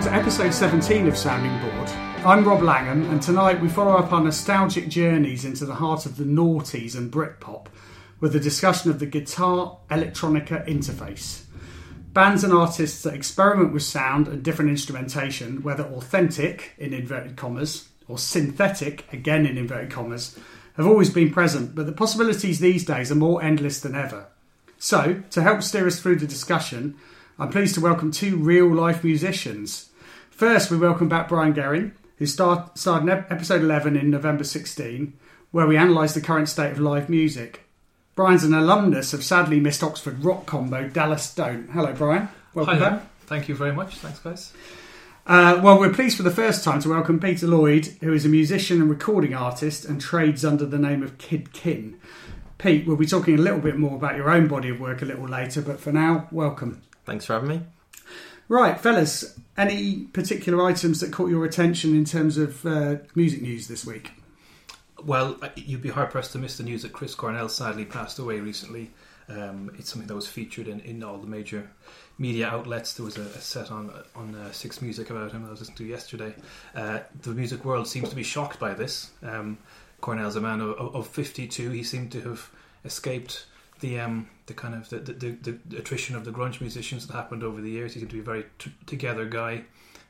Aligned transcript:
Welcome 0.00 0.14
to 0.14 0.20
episode 0.22 0.54
17 0.54 1.08
of 1.08 1.18
Sounding 1.18 1.60
Bored. 1.60 1.88
I'm 2.24 2.42
Rob 2.42 2.62
Langham, 2.62 3.10
and 3.10 3.20
tonight 3.20 3.60
we 3.60 3.68
follow 3.68 3.98
up 3.98 4.10
our 4.14 4.24
nostalgic 4.24 4.88
journeys 4.88 5.44
into 5.44 5.66
the 5.66 5.74
heart 5.74 6.06
of 6.06 6.16
the 6.16 6.24
noughties 6.24 6.96
and 6.96 7.12
Britpop 7.12 7.66
with 8.18 8.34
a 8.34 8.40
discussion 8.40 8.90
of 8.90 8.98
the 8.98 9.04
guitar 9.04 9.76
electronica 9.90 10.66
interface. 10.66 11.42
Bands 12.14 12.42
and 12.42 12.54
artists 12.54 13.02
that 13.02 13.12
experiment 13.12 13.74
with 13.74 13.82
sound 13.82 14.26
and 14.26 14.42
different 14.42 14.70
instrumentation, 14.70 15.62
whether 15.62 15.84
authentic, 15.84 16.72
in 16.78 16.94
inverted 16.94 17.36
commas, 17.36 17.90
or 18.08 18.16
synthetic, 18.16 19.04
again 19.12 19.44
in 19.44 19.58
inverted 19.58 19.90
commas, 19.90 20.34
have 20.78 20.86
always 20.86 21.10
been 21.10 21.30
present, 21.30 21.74
but 21.74 21.84
the 21.84 21.92
possibilities 21.92 22.58
these 22.58 22.86
days 22.86 23.12
are 23.12 23.16
more 23.16 23.42
endless 23.42 23.80
than 23.80 23.94
ever. 23.94 24.28
So, 24.78 25.24
to 25.28 25.42
help 25.42 25.62
steer 25.62 25.86
us 25.86 26.00
through 26.00 26.16
the 26.16 26.26
discussion, 26.26 26.96
I'm 27.38 27.50
pleased 27.50 27.74
to 27.74 27.82
welcome 27.82 28.10
two 28.10 28.38
real 28.38 28.74
life 28.74 29.04
musicians. 29.04 29.89
First, 30.40 30.70
we 30.70 30.78
welcome 30.78 31.06
back 31.06 31.28
Brian 31.28 31.52
Guerin, 31.52 31.92
who 32.16 32.24
start, 32.24 32.78
starred 32.78 33.02
in 33.02 33.10
episode 33.10 33.60
11 33.60 33.94
in 33.94 34.08
November 34.08 34.42
16, 34.42 35.12
where 35.50 35.66
we 35.66 35.76
analysed 35.76 36.14
the 36.14 36.22
current 36.22 36.48
state 36.48 36.72
of 36.72 36.80
live 36.80 37.10
music. 37.10 37.66
Brian's 38.14 38.42
an 38.42 38.54
alumnus 38.54 39.12
of 39.12 39.22
sadly 39.22 39.60
missed 39.60 39.82
Oxford 39.82 40.24
rock 40.24 40.46
combo 40.46 40.88
Dallas 40.88 41.34
Don't. 41.34 41.68
Hello, 41.72 41.92
Brian. 41.92 42.30
Welcome 42.54 42.72
Hi 42.72 42.80
there. 42.80 42.90
back. 42.90 43.06
Thank 43.26 43.48
you 43.50 43.54
very 43.54 43.74
much. 43.74 43.96
Thanks, 43.96 44.18
guys. 44.20 44.54
Uh, 45.26 45.60
well, 45.62 45.78
we're 45.78 45.92
pleased 45.92 46.16
for 46.16 46.22
the 46.22 46.30
first 46.30 46.64
time 46.64 46.80
to 46.80 46.88
welcome 46.88 47.20
Peter 47.20 47.46
Lloyd, 47.46 47.88
who 48.00 48.14
is 48.14 48.24
a 48.24 48.30
musician 48.30 48.80
and 48.80 48.88
recording 48.88 49.34
artist 49.34 49.84
and 49.84 50.00
trades 50.00 50.42
under 50.42 50.64
the 50.64 50.78
name 50.78 51.02
of 51.02 51.18
Kid 51.18 51.52
Kin. 51.52 52.00
Pete, 52.56 52.86
we'll 52.86 52.96
be 52.96 53.04
talking 53.04 53.34
a 53.34 53.42
little 53.42 53.60
bit 53.60 53.76
more 53.76 53.96
about 53.96 54.16
your 54.16 54.30
own 54.30 54.48
body 54.48 54.70
of 54.70 54.80
work 54.80 55.02
a 55.02 55.04
little 55.04 55.28
later, 55.28 55.60
but 55.60 55.80
for 55.80 55.92
now, 55.92 56.28
welcome. 56.32 56.80
Thanks 57.04 57.26
for 57.26 57.34
having 57.34 57.48
me. 57.50 57.60
Right, 58.50 58.80
fellas, 58.80 59.38
any 59.56 60.06
particular 60.06 60.60
items 60.66 60.98
that 60.98 61.12
caught 61.12 61.30
your 61.30 61.44
attention 61.44 61.94
in 61.94 62.04
terms 62.04 62.36
of 62.36 62.66
uh, 62.66 62.96
music 63.14 63.42
news 63.42 63.68
this 63.68 63.86
week? 63.86 64.10
Well, 65.04 65.38
uh, 65.40 65.50
you'd 65.54 65.82
be 65.82 65.90
hard 65.90 66.10
pressed 66.10 66.32
to 66.32 66.38
miss 66.38 66.56
the 66.56 66.64
news 66.64 66.82
that 66.82 66.92
Chris 66.92 67.14
Cornell 67.14 67.48
sadly 67.48 67.84
passed 67.84 68.18
away 68.18 68.40
recently. 68.40 68.90
Um, 69.28 69.70
it's 69.78 69.88
something 69.88 70.08
that 70.08 70.16
was 70.16 70.26
featured 70.26 70.66
in, 70.66 70.80
in 70.80 71.04
all 71.04 71.18
the 71.18 71.28
major 71.28 71.70
media 72.18 72.48
outlets. 72.48 72.94
There 72.94 73.04
was 73.04 73.18
a, 73.18 73.20
a 73.20 73.40
set 73.40 73.70
on 73.70 73.92
on 74.16 74.34
uh, 74.34 74.50
Six 74.50 74.82
Music 74.82 75.10
about 75.10 75.30
him 75.30 75.42
that 75.42 75.48
I 75.48 75.50
was 75.52 75.60
listening 75.60 75.78
to 75.78 75.84
yesterday. 75.84 76.34
Uh, 76.74 76.98
the 77.22 77.30
music 77.30 77.64
world 77.64 77.86
seems 77.86 78.08
to 78.08 78.16
be 78.16 78.24
shocked 78.24 78.58
by 78.58 78.74
this. 78.74 79.12
Um, 79.22 79.58
Cornell's 80.00 80.34
a 80.34 80.40
man 80.40 80.60
of, 80.60 80.74
of 80.96 81.06
52. 81.06 81.70
He 81.70 81.84
seemed 81.84 82.10
to 82.10 82.20
have 82.22 82.50
escaped 82.84 83.46
the 83.80 84.00
um, 84.00 84.28
the 84.46 84.54
kind 84.54 84.74
of 84.74 84.88
the, 84.88 84.98
the, 84.98 85.58
the, 85.68 85.76
attrition 85.76 86.16
of 86.16 86.24
the 86.24 86.30
grunge 86.30 86.60
musicians 86.60 87.06
that 87.06 87.14
happened 87.14 87.42
over 87.42 87.60
the 87.60 87.70
years. 87.70 87.94
He 87.94 88.00
seemed 88.00 88.10
to 88.10 88.16
be 88.16 88.20
a 88.20 88.24
very 88.24 88.46
t- 88.58 88.72
together 88.86 89.24
guy. 89.24 89.64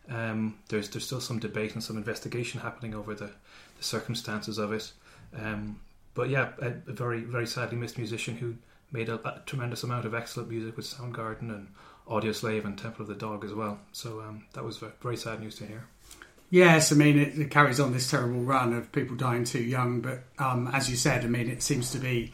Um, 0.09 0.59
there's 0.69 0.89
there's 0.89 1.07
still 1.07 1.21
some 1.21 1.39
debate 1.39 1.75
and 1.75 1.83
some 1.83 1.97
investigation 1.97 2.61
happening 2.61 2.95
over 2.95 3.15
the, 3.15 3.31
the 3.79 3.85
circumstances 3.85 4.59
of 4.59 4.73
it. 4.73 4.93
Um, 5.37 5.81
but 6.15 6.29
yeah, 6.29 6.51
a, 6.61 6.69
a 6.69 6.93
very 6.93 7.21
very 7.21 7.47
sadly 7.47 7.77
missed 7.77 7.99
musician 7.99 8.37
who 8.37 8.57
made 8.93 9.09
a, 9.09 9.15
a 9.27 9.43
tremendous 9.47 9.83
amount 9.83 10.05
of 10.05 10.15
excellent 10.15 10.51
music 10.51 10.77
with 10.77 10.87
Soundgarden 10.87 11.51
and 11.51 11.69
Audioslave 12.09 12.65
and 12.65 12.77
Temple 12.77 13.03
of 13.03 13.09
the 13.09 13.15
Dog 13.15 13.45
as 13.45 13.55
well. 13.55 13.79
So 13.93 14.21
um, 14.21 14.45
that 14.53 14.65
was 14.65 14.79
very, 14.79 14.93
very 15.01 15.17
sad 15.17 15.41
news 15.41 15.57
to 15.57 15.67
hear. 15.67 15.87
Yes, 16.51 16.91
I 16.91 16.97
mean, 16.97 17.17
it, 17.17 17.39
it 17.39 17.51
carries 17.51 17.79
on 17.79 17.93
this 17.93 18.11
terrible 18.11 18.41
run 18.41 18.73
of 18.73 18.91
people 18.91 19.17
dying 19.17 19.45
too 19.45 19.63
young, 19.63 20.01
but 20.01 20.25
um, 20.39 20.69
as 20.73 20.91
you 20.91 20.97
said, 20.97 21.25
I 21.25 21.29
mean, 21.29 21.49
it 21.49 21.63
seems 21.63 21.93
to 21.93 21.99
be 21.99 22.33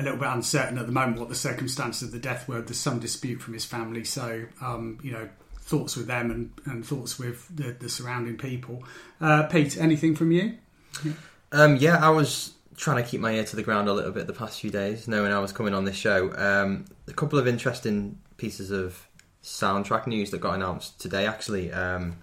a 0.00 0.02
little 0.02 0.18
bit 0.18 0.28
uncertain 0.28 0.78
at 0.78 0.86
the 0.86 0.92
moment 0.92 1.18
what 1.18 1.28
the 1.28 1.34
circumstances 1.34 2.02
of 2.02 2.12
the 2.12 2.18
death 2.18 2.48
were. 2.48 2.60
There's 2.60 2.78
some 2.78 2.98
dispute 2.98 3.40
from 3.40 3.54
his 3.54 3.64
family, 3.64 4.04
so, 4.04 4.46
um, 4.60 4.98
you 5.02 5.12
know, 5.12 5.28
thoughts 5.60 5.96
with 5.96 6.06
them 6.06 6.30
and, 6.30 6.52
and 6.64 6.84
thoughts 6.84 7.18
with 7.18 7.46
the, 7.54 7.76
the 7.78 7.88
surrounding 7.88 8.36
people. 8.36 8.82
Uh, 9.20 9.44
Pete, 9.44 9.78
anything 9.78 10.16
from 10.16 10.32
you? 10.32 10.56
Um, 11.52 11.76
yeah, 11.76 12.04
I 12.04 12.10
was 12.10 12.54
trying 12.76 13.02
to 13.02 13.08
keep 13.08 13.20
my 13.20 13.32
ear 13.32 13.44
to 13.44 13.56
the 13.56 13.62
ground 13.62 13.88
a 13.88 13.92
little 13.92 14.10
bit 14.10 14.26
the 14.26 14.32
past 14.32 14.60
few 14.60 14.70
days, 14.70 15.06
knowing 15.06 15.32
I 15.32 15.38
was 15.38 15.52
coming 15.52 15.74
on 15.74 15.84
this 15.84 15.96
show. 15.96 16.34
Um, 16.36 16.86
a 17.06 17.12
couple 17.12 17.38
of 17.38 17.46
interesting 17.46 18.18
pieces 18.36 18.70
of 18.70 19.06
soundtrack 19.42 20.06
news 20.06 20.30
that 20.30 20.40
got 20.40 20.54
announced 20.54 20.98
today, 21.00 21.26
actually. 21.26 21.72
Um, 21.72 22.16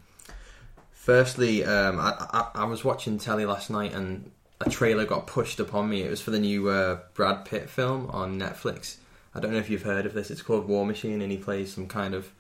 firstly, 0.92 1.64
um, 1.64 2.00
I, 2.00 2.16
I, 2.32 2.62
I, 2.62 2.64
was 2.66 2.84
watching 2.84 3.18
telly 3.18 3.46
last 3.46 3.70
night 3.70 3.94
and 3.94 4.32
a 4.60 4.70
trailer 4.70 5.06
got 5.06 5.28
pushed 5.28 5.60
upon 5.60 5.90
me. 5.90 6.02
It 6.02 6.10
was 6.10 6.22
for 6.22 6.32
the 6.32 6.40
new 6.40 6.70
uh, 6.70 7.00
Brad 7.14 7.46
Pitt 7.46 7.70
film 7.70 8.10
on 8.10 8.40
Netflix. 8.40 8.98
I 9.36 9.40
don't 9.40 9.52
know 9.52 9.60
if 9.60 9.70
you've 9.70 9.84
heard 9.84 10.06
of 10.06 10.14
this. 10.14 10.32
It's 10.32 10.42
called 10.42 10.68
War 10.68 10.86
Machine, 10.86 11.22
and 11.22 11.32
he 11.32 11.38
plays 11.38 11.74
some 11.74 11.88
kind 11.88 12.14
of 12.14 12.32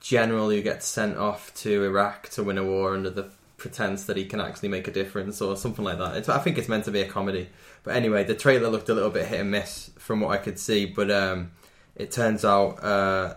general 0.00 0.50
who 0.50 0.60
gets 0.60 0.86
sent 0.86 1.16
off 1.16 1.54
to 1.54 1.84
Iraq 1.84 2.28
to 2.30 2.42
win 2.42 2.58
a 2.58 2.64
war 2.64 2.94
under 2.94 3.10
the 3.10 3.30
pretense 3.56 4.04
that 4.04 4.18
he 4.18 4.26
can 4.26 4.40
actually 4.40 4.68
make 4.68 4.86
a 4.86 4.90
difference 4.90 5.40
or 5.40 5.56
something 5.56 5.84
like 5.84 5.98
that. 5.98 6.16
It's, 6.16 6.28
I 6.28 6.38
think 6.38 6.58
it's 6.58 6.68
meant 6.68 6.84
to 6.84 6.90
be 6.90 7.00
a 7.00 7.08
comedy. 7.08 7.48
But 7.84 7.96
anyway, 7.96 8.24
the 8.24 8.34
trailer 8.34 8.68
looked 8.68 8.90
a 8.90 8.94
little 8.94 9.10
bit 9.10 9.26
hit 9.26 9.40
and 9.40 9.50
miss 9.50 9.90
from 9.98 10.20
what 10.20 10.30
I 10.30 10.36
could 10.36 10.58
see. 10.58 10.84
But 10.84 11.10
um, 11.10 11.52
it 11.94 12.10
turns 12.10 12.44
out 12.44 12.84
uh, 12.84 13.36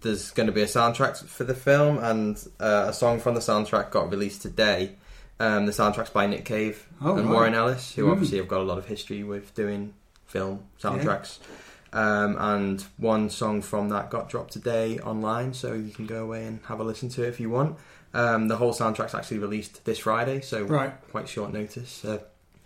there's 0.00 0.32
going 0.32 0.48
to 0.48 0.52
be 0.52 0.62
a 0.62 0.66
soundtrack 0.66 1.24
for 1.24 1.44
the 1.44 1.54
film, 1.54 1.98
and 1.98 2.36
uh, 2.58 2.86
a 2.88 2.92
song 2.92 3.20
from 3.20 3.34
the 3.34 3.40
soundtrack 3.40 3.90
got 3.90 4.10
released 4.10 4.42
today. 4.42 4.96
Um, 5.40 5.66
the 5.66 5.72
soundtrack's 5.72 6.10
by 6.10 6.26
Nick 6.26 6.44
Cave 6.44 6.86
Oh, 7.02 7.16
and 7.16 7.26
right. 7.26 7.32
Warren 7.34 7.54
Ellis, 7.54 7.94
who 7.94 8.04
Mm. 8.06 8.12
obviously 8.12 8.38
have 8.38 8.48
got 8.48 8.60
a 8.60 8.64
lot 8.64 8.78
of 8.78 8.86
history 8.86 9.22
with 9.24 9.54
doing 9.54 9.94
film 10.26 10.60
soundtracks. 10.80 11.38
Um, 11.92 12.36
and 12.38 12.84
one 12.96 13.30
song 13.30 13.62
from 13.62 13.88
that 13.90 14.10
got 14.10 14.28
dropped 14.28 14.52
today 14.52 14.98
online, 15.00 15.54
so 15.54 15.72
you 15.74 15.92
can 15.92 16.06
go 16.06 16.22
away 16.24 16.44
and 16.46 16.60
have 16.66 16.80
a 16.80 16.84
listen 16.84 17.08
to 17.10 17.24
it 17.24 17.28
if 17.28 17.40
you 17.40 17.50
want. 17.50 17.76
Um, 18.12 18.48
the 18.48 18.56
whole 18.56 18.72
soundtrack's 18.72 19.14
actually 19.14 19.38
released 19.38 19.84
this 19.84 19.98
Friday, 19.98 20.40
so 20.40 20.62
Right. 20.64 20.92
quite 21.10 21.28
short 21.28 21.52
notice. 21.52 22.04
Uh, 22.04 22.18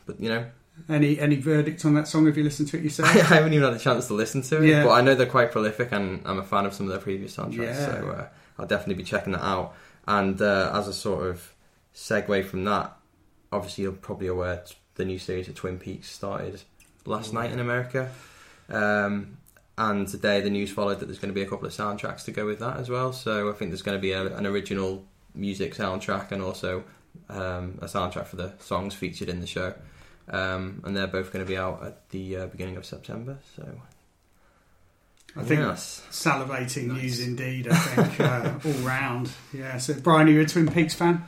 but 0.06 0.20
you 0.20 0.28
know, 0.28 0.44
Any 0.88 1.18
any 1.18 1.34
verdict 1.36 1.84
on 1.84 1.94
that 1.94 2.06
song? 2.06 2.26
Have 2.26 2.36
you 2.38 2.44
listened 2.44 2.68
to 2.68 2.76
it 2.78 2.84
yourself? 2.84 3.08
I 3.32 3.34
haven't 3.34 3.52
even 3.52 3.64
had 3.68 3.74
a 3.80 3.82
chance 3.82 4.06
to 4.06 4.14
listen 4.14 4.42
to 4.42 4.62
it, 4.62 4.68
Yeah. 4.68 4.84
but 4.84 4.92
I 4.92 5.00
know 5.00 5.16
they're 5.16 5.26
quite 5.26 5.50
prolific, 5.50 5.88
and 5.90 6.20
I'm 6.24 6.38
a 6.38 6.42
fan 6.44 6.66
of 6.66 6.72
some 6.72 6.86
of 6.86 6.92
their 6.92 7.00
previous 7.00 7.36
soundtracks, 7.36 7.56
Yeah. 7.74 7.86
so 7.86 8.14
uh, 8.16 8.26
I'll 8.60 8.66
definitely 8.66 8.94
be 8.94 9.02
checking 9.02 9.32
that 9.32 9.42
out. 9.44 9.74
And 10.06 10.40
uh, 10.40 10.70
as 10.72 10.86
a 10.86 10.92
sort 10.92 11.26
of 11.26 11.52
segue 11.94 12.44
from 12.44 12.64
that, 12.64 12.96
obviously 13.52 13.84
you're 13.84 13.92
probably 13.92 14.26
aware 14.28 14.64
the 14.96 15.04
new 15.04 15.18
series 15.18 15.48
of 15.48 15.54
Twin 15.54 15.78
Peaks 15.78 16.10
started 16.10 16.60
last 17.04 17.32
night 17.32 17.52
in 17.52 17.60
America, 17.60 18.10
um, 18.68 19.36
and 19.76 20.08
today 20.08 20.40
the 20.40 20.50
news 20.50 20.70
followed 20.70 20.98
that 21.00 21.06
there's 21.06 21.18
going 21.18 21.30
to 21.32 21.34
be 21.34 21.42
a 21.42 21.48
couple 21.48 21.66
of 21.66 21.72
soundtracks 21.72 22.24
to 22.24 22.32
go 22.32 22.44
with 22.44 22.58
that 22.58 22.76
as 22.78 22.88
well. 22.90 23.12
So 23.12 23.48
I 23.48 23.52
think 23.52 23.70
there's 23.70 23.82
going 23.82 23.96
to 23.96 24.02
be 24.02 24.12
a, 24.12 24.36
an 24.36 24.44
original 24.46 25.04
music 25.34 25.74
soundtrack 25.74 26.32
and 26.32 26.42
also 26.42 26.82
um, 27.28 27.78
a 27.80 27.86
soundtrack 27.86 28.26
for 28.26 28.36
the 28.36 28.52
songs 28.58 28.94
featured 28.94 29.28
in 29.28 29.40
the 29.40 29.46
show. 29.46 29.72
Um, 30.28 30.82
and 30.84 30.96
they're 30.96 31.06
both 31.06 31.32
going 31.32 31.44
to 31.44 31.48
be 31.48 31.56
out 31.56 31.82
at 31.84 32.10
the 32.10 32.36
uh, 32.36 32.46
beginning 32.48 32.76
of 32.76 32.84
September. 32.84 33.38
So 33.56 33.66
I 35.36 35.42
think 35.44 35.60
yes, 35.60 36.04
salivating 36.10 36.86
Nice. 36.88 37.02
news 37.02 37.20
indeed. 37.26 37.68
I 37.68 37.74
think 37.76 38.20
uh, 38.20 38.52
all 38.64 38.72
round. 38.86 39.30
Yeah. 39.54 39.78
So, 39.78 39.94
Brian, 39.94 40.28
are 40.28 40.30
you 40.32 40.40
a 40.40 40.46
Twin 40.46 40.68
Peaks 40.70 40.94
fan? 40.94 41.22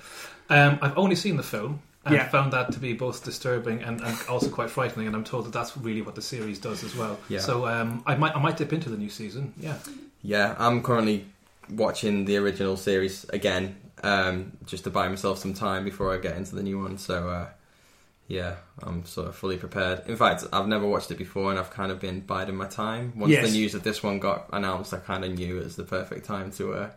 Um, 0.51 0.79
I've 0.83 0.99
only 0.99 1.17
seen 1.17 1.37
the 1.37 1.43
film. 1.43 1.81
And 2.03 2.15
Yeah. 2.15 2.29
found 2.29 2.55
that 2.55 2.73
to 2.73 2.79
be 2.79 2.95
both 2.95 3.23
disturbing 3.25 3.83
and, 3.83 4.01
and 4.01 4.17
also 4.27 4.49
quite 4.49 4.71
frightening, 4.71 5.07
and 5.07 5.15
I'm 5.15 5.23
told 5.23 5.45
that 5.45 5.53
that's 5.53 5.77
really 5.77 6.01
what 6.01 6.15
the 6.15 6.23
series 6.23 6.59
does 6.59 6.83
as 6.83 6.97
well. 6.97 7.19
Yeah. 7.29 7.41
So 7.41 7.67
um, 7.67 8.03
I 8.07 8.15
might 8.17 8.35
I 8.35 8.41
might 8.41 8.57
dip 8.57 8.73
into 8.73 8.89
the 8.89 8.97
new 8.97 9.11
season. 9.11 9.53
Yeah, 9.61 9.77
yeah, 10.23 10.55
I'm 10.59 10.83
currently 10.83 11.27
watching 11.69 12.25
the 12.25 12.39
original 12.39 12.79
series 12.79 13.25
again, 13.29 13.77
um, 14.03 14.53
just 14.65 14.85
to 14.85 14.91
buy 14.91 15.09
myself 15.09 15.41
some 15.41 15.53
time 15.53 15.85
before 15.85 16.15
I 16.15 16.17
get 16.19 16.39
into 16.39 16.55
the 16.57 16.63
new 16.63 16.79
one. 16.83 16.97
So 16.97 17.29
uh, 17.29 17.49
yeah, 18.29 18.55
I'm 18.83 19.05
sort 19.05 19.29
of 19.29 19.37
fully 19.37 19.59
prepared. 19.59 20.01
In 20.09 20.17
fact, 20.17 20.45
I've 20.55 20.69
never 20.69 20.87
watched 20.87 21.11
it 21.11 21.19
before, 21.19 21.51
and 21.51 21.59
I've 21.61 21.71
kind 21.71 21.93
of 21.93 22.01
been 22.01 22.21
biding 22.21 22.57
my 22.57 22.67
time. 22.67 23.13
Once 23.15 23.31
Yes. 23.33 23.45
the 23.47 23.53
news 23.53 23.75
of 23.75 23.83
this 23.83 24.03
one 24.03 24.19
got 24.21 24.49
announced, 24.55 24.95
I 24.95 25.01
kind 25.01 25.23
of 25.23 25.33
knew 25.33 25.59
it 25.59 25.65
was 25.65 25.77
the 25.77 25.85
perfect 25.85 26.25
time 26.25 26.51
to 26.53 26.73
uh, 26.73 26.91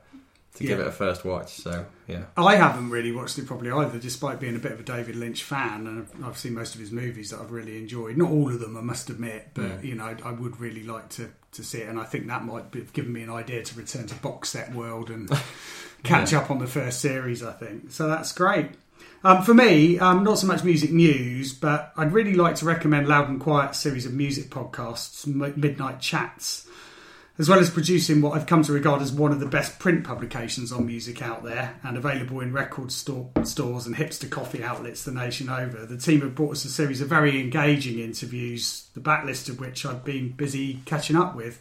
to 0.56 0.64
give 0.64 0.80
it 0.80 0.88
a 0.88 0.92
first 0.92 1.26
watch. 1.26 1.56
So 1.56 1.86
yeah, 2.08 2.26
I 2.38 2.56
haven't 2.56 2.90
really 2.90 3.12
watched 3.12 3.38
it 3.40 3.48
properly 3.48 3.72
either, 3.72 3.98
despite 3.98 4.40
being 4.40 4.56
a 4.56 4.60
bit 4.60 4.72
of 4.72 4.80
a 4.80 4.84
David 4.84 5.16
Lynch 5.16 5.44
fan, 5.44 5.88
and 5.88 6.08
I've, 6.24 6.38
seen 6.38 6.54
most 6.54 6.76
of 6.76 6.82
his 6.82 6.92
movies 6.92 7.32
that 7.32 7.40
I've 7.40 7.52
really 7.52 7.78
enjoyed. 7.78 8.18
Not 8.18 8.30
all 8.30 8.50
of 8.50 8.60
them, 8.60 8.78
I 8.78 8.82
must 8.82 9.10
admit, 9.10 9.50
but 9.54 9.84
you 9.84 9.96
know, 9.96 10.06
I, 10.06 10.16
I 10.24 10.32
would 10.32 10.60
really 10.60 10.84
like 10.84 11.10
to, 11.10 11.30
to 11.54 11.64
see 11.64 11.80
it, 11.80 11.90
and 11.90 12.00
I 12.00 12.04
think 12.04 12.28
that 12.28 12.44
might 12.44 12.66
have 12.74 12.94
given 12.94 13.14
me 13.14 13.24
an 13.24 13.30
idea 13.30 13.64
to 13.64 13.78
return 13.78 14.08
to 14.08 14.16
box 14.16 14.50
set 14.50 14.74
world 14.74 15.10
and 15.10 15.30
catch 16.04 16.34
up 16.34 16.52
on 16.52 16.60
the 16.60 16.68
first 16.68 17.00
series. 17.00 17.44
I 17.44 17.54
think 17.54 17.92
so. 17.92 18.08
That's 18.08 18.32
great. 18.32 18.72
Um, 19.24 19.42
for 19.42 19.54
me, 19.54 20.00
um, 20.00 20.24
not 20.26 20.38
so 20.38 20.48
much 20.48 20.66
music 20.66 20.92
news, 20.92 21.54
but 21.54 21.94
I'd 21.96 22.12
really 22.12 22.34
like 22.34 22.56
to 22.56 22.66
recommend 22.66 23.08
Loud 23.08 23.30
and 23.30 23.40
Quiet 23.40 23.74
series 23.74 24.06
of 24.06 24.14
music 24.14 24.50
podcasts, 24.50 25.26
M- 25.26 25.54
Midnight 25.56 26.02
Chats 26.02 26.68
as 27.40 27.50
well 27.50 27.60
as 27.60 27.70
producing 27.70 28.22
what 28.22 28.36
I've 28.36 28.46
come 28.46 28.62
to 28.64 28.74
regard 28.74 29.02
as 29.02 29.12
one 29.12 29.32
of 29.32 29.40
the 29.40 29.48
best 29.48 29.80
print 29.80 30.04
publications 30.04 30.72
on 30.72 30.86
music 30.86 31.22
out 31.22 31.44
there 31.44 31.80
and 31.84 31.98
available 31.98 32.42
in 32.42 32.54
record 32.54 32.92
store, 32.92 33.30
stores 33.44 33.88
and 33.88 33.96
hipster 33.96 34.30
coffee 34.30 34.64
outlets 34.64 35.04
the 35.04 35.12
nation 35.12 35.50
over. 35.50 35.86
The 35.86 35.98
team 35.98 36.22
have 36.22 36.36
brought 36.36 36.52
us 36.52 36.66
a 36.66 36.70
series 36.70 37.02
of 37.02 37.10
very 37.10 37.40
engaging 37.40 37.98
interviews, 37.98 38.88
the 38.94 39.02
backlist 39.02 39.50
of 39.50 39.60
which 39.60 39.84
I've 39.84 40.06
been 40.06 40.30
busy 40.30 40.82
catching 40.86 41.16
up 41.16 41.36
with. 41.36 41.60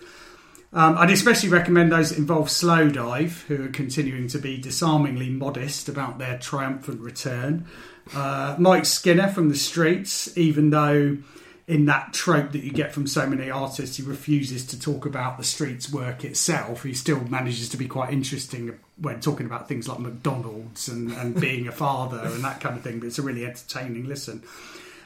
Um, 0.75 0.97
I'd 0.97 1.11
especially 1.11 1.51
recommend 1.51 1.93
those 1.93 2.11
that 2.11 2.19
involve 2.19 2.49
Slowdive, 2.49 3.43
who 3.47 3.65
are 3.65 3.69
continuing 3.69 4.29
to 4.29 4.39
be 4.39 4.59
disarmingly 4.59 5.29
modest 5.29 5.89
about 5.89 6.19
their 6.19 6.39
triumphant 6.39 7.01
return. 7.01 7.67
Uh, 8.15 8.57
Mike 8.59 8.87
Skinner 8.87 9.29
from 9.29 9.49
the 9.49 9.57
Streets, 9.57 10.37
even 10.37 10.71
though 10.71 11.19
in 11.69 11.87
that 11.87 12.13
trope 12.13 12.53
that 12.53 12.65
you 12.65 12.73
get 12.73 12.93
from 12.93 13.07
so 13.07 13.27
many 13.27 13.51
artists, 13.51 13.97
he 13.97 14.03
refuses 14.03 14.67
to 14.67 14.81
talk 14.81 15.07
about 15.07 15.39
the 15.39 15.45
streets 15.45 15.93
work 15.93 16.25
itself. 16.25 16.83
He 16.83 16.93
still 16.93 17.21
manages 17.21 17.69
to 17.71 17.77
be 17.77 17.87
quite 17.87 18.13
interesting 18.13 18.79
when 19.01 19.21
talking 19.21 19.47
about 19.47 19.69
things 19.69 19.89
like 19.89 20.01
McDonald's 20.01 20.89
and, 20.89 21.13
and 21.13 21.41
being 21.41 21.69
a 21.69 21.73
father 21.73 22.19
and 22.19 22.43
that 22.45 22.61
kind 22.61 22.77
of 22.77 22.83
thing. 22.83 22.99
But 22.99 23.07
it's 23.07 23.19
a 23.19 23.23
really 23.23 23.47
entertaining 23.47 24.07
listen. 24.07 24.43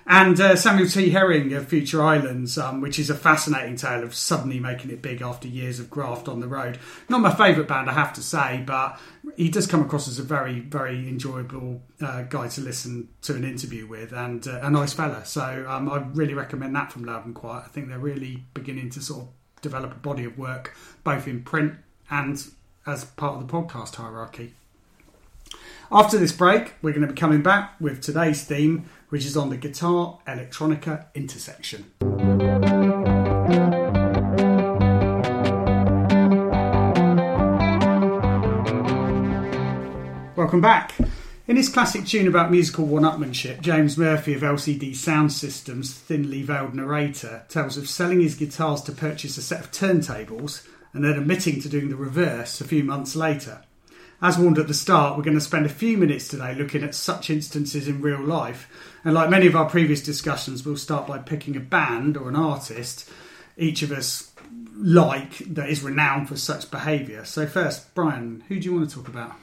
And 0.08 0.38
uh, 0.40 0.54
Samuel 0.54 0.88
T. 0.88 1.10
Herring 1.10 1.52
of 1.52 1.66
Future 1.66 2.00
Islands, 2.00 2.56
um, 2.56 2.80
which 2.80 2.96
is 2.96 3.10
a 3.10 3.14
fascinating 3.14 3.74
tale 3.74 4.04
of 4.04 4.14
suddenly 4.14 4.60
making 4.60 4.92
it 4.92 5.02
big 5.02 5.20
after 5.20 5.48
years 5.48 5.80
of 5.80 5.90
graft 5.90 6.28
on 6.28 6.38
the 6.38 6.46
road. 6.46 6.78
Not 7.08 7.22
my 7.22 7.34
favourite 7.34 7.66
band, 7.66 7.90
I 7.90 7.92
have 7.92 8.12
to 8.12 8.22
say, 8.22 8.62
but 8.64 9.00
he 9.36 9.50
does 9.50 9.66
come 9.66 9.82
across 9.82 10.06
as 10.06 10.20
a 10.20 10.22
very, 10.22 10.60
very 10.60 11.08
enjoyable 11.08 11.82
uh, 12.00 12.22
guy 12.22 12.46
to 12.46 12.60
listen 12.60 13.08
to 13.22 13.34
an 13.34 13.42
interview 13.42 13.88
with 13.88 14.12
and 14.12 14.46
uh, 14.46 14.60
a 14.62 14.70
nice 14.70 14.92
fella. 14.92 15.24
So 15.24 15.66
um, 15.68 15.90
I 15.90 15.98
really 16.14 16.34
recommend 16.34 16.76
that 16.76 16.92
from 16.92 17.04
Loud 17.04 17.26
and 17.26 17.34
Quiet. 17.34 17.64
I 17.66 17.68
think 17.68 17.88
they're 17.88 17.98
really 17.98 18.44
beginning 18.54 18.90
to 18.90 19.00
sort 19.00 19.22
of 19.22 19.28
develop 19.60 19.90
a 19.90 19.98
body 19.98 20.24
of 20.24 20.38
work, 20.38 20.76
both 21.02 21.26
in 21.26 21.42
print 21.42 21.74
and 22.08 22.46
as 22.86 23.04
part 23.04 23.40
of 23.40 23.46
the 23.46 23.52
podcast 23.52 23.96
hierarchy. 23.96 24.54
After 25.90 26.18
this 26.18 26.32
break, 26.32 26.74
we're 26.82 26.92
going 26.92 27.06
to 27.06 27.12
be 27.12 27.18
coming 27.18 27.42
back 27.42 27.74
with 27.80 28.00
today's 28.00 28.42
theme 28.44 28.88
which 29.08 29.24
is 29.24 29.36
on 29.36 29.50
the 29.50 29.56
guitar 29.56 30.18
electronica 30.26 31.06
intersection. 31.14 31.92
Welcome 40.36 40.60
back. 40.60 40.94
In 41.48 41.56
his 41.56 41.68
classic 41.68 42.06
tune 42.06 42.26
about 42.26 42.50
musical 42.50 42.86
one-upmanship, 42.86 43.60
James 43.60 43.96
Murphy 43.96 44.34
of 44.34 44.42
LCD 44.42 44.90
Soundsystem's 44.90 45.94
thinly 45.94 46.42
veiled 46.42 46.74
narrator 46.74 47.44
tells 47.48 47.76
of 47.76 47.88
selling 47.88 48.20
his 48.20 48.34
guitars 48.34 48.82
to 48.82 48.92
purchase 48.92 49.36
a 49.36 49.42
set 49.42 49.60
of 49.60 49.70
turntables 49.70 50.66
and 50.92 51.04
then 51.04 51.18
admitting 51.18 51.60
to 51.60 51.68
doing 51.68 51.88
the 51.88 51.96
reverse 51.96 52.60
a 52.60 52.64
few 52.64 52.82
months 52.82 53.14
later. 53.14 53.62
As 54.20 54.38
warned 54.38 54.58
at 54.58 54.66
the 54.66 54.74
start, 54.74 55.16
we're 55.16 55.24
going 55.24 55.36
to 55.36 55.40
spend 55.40 55.66
a 55.66 55.68
few 55.70 55.98
minutes 55.98 56.26
today 56.26 56.54
looking 56.54 56.82
at 56.82 56.94
such 56.94 57.28
instances 57.28 57.86
in 57.86 58.00
real 58.00 58.20
life. 58.20 58.66
And 59.06 59.14
like 59.14 59.30
many 59.30 59.46
of 59.46 59.54
our 59.54 59.70
previous 59.70 60.02
discussions, 60.02 60.66
we'll 60.66 60.76
start 60.76 61.06
by 61.06 61.18
picking 61.18 61.54
a 61.54 61.60
band 61.60 62.16
or 62.16 62.28
an 62.28 62.34
artist 62.34 63.08
each 63.56 63.82
of 63.82 63.92
us 63.92 64.32
like 64.74 65.38
that 65.54 65.70
is 65.70 65.80
renowned 65.80 66.28
for 66.28 66.36
such 66.36 66.72
behaviour. 66.72 67.24
So, 67.24 67.46
first, 67.46 67.94
Brian, 67.94 68.42
who 68.48 68.58
do 68.58 68.64
you 68.64 68.74
want 68.74 68.90
to 68.90 68.96
talk 68.96 69.06
about? 69.06 69.36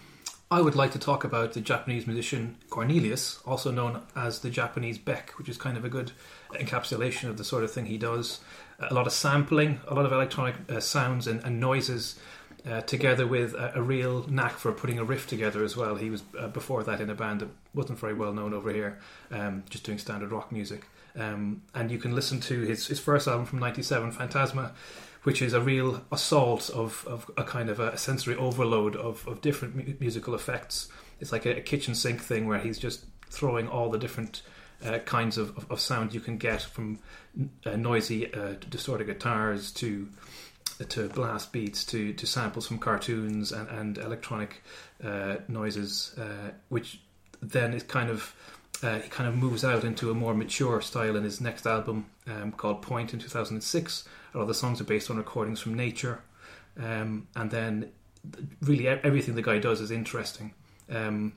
I 0.51 0.59
would 0.59 0.75
like 0.75 0.91
to 0.91 0.99
talk 0.99 1.23
about 1.23 1.53
the 1.53 1.61
Japanese 1.61 2.05
musician 2.05 2.57
Cornelius, 2.69 3.39
also 3.45 3.71
known 3.71 4.01
as 4.17 4.39
the 4.39 4.49
Japanese 4.49 4.97
Beck, 4.97 5.31
which 5.37 5.47
is 5.47 5.55
kind 5.55 5.77
of 5.77 5.85
a 5.85 5.89
good 5.89 6.11
encapsulation 6.51 7.29
of 7.29 7.37
the 7.37 7.45
sort 7.45 7.63
of 7.63 7.71
thing 7.71 7.85
he 7.85 7.97
does. 7.97 8.41
A 8.79 8.93
lot 8.93 9.07
of 9.07 9.13
sampling, 9.13 9.79
a 9.87 9.93
lot 9.93 10.05
of 10.05 10.11
electronic 10.11 10.55
uh, 10.69 10.81
sounds 10.81 11.25
and, 11.25 11.41
and 11.45 11.61
noises 11.61 12.19
uh, 12.69 12.81
together 12.81 13.27
with 13.27 13.53
a, 13.55 13.73
a, 13.75 13.81
real 13.81 14.25
knack 14.29 14.53
for 14.53 14.71
putting 14.71 14.97
a 14.97 15.03
riff 15.03 15.27
together 15.27 15.63
as 15.63 15.75
well. 15.75 15.95
He 15.95 16.09
was 16.09 16.23
uh, 16.39 16.47
before 16.47 16.83
that 16.83 17.01
in 17.01 17.09
a 17.09 17.15
band 17.15 17.41
that 17.41 17.49
wasn't 17.73 17.99
very 17.99 18.13
well 18.13 18.33
known 18.33 18.53
over 18.53 18.71
here, 18.71 18.99
um, 19.31 19.63
just 19.69 19.83
doing 19.83 19.97
standard 19.97 20.31
rock 20.31 20.51
music. 20.51 20.87
Um, 21.15 21.61
and 21.75 21.91
you 21.91 21.97
can 21.97 22.15
listen 22.15 22.39
to 22.41 22.61
his, 22.61 22.87
his 22.87 22.99
first 22.99 23.27
album 23.27 23.45
from 23.45 23.59
'97, 23.59 24.13
Phantasma, 24.13 24.71
which 25.23 25.41
is 25.41 25.53
a 25.53 25.61
real 25.61 26.03
assault 26.11 26.69
of, 26.69 27.05
of 27.07 27.29
a 27.37 27.43
kind 27.43 27.69
of 27.69 27.79
a 27.79 27.97
sensory 27.97 28.35
overload 28.35 28.95
of, 28.95 29.27
of 29.27 29.41
different 29.41 29.75
mu- 29.75 29.93
musical 29.99 30.33
effects. 30.33 30.89
It's 31.19 31.31
like 31.31 31.45
a, 31.45 31.57
a, 31.57 31.61
kitchen 31.61 31.95
sink 31.95 32.21
thing 32.21 32.47
where 32.47 32.59
he's 32.59 32.79
just 32.79 33.05
throwing 33.29 33.67
all 33.67 33.89
the 33.89 33.97
different 33.97 34.41
uh, 34.83 34.99
kinds 34.99 35.37
of, 35.37 35.57
of, 35.57 35.71
of, 35.71 35.79
sound 35.79 36.13
you 36.13 36.19
can 36.19 36.37
get 36.37 36.61
from 36.61 36.99
uh, 37.65 37.75
noisy, 37.77 38.33
uh, 38.33 38.55
distorted 38.69 39.05
guitars 39.05 39.71
to 39.71 40.09
to 40.89 41.07
blast 41.09 41.51
beats 41.51 41.83
to, 41.85 42.13
to 42.13 42.25
samples 42.25 42.67
from 42.67 42.79
cartoons 42.79 43.51
and, 43.51 43.69
and 43.69 43.97
electronic 43.97 44.63
uh, 45.03 45.37
noises, 45.47 46.15
uh, 46.17 46.51
which 46.69 46.99
then 47.41 47.73
it 47.73 47.87
kind 47.87 48.09
of 48.09 48.35
uh, 48.81 48.99
he 48.99 49.09
kind 49.09 49.29
of 49.29 49.35
moves 49.35 49.63
out 49.63 49.83
into 49.83 50.11
a 50.11 50.13
more 50.13 50.33
mature 50.33 50.81
style 50.81 51.15
in 51.15 51.23
his 51.23 51.39
next 51.39 51.65
album 51.65 52.05
um, 52.27 52.51
called 52.51 52.81
Point 52.81 53.13
in 53.13 53.19
2006. 53.19 54.07
A 54.33 54.37
lot 54.37 54.41
of 54.41 54.47
the 54.47 54.53
songs 54.53 54.81
are 54.81 54.85
based 54.85 55.09
on 55.09 55.17
recordings 55.17 55.59
from 55.59 55.73
nature, 55.73 56.21
um, 56.77 57.27
and 57.35 57.51
then 57.51 57.91
really 58.61 58.87
everything 58.87 59.35
the 59.35 59.41
guy 59.41 59.59
does 59.59 59.79
is 59.79 59.91
interesting. 59.91 60.53
Um, 60.89 61.33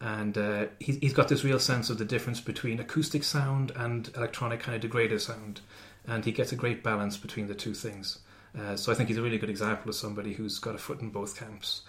and 0.00 0.36
uh, 0.36 0.66
he, 0.78 0.98
he's 1.00 1.12
got 1.12 1.28
this 1.28 1.44
real 1.44 1.58
sense 1.58 1.90
of 1.90 1.98
the 1.98 2.04
difference 2.04 2.40
between 2.40 2.80
acoustic 2.80 3.22
sound 3.22 3.70
and 3.76 4.10
electronic 4.16 4.60
kind 4.60 4.74
of 4.74 4.80
degraded 4.80 5.20
sound, 5.20 5.60
and 6.06 6.24
he 6.24 6.32
gets 6.32 6.52
a 6.52 6.56
great 6.56 6.82
balance 6.82 7.16
between 7.16 7.46
the 7.46 7.54
two 7.54 7.74
things. 7.74 8.18
Uh, 8.58 8.76
so 8.76 8.90
I 8.92 8.94
think 8.94 9.08
he's 9.08 9.18
a 9.18 9.22
really 9.22 9.38
good 9.38 9.50
example 9.50 9.88
of 9.88 9.94
somebody 9.94 10.32
who's 10.34 10.58
got 10.58 10.74
a 10.74 10.78
foot 10.78 11.00
in 11.00 11.10
both 11.10 11.38
camps 11.38 11.82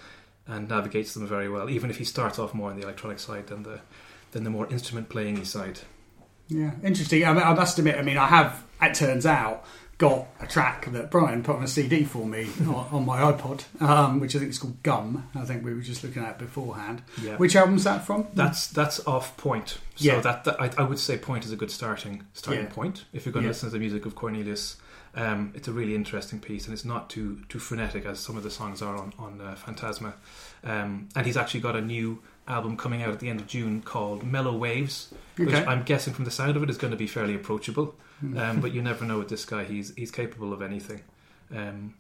and 0.47 0.69
navigates 0.69 1.13
them 1.13 1.27
very 1.27 1.50
well, 1.50 1.69
even 1.69 1.89
if 1.89 1.97
he 1.97 2.03
starts 2.03 2.39
off 2.39 2.53
more 2.53 2.69
on 2.69 2.77
the 2.77 2.83
electronic 2.83 3.19
side 3.19 3.47
than 3.47 3.63
the 3.63 3.81
than 4.31 4.43
the 4.43 4.50
more 4.50 4.67
instrument 4.67 5.09
playing 5.09 5.43
side. 5.43 5.79
Yeah, 6.47 6.71
interesting. 6.83 7.25
I, 7.25 7.33
mean, 7.33 7.43
I 7.43 7.53
must 7.53 7.77
admit, 7.79 7.97
I 7.97 8.01
mean, 8.01 8.17
I 8.17 8.27
have. 8.27 8.63
It 8.81 8.95
turns 8.95 9.25
out 9.25 9.65
got 10.01 10.25
a 10.39 10.47
track 10.47 10.91
that 10.91 11.12
Brian 11.12 11.43
put 11.43 11.57
on 11.57 11.63
a 11.63 11.67
CD 11.67 12.03
for 12.03 12.25
me 12.25 12.50
on, 12.62 12.88
on, 12.91 13.05
my 13.05 13.19
iPod, 13.31 13.63
um, 13.79 14.19
which 14.19 14.36
I 14.36 14.39
think 14.39 14.50
is 14.50 14.57
called 14.57 14.81
Gum. 14.81 15.29
I 15.36 15.45
think 15.45 15.63
we 15.63 15.75
were 15.75 15.81
just 15.81 16.03
looking 16.03 16.24
at 16.24 16.39
beforehand. 16.39 17.03
Yeah. 17.21 17.38
Which 17.38 17.55
album's 17.55 17.83
that 17.83 18.03
from? 18.03 18.27
That's 18.33 18.67
that's 18.67 19.05
off 19.05 19.38
Point. 19.38 19.77
So 19.95 20.05
yeah. 20.05 20.19
that, 20.21 20.43
that 20.45 20.59
I, 20.59 20.71
I, 20.79 20.83
would 20.83 20.97
say 20.97 21.17
Point 21.19 21.45
is 21.45 21.51
a 21.51 21.55
good 21.55 21.69
starting 21.69 22.25
starting 22.33 22.65
yeah. 22.65 22.71
point 22.71 23.05
if 23.13 23.25
you're 23.25 23.33
going 23.33 23.43
to 23.43 23.47
yeah. 23.47 23.51
listen 23.51 23.69
to 23.69 23.74
the 23.74 23.79
music 23.79 24.07
of 24.07 24.15
Cornelius. 24.15 24.77
Um, 25.13 25.51
it's 25.56 25.68
a 25.68 25.74
really 25.74 25.94
interesting 25.94 26.39
piece, 26.39 26.65
and 26.65 26.74
it's 26.74 26.86
not 26.86 27.10
too 27.10 27.41
too 27.50 27.60
frenetic 27.60 28.06
as 28.06 28.20
some 28.20 28.38
of 28.38 28.44
the 28.44 28.51
songs 28.51 28.82
are 28.82 28.96
on 28.96 29.13
on 29.20 29.41
uh, 29.41 29.56
Phantasma. 29.56 30.13
Um, 30.63 31.10
and 31.15 31.25
he's 31.25 31.38
actually 31.38 31.60
got 31.60 31.75
a 31.75 31.82
new 31.82 32.22
album 32.48 32.77
coming 32.77 33.03
out 33.03 33.10
at 33.10 33.20
the 33.20 33.30
end 33.30 33.39
of 33.39 33.48
June 33.48 33.82
called 33.82 34.24
Mellow 34.24 34.56
Waves, 34.56 35.13
which. 35.38 35.53
I'm 35.53 35.84
guessing 35.84 36.13
from 36.13 36.25
the 36.25 36.32
sound 36.32 36.56
of 36.56 36.63
it 36.63 36.70
is 36.70 36.77
going 36.77 36.91
to 36.91 36.98
be 36.98 37.08
fairly 37.08 37.36
approachable. 37.36 37.96
Hmm. 38.20 38.38
Um, 38.38 38.62
but 38.62 38.72
you 38.74 38.82
never 38.82 39.06
know 39.06 39.20
with 39.20 39.30
this 39.30 39.44
guy; 39.44 39.65
he's 39.65 39.94
he's 39.96 40.12
capable 40.12 40.53
of 40.53 40.62
anything. 40.62 41.01
Um, 41.53 41.96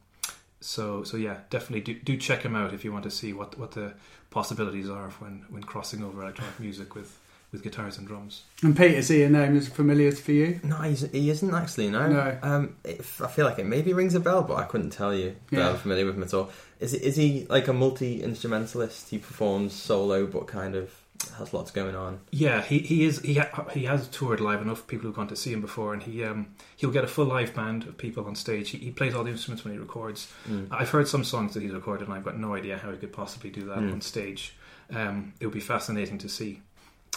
so 0.61 1.03
so 1.03 1.17
yeah, 1.17 1.37
definitely 1.49 1.81
do 1.81 1.99
do 1.99 2.15
check 2.15 2.43
him 2.43 2.55
out 2.55 2.73
if 2.73 2.85
you 2.85 2.93
want 2.93 3.03
to 3.03 3.11
see 3.11 3.33
what 3.33 3.57
what 3.57 3.71
the 3.71 3.93
possibilities 4.29 4.89
are 4.89 5.09
when 5.19 5.45
when 5.49 5.63
crossing 5.63 6.03
over 6.03 6.21
electronic 6.21 6.57
music 6.59 6.95
with 6.95 7.19
with 7.51 7.63
guitars 7.63 7.97
and 7.97 8.07
drums. 8.07 8.43
And 8.63 8.75
Pete, 8.75 8.91
is 8.91 9.09
he 9.09 9.23
a 9.23 9.29
name 9.29 9.55
that's 9.55 9.67
familiar 9.67 10.11
for 10.11 10.31
you? 10.31 10.59
No, 10.63 10.77
he's, 10.77 11.01
he 11.11 11.29
isn't 11.29 11.53
actually. 11.53 11.89
No, 11.89 12.07
no. 12.07 12.37
Um, 12.41 12.75
I 12.85 13.27
feel 13.27 13.45
like 13.45 13.59
it 13.59 13.65
maybe 13.65 13.93
rings 13.93 14.15
a 14.15 14.19
bell, 14.19 14.41
but 14.41 14.55
I 14.55 14.63
couldn't 14.63 14.91
tell 14.91 15.13
you 15.13 15.35
that 15.51 15.57
yeah. 15.57 15.69
I'm 15.69 15.77
familiar 15.77 16.05
with 16.05 16.15
him 16.15 16.23
at 16.23 16.33
all. 16.33 16.49
Is 16.79 16.93
is 16.93 17.15
he 17.15 17.45
like 17.49 17.67
a 17.67 17.73
multi 17.73 18.23
instrumentalist? 18.23 19.09
He 19.09 19.17
performs 19.17 19.73
solo, 19.73 20.25
but 20.25 20.47
kind 20.47 20.75
of 20.75 21.01
has 21.37 21.53
lots 21.53 21.71
going 21.71 21.95
on. 21.95 22.19
Yeah, 22.31 22.61
he, 22.61 22.79
he 22.79 23.05
is 23.05 23.19
he 23.21 23.35
ha, 23.35 23.67
he 23.71 23.85
has 23.85 24.07
toured 24.07 24.39
live 24.39 24.61
enough. 24.61 24.87
People 24.87 25.07
who've 25.07 25.15
gone 25.15 25.27
to 25.27 25.35
see 25.35 25.53
him 25.53 25.61
before, 25.61 25.93
and 25.93 26.01
he 26.01 26.23
um 26.23 26.55
he'll 26.77 26.91
get 26.91 27.03
a 27.03 27.07
full 27.07 27.25
live 27.25 27.53
band 27.53 27.83
of 27.83 27.97
people 27.97 28.25
on 28.25 28.35
stage. 28.35 28.71
He, 28.71 28.77
he 28.77 28.91
plays 28.91 29.13
all 29.13 29.23
the 29.23 29.31
instruments 29.31 29.63
when 29.63 29.73
he 29.73 29.79
records. 29.79 30.31
Mm. 30.49 30.67
I've 30.71 30.89
heard 30.89 31.07
some 31.07 31.23
songs 31.23 31.53
that 31.53 31.61
he's 31.61 31.71
recorded, 31.71 32.07
and 32.07 32.17
I've 32.17 32.25
got 32.25 32.37
no 32.37 32.55
idea 32.55 32.77
how 32.77 32.91
he 32.91 32.97
could 32.97 33.13
possibly 33.13 33.49
do 33.49 33.65
that 33.65 33.77
mm. 33.77 33.91
on 33.91 34.01
stage. 34.01 34.55
Um, 34.93 35.33
it 35.39 35.45
would 35.45 35.53
be 35.53 35.59
fascinating 35.59 36.17
to 36.19 36.29
see. 36.29 36.61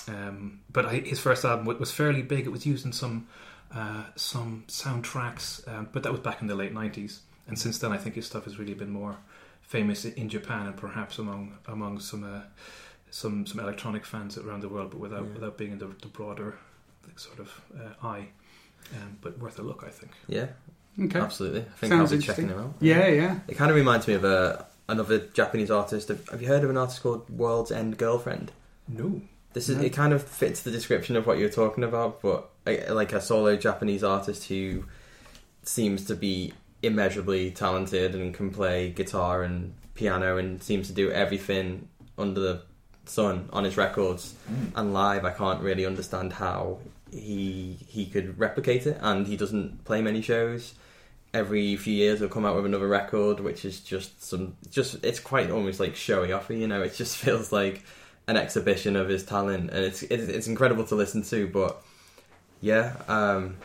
Um, 0.09 0.61
but 0.71 0.87
I, 0.87 0.97
his 0.97 1.21
first 1.21 1.45
album 1.45 1.67
was 1.79 1.91
fairly 1.91 2.23
big. 2.23 2.47
It 2.47 2.51
was 2.51 2.67
used 2.67 2.85
in 2.85 2.93
some 2.93 3.27
uh, 3.75 4.05
some 4.17 4.65
soundtracks, 4.69 5.67
um, 5.69 5.89
but 5.93 6.03
that 6.03 6.13
was 6.13 6.21
back 6.21 6.41
in 6.41 6.47
the 6.47 6.55
late 6.55 6.73
nineties. 6.73 7.21
And 7.47 7.59
since 7.59 7.79
then, 7.79 7.93
I 7.93 7.99
think 7.99 8.15
his 8.15 8.27
stuff 8.27 8.45
has 8.45 8.59
really 8.59 8.75
been 8.75 8.91
more 8.91 9.17
famous 9.63 10.05
in 10.05 10.29
Japan 10.29 10.67
and 10.67 10.77
perhaps 10.77 11.19
among 11.19 11.57
among 11.67 12.01
some 12.01 12.25
uh, 12.25 12.43
some 13.11 13.47
some 13.47 13.61
electronic 13.61 14.05
fans 14.05 14.37
around 14.39 14.61
the 14.61 14.69
world, 14.69 14.91
but 14.91 15.01
without 15.01 15.25
yeah. 15.25 15.33
without 15.35 15.57
being 15.57 15.73
in 15.73 15.79
the, 15.79 15.89
the 16.03 16.09
broader 16.09 16.59
sort 17.17 17.39
of 17.39 17.61
uh, 17.79 18.07
eye. 18.07 18.29
Um, 18.95 19.17
but 19.23 19.39
worth 19.39 19.59
a 19.59 19.63
look, 19.63 19.85
I 19.87 19.91
think. 19.91 20.13
Yeah, 20.29 20.49
okay, 21.01 21.19
absolutely. 21.19 21.63
I 21.63 21.77
think 21.79 21.93
Sounds 21.93 22.13
I'll 22.13 22.19
be 22.19 22.25
checking 22.25 22.49
him 22.49 22.59
out. 22.59 22.75
Yeah, 22.81 23.09
yeah. 23.09 23.39
It 23.49 23.57
kind 23.57 23.71
of 23.71 23.77
reminds 23.77 24.07
me 24.07 24.15
of 24.15 24.25
a 24.25 24.67
another 24.89 25.19
Japanese 25.33 25.71
artist. 25.71 26.09
Have 26.09 26.43
you 26.43 26.49
heard 26.49 26.65
of 26.65 26.71
an 26.71 26.77
artist 26.77 27.03
called 27.03 27.29
World's 27.31 27.73
End 27.73 27.97
Girlfriend? 27.97 28.53
No. 28.87 29.23
This 29.55 29.69
is 29.69 29.79
it. 29.79 29.91
Kind 29.91 30.13
of 30.13 30.23
fits 30.23 30.63
the 30.63 30.71
description 30.71 31.17
of 31.17 31.27
what 31.27 31.39
you're 31.39 31.49
talking 31.49 31.85
about, 31.85 32.21
but 32.21 32.51
like 32.67 33.13
a 33.13 33.21
solo 33.21 33.57
Japanese 33.57 34.05
artist 34.05 34.49
who 34.49 34.85
seems 35.63 36.05
to 36.07 36.15
be 36.15 36.53
immeasurably 36.83 37.51
talented 37.51 38.15
and 38.15 38.35
can 38.35 38.51
play 38.51 38.91
guitar 38.91 39.43
and 39.43 39.75
piano 39.95 40.37
and 40.37 40.63
seems 40.63 40.89
to 40.89 40.93
do 40.93 41.11
everything 41.11 41.89
under 42.19 42.41
the 42.41 42.63
sun 43.07 43.49
on 43.53 43.65
his 43.65 43.77
records 43.77 44.35
mm. 44.51 44.71
and 44.75 44.93
live. 44.93 45.25
I 45.25 45.31
can't 45.31 45.63
really 45.63 45.87
understand 45.87 46.35
how 46.35 46.79
he 47.11 47.79
he 47.87 48.07
could 48.07 48.39
replicate 48.39 48.87
it, 48.87 48.99
and 49.01 49.27
he 49.27 49.37
doesn't 49.37 49.85
play 49.85 50.03
many 50.03 50.21
shows. 50.21 50.75
every 51.33 51.77
few 51.77 51.93
years 51.93 52.21
they'll 52.21 52.29
come 52.29 52.45
out 52.45 52.55
with 52.57 52.65
another 52.65 52.89
record, 52.89 53.41
which 53.41 53.65
is 53.65 53.81
just 53.81 54.23
some 54.23 54.57
just 54.71 55.05
it's 55.05 55.21
quite 55.21 55.51
almost 55.51 55.81
like 55.81 55.97
showy 55.97 56.33
offer. 56.33 56.55
You 56.55 56.67
know, 56.67 56.83
it 56.83 56.95
just 56.95 57.17
feels 57.25 57.53
like 57.53 57.83
an 58.27 58.37
exhibition 58.37 58.97
of 58.97 59.09
his 59.09 59.25
talent, 59.25 59.71
and 59.71 59.85
it's 59.85 60.03
it's, 60.03 60.29
it's 60.29 60.47
incredible 60.47 60.85
to 60.85 60.95
listen 60.95 61.23
to. 61.25 61.47
But 61.49 61.83
yeah, 62.61 62.97
um, 63.09 63.57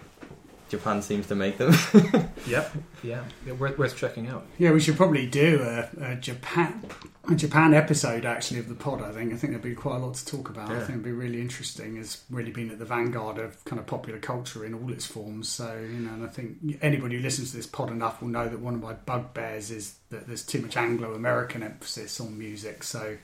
Japan 0.69 1.01
seems 1.01 1.27
to 1.27 1.35
make 1.35 1.57
them. 1.57 1.73
Yep. 2.47 2.71
Yeah. 3.03 3.23
yeah 3.45 3.53
worth, 3.53 3.77
worth 3.77 3.95
checking 3.95 4.27
out. 4.27 4.45
Yeah, 4.57 4.71
we 4.71 4.79
should 4.79 4.95
probably 4.95 5.27
do 5.27 5.61
a, 5.61 6.11
a 6.13 6.15
Japan 6.15 6.83
a 7.29 7.35
Japan 7.35 7.73
episode 7.73 8.25
actually 8.25 8.59
of 8.59 8.69
the 8.69 8.75
pod. 8.75 9.01
I 9.01 9.11
think 9.11 9.33
I 9.33 9.35
think 9.35 9.51
there'd 9.51 9.61
be 9.61 9.75
quite 9.75 9.97
a 9.97 9.99
lot 9.99 10.15
to 10.15 10.25
talk 10.25 10.49
about. 10.49 10.69
I 10.71 10.79
think 10.79 10.89
it'd 10.91 11.03
be 11.03 11.11
really 11.11 11.41
interesting. 11.41 11.97
It's 11.97 12.23
really 12.29 12.51
been 12.51 12.71
at 12.71 12.79
the 12.79 12.85
vanguard 12.85 13.37
of 13.37 13.63
kind 13.65 13.79
of 13.79 13.85
popular 13.85 14.19
culture 14.19 14.65
in 14.65 14.73
all 14.73 14.91
its 14.91 15.05
forms. 15.05 15.49
So 15.49 15.79
you 15.79 15.99
know, 15.99 16.13
and 16.13 16.23
I 16.23 16.27
think 16.27 16.79
anybody 16.81 17.17
who 17.17 17.21
listens 17.21 17.51
to 17.51 17.57
this 17.57 17.67
pod 17.67 17.91
enough 17.91 18.21
will 18.21 18.29
know 18.29 18.47
that 18.47 18.59
one 18.59 18.73
of 18.73 18.81
my 18.81 18.93
bugbears 18.93 19.69
is 19.69 19.95
that 20.09 20.27
there's 20.27 20.43
too 20.43 20.61
much 20.61 20.75
Anglo-American 20.75 21.61
emphasis 21.61 22.19
on 22.19 22.37
music. 22.37 22.83
So 22.83 23.17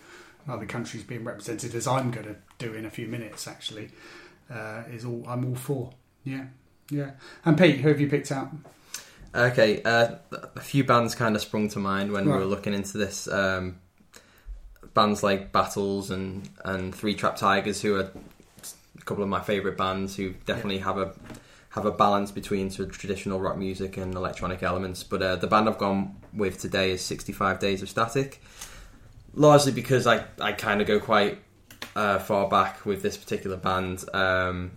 other 0.48 0.66
countries 0.66 1.04
being 1.04 1.24
represented, 1.24 1.74
as 1.76 1.88
I'm 1.88 2.12
going 2.12 2.28
to 2.28 2.36
do 2.58 2.74
in 2.74 2.86
a 2.86 2.90
few 2.90 3.08
minutes, 3.08 3.48
actually, 3.48 3.90
uh, 4.50 4.84
is 4.92 5.06
all 5.06 5.24
I'm 5.28 5.46
all 5.46 5.56
for. 5.56 5.92
Yeah, 6.24 6.46
yeah. 6.90 7.12
And 7.44 7.58
Pete, 7.58 7.78
who 7.78 7.90
have 7.90 8.00
you 8.00 8.10
picked 8.10 8.32
out? 8.32 8.50
Okay, 9.34 9.82
uh, 9.84 10.16
a 10.56 10.62
few 10.62 10.84
bands 10.84 11.14
kind 11.14 11.36
of 11.36 11.42
sprung 11.42 11.68
to 11.70 11.80
mind 11.80 12.12
when 12.12 12.26
we 12.26 12.32
were 12.32 12.46
looking 12.46 12.74
into 12.74 12.98
this. 12.98 13.28
Um, 13.28 13.80
bands 14.94 15.24
like 15.24 15.52
Battles 15.52 16.10
and 16.10 16.50
and 16.64 16.96
Three 16.96 17.16
Trapped 17.16 17.40
Tigers, 17.40 17.82
who 17.82 17.96
are 17.96 18.12
a 18.98 19.02
couple 19.04 19.24
of 19.24 19.30
my 19.30 19.42
favourite 19.42 19.78
bands, 19.78 20.16
who 20.16 20.34
definitely 20.46 20.80
have 20.80 20.98
a 20.98 21.14
have 21.76 21.86
a 21.86 21.92
balance 21.92 22.32
between 22.32 22.70
sort 22.70 22.88
of 22.88 22.98
traditional 22.98 23.42
rock 23.42 23.58
music 23.58 23.98
and 23.98 24.16
electronic 24.16 24.64
elements. 24.64 25.04
But 25.04 25.22
uh, 25.22 25.36
the 25.36 25.48
band 25.48 25.68
I've 25.68 25.78
gone 25.78 26.16
with 26.34 26.58
today 26.58 26.92
is 26.92 27.02
65daysofstatic, 27.02 28.38
largely 29.36 29.72
because 29.72 30.08
I 30.08 30.26
I 30.40 30.54
kind 30.54 30.82
of 30.82 30.88
go 30.88 31.00
quite 31.00 31.40
uh, 31.96 32.20
far 32.20 32.48
back 32.50 32.86
with 32.86 33.02
this 33.02 33.18
particular 33.18 33.58
band. 33.58 34.04
Um, 34.14 34.72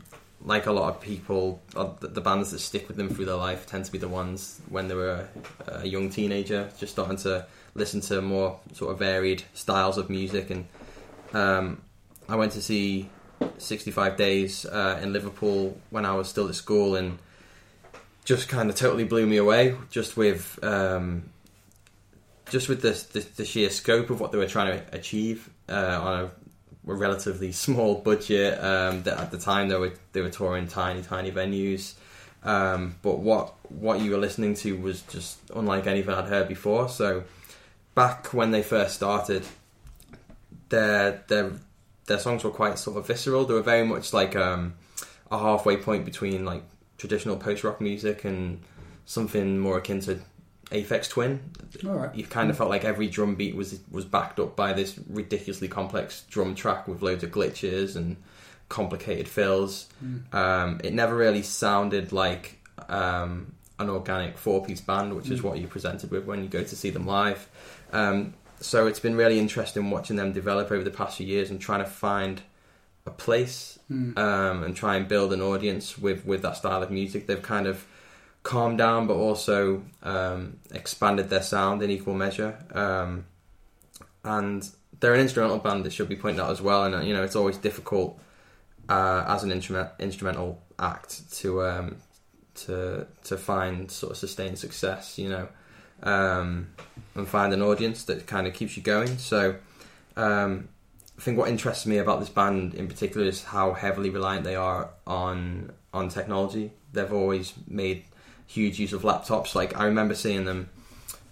like 0.44 0.66
a 0.66 0.72
lot 0.72 0.88
of 0.88 1.00
people, 1.00 1.60
uh, 1.74 1.90
the 2.00 2.20
bands 2.20 2.52
that 2.52 2.60
stick 2.60 2.86
with 2.86 2.96
them 2.96 3.08
through 3.08 3.24
their 3.24 3.34
life 3.34 3.66
tend 3.66 3.84
to 3.84 3.92
be 3.92 3.98
the 3.98 4.08
ones 4.08 4.60
when 4.68 4.86
they 4.86 4.94
were 4.94 5.26
a, 5.66 5.80
a 5.80 5.86
young 5.86 6.10
teenager, 6.10 6.70
just 6.78 6.92
starting 6.92 7.16
to 7.18 7.44
listen 7.74 8.00
to 8.02 8.22
more 8.22 8.60
sort 8.72 8.92
of 8.92 8.98
varied 9.00 9.42
styles 9.54 9.98
of 9.98 10.08
music. 10.08 10.50
And 10.50 10.68
um, 11.32 11.82
I 12.28 12.36
went 12.36 12.52
to 12.52 12.62
see 12.62 13.10
65 13.58 14.16
Days 14.16 14.64
uh, 14.64 15.00
in 15.02 15.12
Liverpool 15.12 15.76
when 15.90 16.04
I 16.06 16.14
was 16.14 16.28
still 16.28 16.48
at 16.48 16.54
school, 16.54 16.94
and 16.94 17.18
just 18.24 18.48
kind 18.48 18.70
of 18.70 18.76
totally 18.76 19.04
blew 19.04 19.26
me 19.26 19.38
away. 19.38 19.74
Just 19.90 20.16
with 20.16 20.58
um, 20.62 21.30
just 22.50 22.68
with 22.68 22.82
the, 22.82 22.90
the 23.12 23.26
the 23.36 23.44
sheer 23.44 23.70
scope 23.70 24.10
of 24.10 24.20
what 24.20 24.32
they 24.32 24.38
were 24.38 24.46
trying 24.46 24.78
to 24.78 24.94
achieve 24.96 25.50
uh, 25.68 26.00
on 26.02 26.24
a 26.24 26.30
relatively 26.84 27.52
small 27.52 27.96
budget. 27.96 28.62
Um, 28.62 29.02
that 29.02 29.18
at 29.18 29.30
the 29.30 29.38
time 29.38 29.68
they 29.68 29.76
were 29.76 29.92
they 30.12 30.20
were 30.20 30.30
touring 30.30 30.66
tiny 30.66 31.02
tiny 31.02 31.30
venues, 31.30 31.94
um, 32.42 32.96
but 33.02 33.18
what 33.18 33.54
what 33.70 34.00
you 34.00 34.12
were 34.12 34.18
listening 34.18 34.54
to 34.56 34.76
was 34.76 35.02
just 35.02 35.38
unlike 35.54 35.86
anything 35.86 36.14
I'd 36.14 36.28
heard 36.28 36.48
before. 36.48 36.88
So 36.88 37.24
back 37.94 38.32
when 38.32 38.50
they 38.50 38.62
first 38.62 38.94
started, 38.94 39.44
their 40.68 41.24
their 41.28 41.52
their 42.06 42.18
songs 42.18 42.44
were 42.44 42.50
quite 42.50 42.78
sort 42.78 42.96
of 42.96 43.06
visceral. 43.06 43.44
They 43.44 43.54
were 43.54 43.62
very 43.62 43.86
much 43.86 44.12
like 44.12 44.34
um, 44.34 44.74
a 45.30 45.38
halfway 45.38 45.76
point 45.76 46.04
between 46.04 46.44
like 46.44 46.62
traditional 46.96 47.36
post 47.36 47.64
rock 47.64 47.80
music 47.80 48.24
and 48.24 48.60
something 49.04 49.58
more 49.58 49.78
akin 49.78 50.00
to 50.00 50.20
Aphex 50.70 51.08
Twin 51.08 51.40
All 51.86 51.94
right. 51.94 52.14
you 52.14 52.24
kind 52.24 52.50
of 52.50 52.56
felt 52.56 52.68
like 52.70 52.84
every 52.84 53.08
drum 53.08 53.34
beat 53.36 53.56
was 53.56 53.80
was 53.90 54.04
backed 54.04 54.38
up 54.38 54.54
by 54.56 54.72
this 54.72 54.98
ridiculously 55.08 55.68
complex 55.68 56.24
drum 56.30 56.54
track 56.54 56.86
with 56.86 57.00
loads 57.02 57.24
of 57.24 57.30
glitches 57.30 57.96
and 57.96 58.16
complicated 58.68 59.26
fills. 59.28 59.88
Mm. 60.04 60.34
Um, 60.34 60.80
it 60.84 60.92
never 60.92 61.16
really 61.16 61.42
sounded 61.42 62.12
like 62.12 62.58
um, 62.88 63.54
an 63.78 63.88
organic 63.88 64.36
four 64.36 64.62
piece 64.64 64.80
band, 64.82 65.14
which 65.16 65.30
is 65.30 65.40
Mm. 65.40 65.44
what 65.44 65.58
you 65.58 65.66
presented 65.66 66.10
with 66.10 66.24
when 66.26 66.42
you 66.42 66.48
go 66.48 66.62
to 66.62 66.76
see 66.76 66.90
them 66.90 67.06
live. 67.06 67.48
Um, 67.92 68.34
so 68.60 68.86
it's 68.86 69.00
been 69.00 69.16
really 69.16 69.38
interesting 69.38 69.88
watching 69.90 70.16
them 70.16 70.32
develop 70.32 70.70
over 70.70 70.84
the 70.84 70.90
past 70.90 71.16
few 71.16 71.26
years 71.26 71.48
and 71.50 71.60
trying 71.60 71.82
to 71.82 71.88
find 71.90 72.42
a 73.06 73.10
place 73.10 73.78
Mm. 73.90 74.18
um, 74.18 74.62
and 74.64 74.76
try 74.76 74.96
and 74.96 75.08
build 75.08 75.32
an 75.32 75.40
audience 75.40 75.96
with, 75.96 76.26
with 76.26 76.42
that 76.42 76.56
style 76.58 76.82
of 76.82 76.90
music. 76.90 77.26
They've 77.26 77.40
kind 77.40 77.66
of 77.66 77.86
calmed 78.48 78.78
down, 78.78 79.06
but 79.06 79.14
also 79.14 79.82
um, 80.02 80.58
expanded 80.70 81.28
their 81.28 81.42
sound 81.42 81.82
in 81.82 81.90
equal 81.90 82.14
measure. 82.14 82.56
Um, 82.72 83.26
and 84.24 84.66
they're 84.98 85.12
an 85.12 85.20
instrumental 85.20 85.58
band 85.58 85.84
that 85.84 85.92
should 85.92 86.08
be 86.08 86.16
pointed 86.16 86.40
out 86.40 86.50
as 86.50 86.62
well. 86.62 86.84
And 86.84 86.94
uh, 86.94 87.00
you 87.00 87.12
know, 87.12 87.22
it's 87.22 87.36
always 87.36 87.58
difficult 87.58 88.18
uh, 88.88 89.24
as 89.28 89.44
an 89.44 89.52
instrument 89.52 89.90
instrumental 89.98 90.62
act 90.78 91.30
to 91.40 91.62
um, 91.62 91.96
to 92.64 93.06
to 93.24 93.36
find 93.36 93.90
sort 93.90 94.12
of 94.12 94.16
sustained 94.16 94.58
success. 94.58 95.18
You 95.18 95.28
know, 95.28 95.48
um, 96.02 96.68
and 97.16 97.28
find 97.28 97.52
an 97.52 97.60
audience 97.60 98.04
that 98.04 98.26
kind 98.26 98.46
of 98.46 98.54
keeps 98.54 98.76
you 98.76 98.82
going. 98.82 99.18
So. 99.18 99.56
Um, 100.16 100.70
I 101.16 101.20
think 101.20 101.36
what 101.36 101.48
interests 101.48 101.84
me 101.84 101.98
about 101.98 102.20
this 102.20 102.28
band 102.28 102.74
in 102.74 102.86
particular 102.86 103.26
is 103.26 103.42
how 103.42 103.72
heavily 103.72 104.08
reliant 104.08 104.44
they 104.44 104.54
are 104.54 104.90
on 105.04 105.72
on 105.92 106.08
technology. 106.10 106.70
They've 106.92 107.12
always 107.12 107.54
made 107.66 108.04
huge 108.48 108.80
use 108.80 108.92
of 108.92 109.02
laptops. 109.02 109.54
Like 109.54 109.78
I 109.78 109.84
remember 109.84 110.16
seeing 110.16 110.44
them 110.44 110.70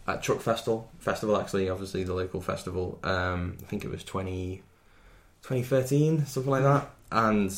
at 0.07 0.23
Truck 0.23 0.41
Festival, 0.41 0.89
festival 1.01 1.37
actually, 1.37 1.69
obviously 1.69 2.05
the 2.05 2.15
local 2.15 2.41
festival. 2.41 3.01
Um, 3.03 3.59
I 3.61 3.65
think 3.65 3.85
it 3.85 3.91
was 3.91 4.05
20, 4.05 4.63
2013, 5.43 6.27
something 6.27 6.51
like 6.51 6.63
that, 6.63 6.91
and 7.11 7.53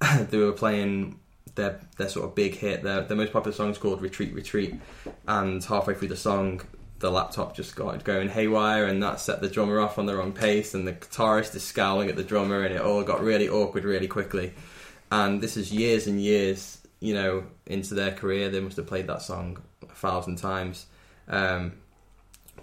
they 0.30 0.38
were 0.38 0.52
playing 0.52 1.18
their 1.56 1.80
their 1.96 2.08
sort 2.08 2.26
of 2.26 2.34
big 2.36 2.54
hit. 2.54 2.84
Their 2.84 3.00
their 3.00 3.16
most 3.16 3.32
popular 3.32 3.54
song 3.54 3.70
is 3.70 3.78
called 3.78 4.00
Retreat 4.00 4.32
Retreat, 4.32 4.74
and 5.26 5.64
halfway 5.64 5.94
through 5.94 6.08
the 6.08 6.16
song, 6.16 6.60
the 7.00 7.10
laptop 7.10 7.56
just 7.56 7.74
got 7.74 8.04
going 8.04 8.28
haywire, 8.28 8.84
and 8.86 9.02
that 9.02 9.18
set 9.18 9.40
the 9.40 9.48
drummer 9.48 9.80
off 9.80 9.98
on 9.98 10.06
the 10.06 10.14
wrong 10.14 10.32
pace, 10.32 10.74
and 10.74 10.86
the 10.86 10.92
guitarist 10.92 11.54
is 11.56 11.64
scowling 11.64 12.08
at 12.08 12.16
the 12.16 12.22
drummer, 12.22 12.62
and 12.62 12.74
it 12.74 12.80
all 12.80 13.02
got 13.02 13.22
really 13.22 13.48
awkward 13.48 13.84
really 13.84 14.08
quickly. 14.08 14.52
And 15.10 15.40
this 15.40 15.56
is 15.56 15.72
years 15.72 16.06
and 16.06 16.20
years, 16.20 16.79
you 17.00 17.14
know, 17.14 17.44
into 17.66 17.94
their 17.94 18.12
career. 18.12 18.48
They 18.50 18.60
must 18.60 18.76
have 18.76 18.86
played 18.86 19.06
that 19.08 19.22
song 19.22 19.58
a 19.82 19.94
thousand 19.94 20.36
times, 20.36 20.86
um, 21.28 21.72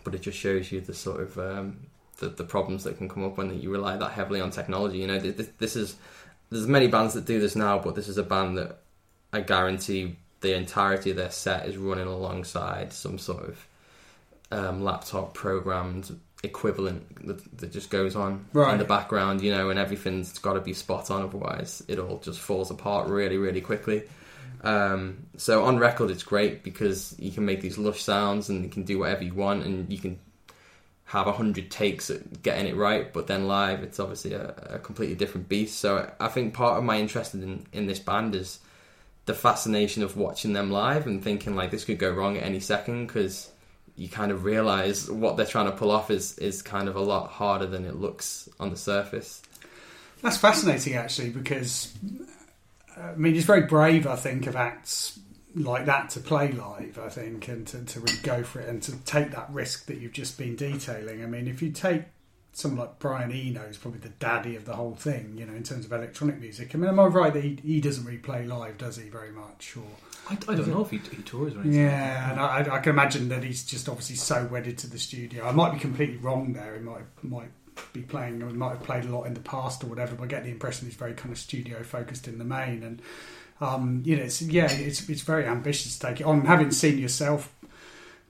but 0.03 0.15
it 0.15 0.21
just 0.21 0.37
shows 0.37 0.71
you 0.71 0.81
the 0.81 0.93
sort 0.93 1.21
of 1.21 1.37
um, 1.39 1.87
the, 2.19 2.29
the 2.29 2.43
problems 2.43 2.83
that 2.83 2.97
can 2.97 3.09
come 3.09 3.23
up 3.25 3.37
when 3.37 3.59
you 3.59 3.71
rely 3.71 3.97
that 3.97 4.11
heavily 4.11 4.39
on 4.41 4.51
technology. 4.51 4.99
You 4.99 5.07
know, 5.07 5.19
this, 5.19 5.49
this 5.57 5.75
is 5.75 5.95
there's 6.49 6.67
many 6.67 6.87
bands 6.87 7.13
that 7.15 7.25
do 7.25 7.39
this 7.39 7.55
now, 7.55 7.79
but 7.79 7.95
this 7.95 8.07
is 8.07 8.17
a 8.17 8.23
band 8.23 8.57
that 8.57 8.77
I 9.33 9.41
guarantee 9.41 10.17
the 10.41 10.55
entirety 10.55 11.11
of 11.11 11.17
their 11.17 11.31
set 11.31 11.65
is 11.67 11.77
running 11.77 12.07
alongside 12.07 12.93
some 12.93 13.17
sort 13.17 13.43
of 13.49 13.67
um, 14.51 14.83
laptop 14.83 15.33
programmed 15.33 16.17
equivalent 16.43 17.25
that, 17.25 17.57
that 17.57 17.71
just 17.71 17.89
goes 17.89 18.15
on 18.15 18.45
Right. 18.53 18.73
in 18.73 18.77
the 18.79 18.85
background, 18.85 19.41
you 19.41 19.51
know, 19.51 19.71
and 19.71 19.79
everything's 19.79 20.37
got 20.37 20.53
to 20.53 20.61
be 20.61 20.73
spot 20.73 21.09
on, 21.09 21.23
otherwise 21.23 21.83
it 21.87 21.97
all 21.97 22.19
just 22.19 22.39
falls 22.39 22.69
apart 22.69 23.09
really, 23.09 23.37
really 23.37 23.61
quickly. 23.61 24.03
Um, 24.63 25.27
so 25.37 25.65
on 25.65 25.77
record, 25.77 26.09
it's 26.11 26.23
great 26.23 26.63
because 26.63 27.15
you 27.19 27.31
can 27.31 27.45
make 27.45 27.61
these 27.61 27.77
lush 27.77 28.01
sounds 28.01 28.49
and 28.49 28.63
you 28.63 28.69
can 28.69 28.83
do 28.83 28.99
whatever 28.99 29.23
you 29.23 29.33
want, 29.33 29.63
and 29.63 29.91
you 29.91 29.99
can 29.99 30.19
have 31.05 31.27
a 31.27 31.31
hundred 31.31 31.71
takes 31.71 32.09
at 32.09 32.41
getting 32.41 32.67
it 32.67 32.75
right. 32.75 33.13
But 33.13 33.27
then 33.27 33.47
live, 33.47 33.83
it's 33.83 33.99
obviously 33.99 34.33
a, 34.33 34.53
a 34.71 34.79
completely 34.79 35.15
different 35.15 35.47
beast. 35.47 35.79
So 35.79 36.11
I 36.19 36.27
think 36.27 36.53
part 36.53 36.77
of 36.77 36.83
my 36.83 36.99
interest 36.99 37.33
in 37.33 37.65
in 37.71 37.87
this 37.87 37.99
band 37.99 38.35
is 38.35 38.59
the 39.25 39.33
fascination 39.33 40.03
of 40.03 40.15
watching 40.15 40.53
them 40.53 40.71
live 40.71 41.05
and 41.05 41.23
thinking 41.23 41.55
like 41.55 41.69
this 41.69 41.83
could 41.83 41.99
go 41.99 42.09
wrong 42.09 42.37
at 42.37 42.43
any 42.43 42.61
second 42.61 43.07
because 43.07 43.51
you 43.97 44.07
kind 44.07 44.31
of 44.31 44.45
realize 44.45 45.09
what 45.11 45.35
they're 45.35 45.45
trying 45.45 45.65
to 45.65 45.71
pull 45.71 45.91
off 45.91 46.09
is 46.09 46.37
is 46.39 46.61
kind 46.61 46.87
of 46.87 46.95
a 46.95 47.01
lot 47.01 47.29
harder 47.29 47.65
than 47.65 47.85
it 47.85 47.95
looks 47.95 48.47
on 48.59 48.69
the 48.69 48.77
surface. 48.77 49.41
That's 50.21 50.37
fascinating, 50.37 50.95
actually, 50.95 51.29
because 51.29 51.93
I 52.99 53.15
mean, 53.15 53.35
it's 53.35 53.45
very 53.45 53.61
brave, 53.61 54.07
I 54.07 54.15
think, 54.15 54.47
of 54.47 54.55
acts 54.55 55.19
like 55.55 55.85
that 55.85 56.09
to 56.11 56.19
play 56.19 56.51
live. 56.51 56.99
I 57.03 57.09
think, 57.09 57.47
and 57.47 57.67
to, 57.67 57.83
to 57.83 57.99
really 57.99 58.19
go 58.23 58.43
for 58.43 58.59
it 58.59 58.69
and 58.69 58.81
to 58.83 58.95
take 59.03 59.31
that 59.31 59.49
risk 59.51 59.85
that 59.87 59.97
you've 59.97 60.13
just 60.13 60.37
been 60.37 60.55
detailing. 60.55 61.23
I 61.23 61.27
mean, 61.27 61.47
if 61.47 61.61
you 61.61 61.71
take 61.71 62.03
someone 62.57 62.87
like 62.87 62.97
Brian 62.97 63.31
Eno, 63.31 63.59
who's 63.61 63.77
probably 63.77 63.99
the 63.99 64.09
daddy 64.09 64.55
of 64.55 64.65
the 64.65 64.75
whole 64.75 64.95
thing, 64.95 65.35
you 65.37 65.45
know, 65.45 65.53
in 65.53 65.61
terms 65.61 65.85
of 65.85 65.91
electronic 65.91 66.39
music. 66.39 66.73
I 66.73 66.79
mean, 66.79 66.89
am 66.89 66.99
I 66.99 67.05
right 67.05 67.31
that 67.31 67.43
he, 67.43 67.59
he 67.63 67.79
doesn't 67.79 68.03
really 68.03 68.17
play 68.17 68.47
live, 68.47 68.79
does 68.79 68.97
he, 68.97 69.09
very 69.09 69.31
much? 69.31 69.75
Or 69.77 69.83
I, 70.27 70.33
I 70.33 70.55
don't 70.55 70.67
know 70.67 70.81
if 70.81 70.89
he, 70.89 70.97
he 70.97 71.21
tours 71.21 71.53
or 71.55 71.61
anything. 71.61 71.81
yeah, 71.81 72.31
and 72.31 72.39
I, 72.39 72.77
I 72.77 72.79
can 72.79 72.93
imagine 72.93 73.29
that 73.29 73.43
he's 73.43 73.63
just 73.63 73.87
obviously 73.87 74.15
so 74.15 74.45
wedded 74.45 74.79
to 74.79 74.87
the 74.87 74.97
studio. 74.97 75.47
I 75.47 75.51
might 75.51 75.73
be 75.73 75.79
completely 75.79 76.17
wrong 76.17 76.53
there. 76.53 76.73
He 76.75 76.81
might 76.81 77.03
might 77.21 77.51
be 77.93 78.01
playing, 78.01 78.41
he 78.41 78.53
might 78.53 78.71
have 78.71 78.83
played 78.83 79.05
a 79.05 79.09
lot 79.15 79.23
in 79.25 79.33
the 79.33 79.39
past 79.41 79.83
or 79.83 79.87
whatever. 79.87 80.15
But 80.15 80.23
I 80.25 80.27
get 80.27 80.43
the 80.43 80.51
impression 80.51 80.87
he's 80.87 80.95
very 80.95 81.13
kind 81.13 81.31
of 81.31 81.37
studio 81.37 81.83
focused 81.83 82.27
in 82.27 82.37
the 82.37 82.45
main. 82.45 82.83
And 82.83 83.01
Um, 83.59 84.03
you 84.05 84.15
know, 84.15 84.23
it's 84.23 84.41
yeah, 84.41 84.71
it's 84.71 85.09
it's 85.09 85.21
very 85.21 85.45
ambitious 85.45 85.97
to 85.97 86.07
take 86.07 86.21
it 86.21 86.25
on. 86.25 86.45
Having 86.45 86.71
seen 86.71 86.97
yourself, 86.99 87.51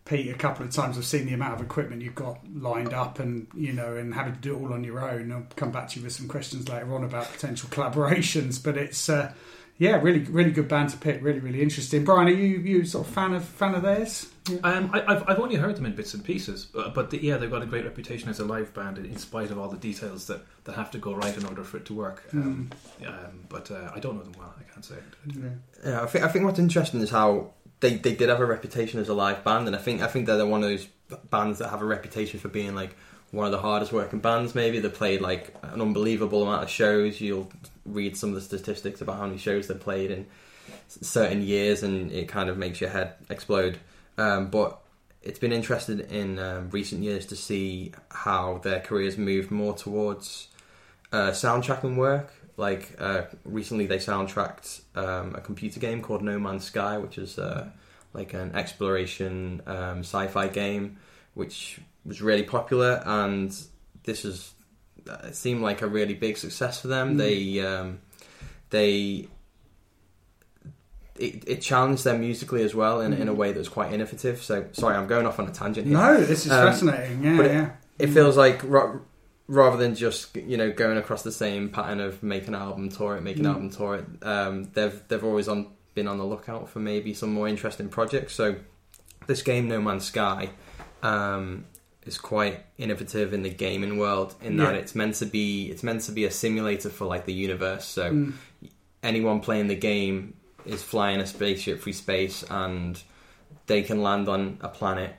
Pete, 0.06 0.30
a 0.30 0.38
couple 0.38 0.66
of 0.66 0.72
times, 0.72 0.98
I've 0.98 1.06
seen 1.06 1.26
the 1.26 1.34
amount 1.34 1.56
of 1.56 1.62
equipment 1.66 2.02
you've 2.02 2.16
got 2.16 2.40
lined 2.56 2.94
up, 2.94 3.20
and 3.20 3.48
you 3.54 3.74
know, 3.74 3.96
and 3.98 4.14
having 4.14 4.34
to 4.36 4.40
do 4.40 4.56
it 4.56 4.62
all 4.62 4.74
on 4.74 4.84
your 4.86 5.00
own. 5.10 5.32
I'll 5.34 5.46
come 5.58 5.72
back 5.72 5.90
to 5.90 6.00
you 6.00 6.06
with 6.06 6.14
some 6.14 6.30
questions 6.30 6.70
later 6.70 6.94
on 6.96 7.04
about 7.04 7.30
potential 7.32 7.70
collaborations, 7.76 8.64
but 8.64 8.78
it's. 8.78 9.10
Uh, 9.10 9.34
yeah, 9.80 10.02
really, 10.02 10.20
really 10.20 10.52
good 10.52 10.68
band 10.68 10.90
to 10.90 10.98
pick. 10.98 11.22
Really, 11.24 11.40
really 11.40 11.62
interesting. 11.62 12.04
Brian, 12.04 12.28
are 12.28 12.32
you 12.32 12.58
you 12.60 12.86
sort 12.86 13.08
of 13.08 13.14
fan 13.14 13.34
of 13.34 13.44
fan 13.46 13.76
of 13.76 13.84
theirs? 13.84 14.28
Yeah. 14.50 14.60
Um, 14.64 14.90
I, 14.94 15.04
I've, 15.06 15.30
I've 15.30 15.40
only 15.40 15.56
heard 15.56 15.76
them 15.76 15.86
in 15.86 15.94
bits 15.94 16.14
and 16.14 16.24
pieces, 16.24 16.66
but, 16.66 16.94
but 16.94 17.10
the, 17.10 17.22
yeah, 17.22 17.36
they've 17.36 17.52
got 17.52 17.62
a 17.64 17.66
great 17.66 17.84
reputation 17.84 18.30
as 18.30 18.40
a 18.40 18.46
live 18.46 18.74
band, 18.74 18.98
in 18.98 19.18
spite 19.18 19.52
of 19.52 19.58
all 19.60 19.68
the 19.68 19.76
details 19.78 20.28
that, 20.28 20.42
that 20.64 20.76
have 20.76 20.90
to 20.92 20.98
go 20.98 21.14
right 21.14 21.36
in 21.38 21.46
order 21.46 21.64
for 21.66 21.78
it 21.78 21.86
to 21.88 21.94
work. 21.94 22.24
Um, 22.34 22.70
Mm. 23.02 23.08
um, 23.10 23.40
but 23.50 23.70
uh, 23.72 23.92
I 23.94 24.00
don't 24.00 24.16
know 24.16 24.24
them 24.24 24.34
well. 24.40 24.54
I 24.58 24.64
can't 24.72 24.86
say. 24.86 24.96
Yeah. 25.26 25.50
Yeah, 25.86 26.02
I 26.02 26.06
think 26.08 26.24
I 26.24 26.30
think 26.30 26.46
what's 26.46 26.60
interesting 26.60 27.02
is 27.02 27.10
how 27.10 27.52
they, 27.82 27.96
they 27.96 28.16
did 28.16 28.30
have 28.30 28.40
a 28.40 28.46
reputation 28.46 29.00
as 29.02 29.10
a 29.10 29.14
live 29.14 29.44
band, 29.44 29.68
and 29.68 29.76
I 29.76 29.80
think 29.80 30.02
I 30.02 30.08
think 30.08 30.28
they're 30.28 30.46
one 30.46 30.64
of 30.64 30.70
those 30.70 30.88
bands 31.30 31.60
that 31.60 31.70
have 31.70 31.82
a 31.82 31.86
reputation 31.86 32.40
for 32.40 32.48
being 32.48 32.74
like 32.74 32.96
one 33.32 33.46
of 33.46 33.52
the 33.52 33.60
hardest 33.60 33.92
working 33.92 34.20
bands. 34.20 34.56
Maybe 34.56 34.80
they 34.80 34.88
played 34.90 35.20
like 35.20 35.54
an 35.62 35.82
unbelievable 35.82 36.44
amount 36.44 36.64
of 36.64 36.70
shows. 36.70 37.20
You'll 37.20 37.52
read 37.88 38.18
some 38.18 38.30
of 38.30 38.36
the 38.36 38.42
statistics 38.42 39.02
about 39.02 39.18
how 39.18 39.26
many 39.26 39.38
shows 39.38 39.68
they 39.68 39.76
played 39.76 40.12
in 40.12 40.28
certain 40.88 41.42
years, 41.42 41.84
and 41.84 42.12
it 42.12 42.28
kind 42.28 42.50
of 42.50 42.58
makes 42.58 42.82
your 42.82 42.90
head 42.90 43.14
explode. 43.30 43.80
Um, 44.18 44.50
but 44.50 44.80
it's 45.22 45.40
been 45.40 45.52
interesting 45.52 46.00
in 46.00 46.40
um, 46.40 46.70
recent 46.70 47.04
years 47.04 47.26
to 47.28 47.36
see 47.36 47.92
how 48.10 48.60
their 48.60 48.80
careers 48.80 49.18
moved 49.18 49.52
more 49.52 49.74
towards 49.74 50.48
uh, 51.12 51.32
soundtracking 51.32 51.96
work. 51.96 52.34
Like 52.56 52.96
uh, 53.00 53.24
recently, 53.46 53.86
they 53.86 53.98
soundtracked 53.98 54.82
um, 54.96 55.36
a 55.36 55.42
computer 55.42 55.80
game 55.80 56.02
called 56.02 56.24
No 56.24 56.40
Man's 56.40 56.66
Sky, 56.66 56.98
which 56.98 57.18
is 57.18 57.38
uh, 57.38 57.70
like 58.14 58.34
an 58.34 58.56
exploration 58.56 59.62
um, 59.68 60.00
sci-fi 60.00 60.48
game, 60.48 60.98
which 61.36 61.80
was 62.06 62.22
really 62.22 62.44
popular. 62.44 63.04
And 63.06 63.56
this 64.04 64.26
is 64.26 64.54
seemed 65.32 65.62
like 65.62 65.82
a 65.82 65.88
really 65.88 66.14
big 66.14 66.38
success 66.38 66.82
for 66.82 66.88
them. 66.88 67.16
Mm. 67.16 67.18
They 67.18 67.60
um, 67.66 68.00
they 68.70 69.28
it, 71.18 71.44
it 71.48 71.62
challenged 71.62 72.04
them 72.04 72.20
musically 72.20 72.64
as 72.64 72.76
well 72.76 73.02
in, 73.02 73.12
in 73.14 73.28
a 73.28 73.34
way 73.34 73.52
that 73.52 73.58
was 73.58 73.70
quite 73.70 73.92
innovative. 73.92 74.42
So 74.44 74.66
sorry, 74.74 74.96
I'm 74.96 75.08
going 75.08 75.26
off 75.26 75.40
on 75.40 75.48
a 75.48 75.52
tangent 75.52 75.88
here 75.88 75.98
No, 75.98 76.18
this 76.24 76.46
is 76.46 76.52
Um, 76.52 76.68
fascinating. 76.68 77.24
Yeah, 77.24 77.38
but 77.38 77.46
it- 77.48 77.52
yeah. 77.54 77.70
it 78.00 78.08
feels 78.08 78.38
like 78.38 78.62
ra- 78.64 78.98
rather 79.48 79.78
than 79.78 79.96
just 79.96 80.36
you 80.36 80.58
know 80.58 80.72
going 80.72 80.98
across 80.98 81.24
the 81.24 81.32
same 81.32 81.70
pattern 81.70 82.00
of 82.02 82.22
make 82.22 82.48
an 82.48 82.54
album 82.56 82.90
tour 82.90 83.16
it 83.16 83.22
make 83.24 83.38
an 83.38 83.46
Mm. 83.46 83.50
album 83.50 83.70
tour 83.70 83.96
it 83.96 84.06
um, 84.28 84.66
they've 84.74 85.02
they've 85.08 85.24
always 85.24 85.48
on 85.48 85.68
been 85.96 86.08
on 86.08 86.18
the 86.18 86.26
lookout 86.26 86.70
for 86.70 86.80
maybe 86.80 87.14
some 87.14 87.32
more 87.34 87.48
interesting 87.48 87.88
projects 87.90 88.34
so 88.36 88.58
this 89.26 89.42
game 89.42 89.68
No 89.70 89.82
Man's 89.82 90.04
Sky 90.06 90.50
um, 91.02 91.66
is 92.08 92.18
quite 92.18 92.66
innovative 92.78 93.34
in 93.34 93.42
the 93.44 93.50
gaming 93.50 93.98
world 93.98 94.34
in 94.42 94.58
that 94.58 94.74
Yeah. 94.74 94.80
it's 94.82 94.96
meant 94.96 95.16
to 95.16 95.26
be 95.26 95.70
it's 95.72 95.84
meant 95.84 96.02
to 96.04 96.12
be 96.12 96.26
a 96.26 96.32
simulator 96.32 96.90
for 96.90 97.06
like 97.06 97.26
the 97.26 97.34
universe 97.34 97.86
so 97.86 98.12
Mm. 98.12 98.34
anyone 99.04 99.40
playing 99.42 99.68
the 99.68 99.76
game 99.76 100.34
is 100.66 100.82
flying 100.84 101.20
a 101.20 101.26
spaceship 101.26 101.82
through 101.82 101.94
space 101.94 102.44
and 102.50 103.02
they 103.68 103.82
can 103.84 104.02
land 104.02 104.28
on 104.30 104.58
a 104.62 104.68
planet 104.70 105.16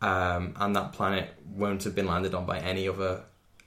um, 0.00 0.54
and 0.56 0.74
that 0.76 0.92
planet 0.92 1.30
won't 1.54 1.84
have 1.84 1.94
been 1.94 2.06
landed 2.06 2.34
on 2.34 2.44
by 2.46 2.58
any 2.58 2.88
other 2.88 3.20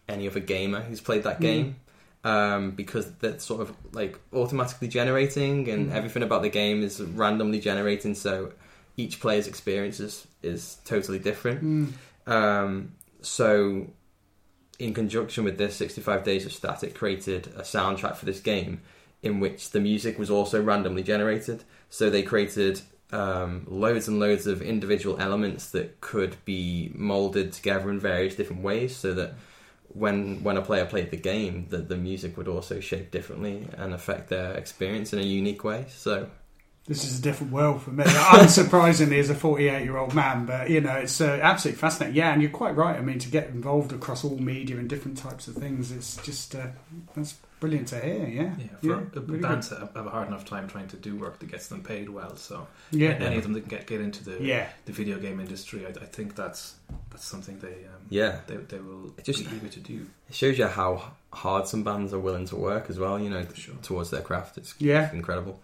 any 0.08 0.28
other 0.28 0.40
gamer 0.40 0.82
who's 0.82 1.02
played 1.02 1.24
that 1.24 1.38
Mm. 1.40 1.42
game 1.42 1.76
um, 2.24 2.72
because 2.72 3.06
that's 3.22 3.46
sort 3.46 3.62
of 3.62 3.72
like 3.94 4.18
automatically 4.34 4.88
generating 4.88 5.70
and 5.70 5.92
Mm. 5.92 5.96
everything 5.96 6.24
about 6.24 6.42
the 6.42 6.50
game 6.50 6.84
is 6.84 7.02
randomly 7.02 7.60
generating 7.60 8.16
so 8.16 8.52
each 8.98 9.20
player's 9.20 9.48
experience 9.48 10.00
is, 10.00 10.26
is 10.42 10.78
totally 10.86 11.20
different 11.20 11.64
Mm. 11.64 11.88
Um, 12.28 12.94
so, 13.22 13.88
in 14.80 14.94
conjunction 14.94 15.44
with 15.44 15.58
this, 15.58 15.80
65daysofstatic 15.80 16.94
created 16.96 17.48
a 17.56 17.62
soundtrack 17.62 18.16
for 18.16 18.26
this 18.26 18.40
game 18.40 18.82
in 19.24 19.40
which 19.40 19.72
the 19.72 19.80
music 19.80 20.20
was 20.20 20.30
also 20.30 20.62
randomly 20.62 21.04
generated. 21.04 21.64
So, 21.90 22.10
they 22.10 22.24
created 22.24 22.82
um, 23.12 23.66
loads 23.68 24.08
and 24.08 24.20
loads 24.20 24.48
of 24.48 24.62
individual 24.62 25.18
elements 25.20 25.70
that 25.72 26.02
could 26.02 26.38
be 26.46 26.92
molded 26.96 27.54
together 27.54 27.90
in 27.90 28.00
various 28.00 28.36
different 28.36 28.64
ways 28.64 28.96
so 28.96 29.14
that 29.14 29.36
when 29.90 30.44
when 30.44 30.58
a 30.58 30.62
player 30.62 30.86
played 30.86 31.12
the 31.12 31.18
game 31.18 31.68
that 31.70 31.88
the 31.88 31.96
music 31.96 32.36
would 32.36 32.48
also 32.48 32.80
shape 32.80 33.12
differently 33.12 33.68
and 33.78 33.94
affect 33.94 34.30
their 34.30 34.54
experience 34.54 35.14
in 35.14 35.20
a 35.20 35.24
unique 35.24 35.64
way 35.64 35.86
so 35.88 36.28
This 36.88 37.04
is 37.04 37.18
a 37.20 37.22
different 37.22 37.52
world 37.52 37.82
for 37.82 37.90
me. 37.90 38.04
Unsurprisingly, 38.40 39.18
as 39.20 39.30
a 39.32 39.36
48 39.36 39.84
year 39.84 39.98
old 39.98 40.14
man, 40.14 40.46
but 40.46 40.70
you 40.70 40.82
know, 40.82 40.94
it's 40.98 41.20
uh, 41.20 41.40
absolutely 41.42 41.80
fascinating. 41.80 42.16
Yeah, 42.16 42.32
and 42.34 42.42
you're 42.42 42.52
quite 42.52 42.76
right. 42.76 42.96
I 42.96 43.02
mean, 43.02 43.18
to 43.20 43.30
get 43.30 43.48
involved 43.50 43.92
across 43.92 44.24
all 44.24 44.38
media 44.38 44.78
and 44.78 44.88
different 44.88 45.18
types 45.18 45.48
of 45.48 45.56
things, 45.56 45.92
it's 45.92 46.18
just 46.18 46.54
uh, 46.54 46.68
that's 47.16 47.34
brilliant 47.60 47.88
to 47.88 48.00
hear. 48.00 48.28
Yeah, 48.28 48.54
Yeah, 48.58 48.68
for 48.82 48.88
Yeah, 48.88 49.00
the 49.14 49.22
really 49.22 49.40
bands 49.40 49.70
that 49.70 49.80
have 49.80 49.96
a 50.06 50.10
hard 50.12 50.28
enough 50.28 50.46
time 50.46 50.68
trying 50.68 50.88
to 50.90 50.98
do 50.98 51.16
work 51.16 51.40
that 51.40 51.50
gets 51.50 51.68
them 51.70 51.82
paid 51.82 52.08
well. 52.10 52.36
So 52.36 52.68
yeah, 52.92 53.12
any 53.14 53.38
of 53.38 53.44
them 53.44 53.54
that 53.54 53.62
can 53.62 53.70
get 53.70 53.88
get 53.88 54.02
into 54.02 54.24
the 54.24 54.44
yeah. 54.44 54.68
the 54.86 54.92
video 54.92 55.18
game 55.18 55.40
industry, 55.40 55.88
I, 55.88 55.90
I 55.90 56.06
think 56.06 56.36
that's 56.36 56.76
that's 57.10 57.26
something 57.26 57.58
they 57.60 57.86
um, 57.88 58.02
yeah 58.10 58.42
they, 58.46 58.58
they 58.58 58.78
will 58.80 59.08
It 59.18 59.24
just- 59.26 59.50
be 59.50 59.56
eager 59.56 59.70
to 59.70 59.80
do. 59.80 60.06
it 60.30 60.36
shows 60.36 60.60
you 60.60 60.68
how 60.68 61.14
hard 61.34 61.68
some 61.68 61.84
bands 61.84 62.14
are 62.14 62.20
willing 62.20 62.46
to 62.46 62.56
work 62.56 62.90
as 62.92 63.00
well 63.00 63.20
you 63.20 63.30
know 63.30 63.44
sure. 63.56 63.76
towards 63.82 64.10
their 64.12 64.22
craft 64.22 64.58
it's 64.58 64.76
Yeah. 64.80 65.12
incredible 65.12 65.60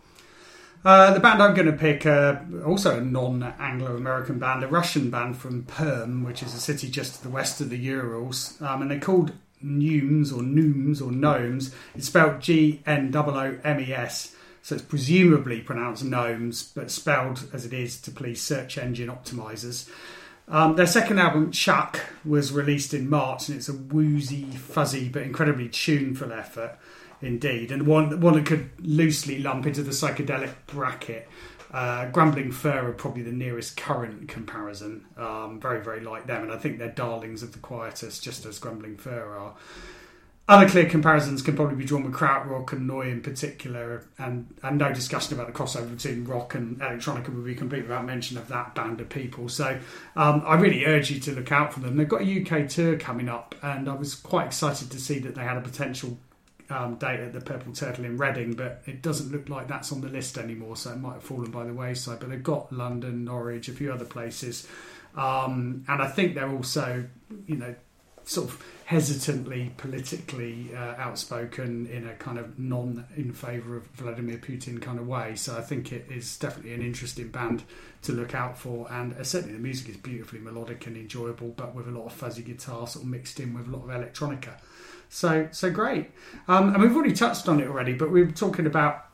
Uh, 0.84 1.14
the 1.14 1.20
band 1.20 1.44
I'm 1.44 1.54
going 1.54 1.68
to 1.68 1.74
pick, 1.74 2.08
uh, 2.08 2.38
also 2.66 2.98
a 2.98 3.02
non-Anglo-American 3.02 4.40
band, 4.40 4.64
a 4.64 4.68
Russian 4.68 5.12
band 5.12 5.38
from 5.38 5.64
Perm, 5.64 6.24
which 6.24 6.42
is 6.42 6.56
a 6.56 6.60
city 6.60 6.90
just 6.90 7.18
to 7.18 7.24
the 7.24 7.30
west 7.30 7.62
of 7.62 7.70
the 7.70 7.78
Urals, 7.78 8.60
um, 8.62 8.82
and 8.82 8.90
they're 8.90 9.00
called 9.00 9.32
Gnomes 9.62 10.32
or 10.32 10.42
Nooms 10.42 11.00
or 11.00 11.12
Gnomes. 11.12 11.76
It's 11.94 12.08
spelled 12.08 12.42
G-N-O-O-M-E-S, 12.42 14.36
so 14.64 14.76
it's 14.76 14.84
presumably 14.84 15.62
pronounced 15.62 16.04
Gnomes, 16.04 16.72
but 16.74 16.90
spelled 16.90 17.48
as 17.54 17.64
it 17.64 17.74
is 17.74 18.02
to 18.02 18.10
please 18.10 18.42
search 18.42 18.80
engine 18.80 19.10
optimizers. 19.10 19.88
Um, 20.48 20.78
their 20.78 20.88
second 20.88 21.20
album, 21.20 21.52
Chuck, 21.52 22.00
was 22.26 22.52
released 22.52 22.96
in 22.96 23.08
March, 23.08 23.50
and 23.50 23.58
it's 23.58 23.70
a 23.70 23.74
woozy, 23.74 24.46
fuzzy, 24.46 25.10
but 25.10 25.22
incredibly 25.22 25.70
tuneful 25.70 26.34
effort 26.34 26.80
indeed, 27.22 27.72
and 27.72 27.86
one 27.88 28.20
one 28.20 28.34
that 28.34 28.46
could 28.46 28.70
loosely 28.80 29.40
lump 29.40 29.66
into 29.66 29.84
the 29.84 29.92
psychedelic 29.92 30.54
bracket. 30.68 31.28
Uh, 31.72 32.10
Grumbling 32.10 32.52
Fur 32.52 32.90
are 32.90 32.94
probably 32.94 33.22
the 33.22 33.32
nearest 33.32 33.78
current 33.78 34.28
comparison. 34.28 35.06
Um, 35.16 35.60
very, 35.62 35.82
very 35.82 36.02
like 36.02 36.28
them, 36.28 36.44
and 36.44 36.52
I 36.52 36.58
think 36.58 36.78
they're 36.78 36.90
darlings 36.90 37.44
of 37.44 37.54
the 37.54 37.60
Quietus, 37.60 38.20
just 38.20 38.46
as 38.46 38.60
Grumbling 38.60 38.98
Fur 38.98 39.38
are. 39.38 39.56
Other 40.50 40.68
clear 40.68 40.90
comparisons 40.90 41.42
can 41.42 41.56
probably 41.56 41.78
be 41.78 41.86
drawn 41.86 42.04
with 42.04 42.14
Krautrock 42.14 42.74
and 42.74 42.86
Neu 42.86 43.10
in 43.10 43.22
particular, 43.22 44.04
and, 44.18 44.54
and 44.64 44.78
no 44.78 44.92
discussion 44.92 45.34
about 45.34 45.48
the 45.48 45.54
crossover 45.54 45.96
between 45.96 46.26
rock 46.26 46.56
and 46.56 46.78
electronica 46.80 47.34
would 47.34 47.46
be 47.46 47.56
complete 47.56 47.84
without 47.84 48.04
mention 48.04 48.38
of 48.38 48.50
that 48.50 48.76
band 48.76 49.00
of 49.00 49.08
people. 49.08 49.48
So 49.48 49.80
um, 50.18 50.44
I 50.46 50.56
really 50.56 50.86
urge 50.86 51.10
you 51.10 51.22
to 51.22 51.32
look 51.32 51.54
out 51.54 51.74
for 51.74 51.80
them. 51.80 51.96
They've 51.96 52.10
got 52.10 52.24
a 52.24 52.42
UK 52.42 52.68
tour 52.68 52.98
coming 52.98 53.30
up, 53.30 53.56
and 53.62 53.88
I 53.88 53.94
was 53.94 54.14
quite 54.14 54.48
excited 54.48 54.92
to 54.92 55.00
see 55.00 55.20
that 55.20 55.36
they 55.36 55.44
had 55.44 55.56
a 55.56 55.62
potential 55.62 56.18
um, 56.72 56.96
date 56.96 57.20
at 57.20 57.34
the 57.34 57.42
Purple 57.42 57.74
Turtle 57.74 58.06
in 58.06 58.18
Reading, 58.18 58.54
but 58.54 58.82
it 58.86 59.02
doesn't 59.02 59.32
look 59.32 59.50
like 59.50 59.68
that's 59.68 59.92
on 59.92 60.02
the 60.02 60.10
list 60.10 60.38
anymore, 60.38 60.76
so 60.76 60.92
it 60.92 60.98
might 60.98 61.14
have 61.14 61.24
fallen 61.24 61.52
by 61.52 61.66
the 61.66 61.74
wayside. 61.74 62.20
But 62.20 62.30
they've 62.30 62.42
got 62.42 62.72
London, 62.72 63.26
Norwich, 63.26 63.68
a 63.68 63.74
few 63.74 63.92
other 63.92 64.06
places, 64.06 64.68
um, 65.16 65.84
and 65.88 66.02
I 66.02 66.08
think 66.08 66.36
they're 66.36 66.52
also, 66.52 67.06
you 67.46 67.58
know, 67.58 67.76
sort 68.24 68.50
of 68.50 68.64
hesitantly 68.86 69.72
politically 69.78 70.70
uh, 70.76 70.96
outspoken 70.98 71.88
in 71.88 72.08
a 72.08 72.14
kind 72.16 72.38
of 72.38 72.60
non 72.60 73.06
in 73.16 73.32
favour 73.32 73.78
of 73.78 73.86
Vladimir 73.88 74.38
Putin 74.38 74.82
kind 74.82 75.00
of 75.00 75.08
way. 75.08 75.36
So 75.36 75.58
I 75.58 75.62
think 75.62 75.92
it 75.92 76.08
is 76.10 76.38
definitely 76.38 76.74
an 76.74 76.82
interesting 76.82 77.30
band 77.30 77.64
to 78.04 78.12
look 78.12 78.36
out 78.36 78.58
for, 78.58 78.92
and 78.92 79.14
uh, 79.14 79.24
certainly 79.24 79.56
the 79.56 79.62
music 79.62 79.90
is 79.90 79.98
beautifully 79.98 80.40
melodic 80.40 80.88
and 80.88 80.98
enjoyable, 80.98 81.50
but 81.50 81.74
with 81.76 81.88
a 81.88 81.92
lot 81.92 82.06
of 82.06 82.14
fuzzy 82.14 82.44
guitar 82.44 82.88
sort 82.88 83.06
of 83.06 83.10
mixed 83.10 83.40
in 83.40 83.54
with 83.54 83.68
a 83.68 83.72
lot 83.72 83.84
of 83.84 83.90
electronica. 83.90 84.56
So 85.12 85.50
so 85.52 85.70
great. 85.70 86.10
Um, 86.48 86.74
and 86.74 86.82
we've 86.82 86.96
already 86.96 87.14
touched 87.14 87.48
on 87.50 87.60
it 87.60 87.68
already, 87.68 87.94
but 87.94 88.10
we 88.10 88.24
were 88.24 88.32
talking 88.32 88.66
about 88.66 89.06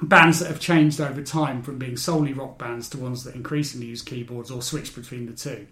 bands 0.00 0.38
that 0.38 0.46
have 0.46 0.60
changed 0.60 1.00
over 1.00 1.22
time 1.22 1.60
from 1.62 1.78
being 1.78 1.96
solely 1.96 2.32
rock 2.32 2.56
bands 2.56 2.88
to 2.90 2.98
ones 2.98 3.24
that 3.24 3.34
increasingly 3.34 3.88
use 3.88 4.00
keyboards 4.00 4.50
or 4.50 4.62
switch 4.62 4.94
between 4.94 5.26
the 5.26 5.32
two. 5.32 5.66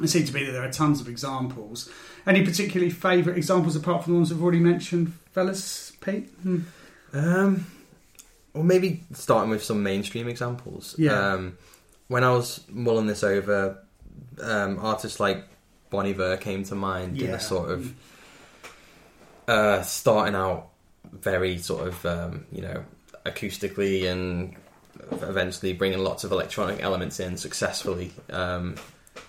It 0.00 0.08
seems 0.08 0.28
to 0.28 0.32
be 0.32 0.44
that 0.44 0.52
there 0.52 0.64
are 0.64 0.70
tons 0.70 1.00
of 1.00 1.08
examples. 1.08 1.90
Any 2.26 2.44
particularly 2.44 2.90
favourite 2.90 3.36
examples 3.36 3.76
apart 3.76 4.04
from 4.04 4.14
the 4.14 4.18
ones 4.20 4.32
we've 4.32 4.42
already 4.42 4.60
mentioned, 4.60 5.12
fellas? 5.32 5.92
Pete? 6.00 6.30
Hmm. 6.42 6.60
Um, 7.12 7.66
or 8.54 8.62
maybe 8.62 9.02
starting 9.12 9.50
with 9.50 9.62
some 9.62 9.82
mainstream 9.82 10.28
examples. 10.28 10.94
Yeah. 10.98 11.32
Um, 11.32 11.58
when 12.06 12.22
I 12.22 12.30
was 12.30 12.60
mulling 12.68 13.06
this 13.06 13.24
over, 13.24 13.78
um, 14.40 14.78
artists 14.80 15.18
like 15.18 15.44
Bon 15.90 16.06
Iver 16.06 16.36
came 16.36 16.62
to 16.64 16.74
mind 16.74 17.20
in 17.20 17.30
a 17.30 17.40
sort 17.40 17.70
of 17.70 17.92
uh, 19.48 19.82
starting 19.82 20.34
out 20.34 20.68
very 21.12 21.58
sort 21.58 21.88
of 21.88 22.06
um, 22.06 22.46
you 22.50 22.62
know 22.62 22.84
acoustically 23.24 24.10
and 24.10 24.56
eventually 25.10 25.72
bringing 25.72 25.98
lots 25.98 26.24
of 26.24 26.32
electronic 26.32 26.82
elements 26.82 27.20
in 27.20 27.36
successfully 27.36 28.12
um, 28.30 28.76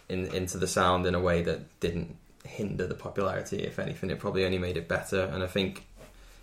in, 0.09 0.27
into 0.33 0.57
the 0.57 0.67
sound 0.67 1.05
in 1.05 1.15
a 1.15 1.19
way 1.19 1.41
that 1.41 1.79
didn't 1.79 2.15
hinder 2.45 2.87
the 2.87 2.95
popularity. 2.95 3.63
If 3.63 3.79
anything, 3.79 4.09
it 4.09 4.19
probably 4.19 4.45
only 4.45 4.57
made 4.57 4.77
it 4.77 4.87
better. 4.87 5.21
And 5.21 5.43
I 5.43 5.47
think 5.47 5.85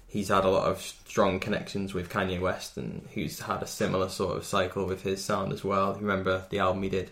he's 0.09 0.29
had 0.29 0.45
a 0.45 0.51
lot 0.51 0.69
of 0.69 0.81
strong 0.81 1.41
connections 1.41 1.95
with 1.95 2.11
Kanye 2.11 2.41
West, 2.41 2.77
and 2.77 3.07
who's 3.15 3.41
had 3.41 3.63
a 3.63 3.67
similar 3.67 4.09
sort 4.09 4.37
of 4.37 4.45
cycle 4.45 4.87
with 4.87 5.03
his 5.03 5.25
sound 5.25 5.53
as 5.53 5.65
well. 5.65 5.95
Remember 5.95 6.45
the 6.51 6.59
album 6.59 6.83
he 6.83 6.89
did, 6.89 7.11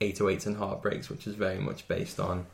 808s 0.00 0.46
and 0.46 0.56
Heartbreaks, 0.56 1.10
which 1.10 1.26
is 1.26 1.34
very 1.34 1.58
much 1.58 1.86
based 1.88 2.20
on, 2.20 2.46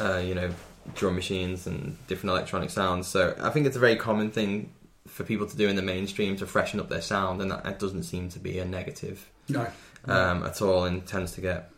uh, 0.00 0.18
you 0.18 0.34
know, 0.34 0.50
drum 0.94 1.14
machines 1.14 1.66
and 1.66 1.96
different 2.08 2.30
electronic 2.30 2.70
sounds. 2.70 3.06
So 3.06 3.34
I 3.40 3.50
think 3.50 3.66
it's 3.66 3.76
a 3.76 3.80
very 3.80 3.96
common 3.96 4.30
thing 4.30 4.72
for 5.06 5.24
people 5.24 5.46
to 5.46 5.56
do 5.56 5.68
in 5.68 5.76
the 5.76 5.82
mainstream 5.82 6.36
to 6.36 6.46
freshen 6.46 6.80
up 6.80 6.88
their 6.88 7.02
sound, 7.02 7.40
and 7.42 7.50
that, 7.50 7.64
that 7.64 7.78
doesn't 7.78 8.04
seem 8.04 8.28
to 8.30 8.38
be 8.38 8.58
a 8.58 8.64
negative 8.64 9.28
No. 9.48 9.66
um, 10.06 10.44
at 10.44 10.60
all, 10.62 10.84
and 10.84 11.06
tends 11.06 11.32
to 11.32 11.40
get 11.40 11.70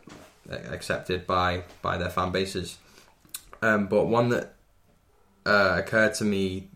accepted 0.50 1.26
by 1.26 1.64
by 1.82 1.96
their 1.96 2.10
fan 2.10 2.30
bases. 2.32 2.78
Um, 3.62 3.86
but 3.86 4.06
one 4.06 4.28
that 4.30 4.54
uh, 5.46 5.76
occurred 5.78 6.14
to 6.14 6.24
me 6.24 6.68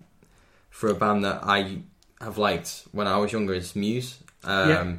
for 0.71 0.89
a 0.89 0.95
band 0.95 1.25
that 1.25 1.41
I 1.43 1.79
have 2.21 2.39
liked 2.39 2.85
when 2.93 3.07
I 3.07 3.17
was 3.19 3.33
younger 3.33 3.55
is 3.55 3.75
Muse. 3.77 4.19
Um, 4.45 4.69
Yeah. 4.71 4.95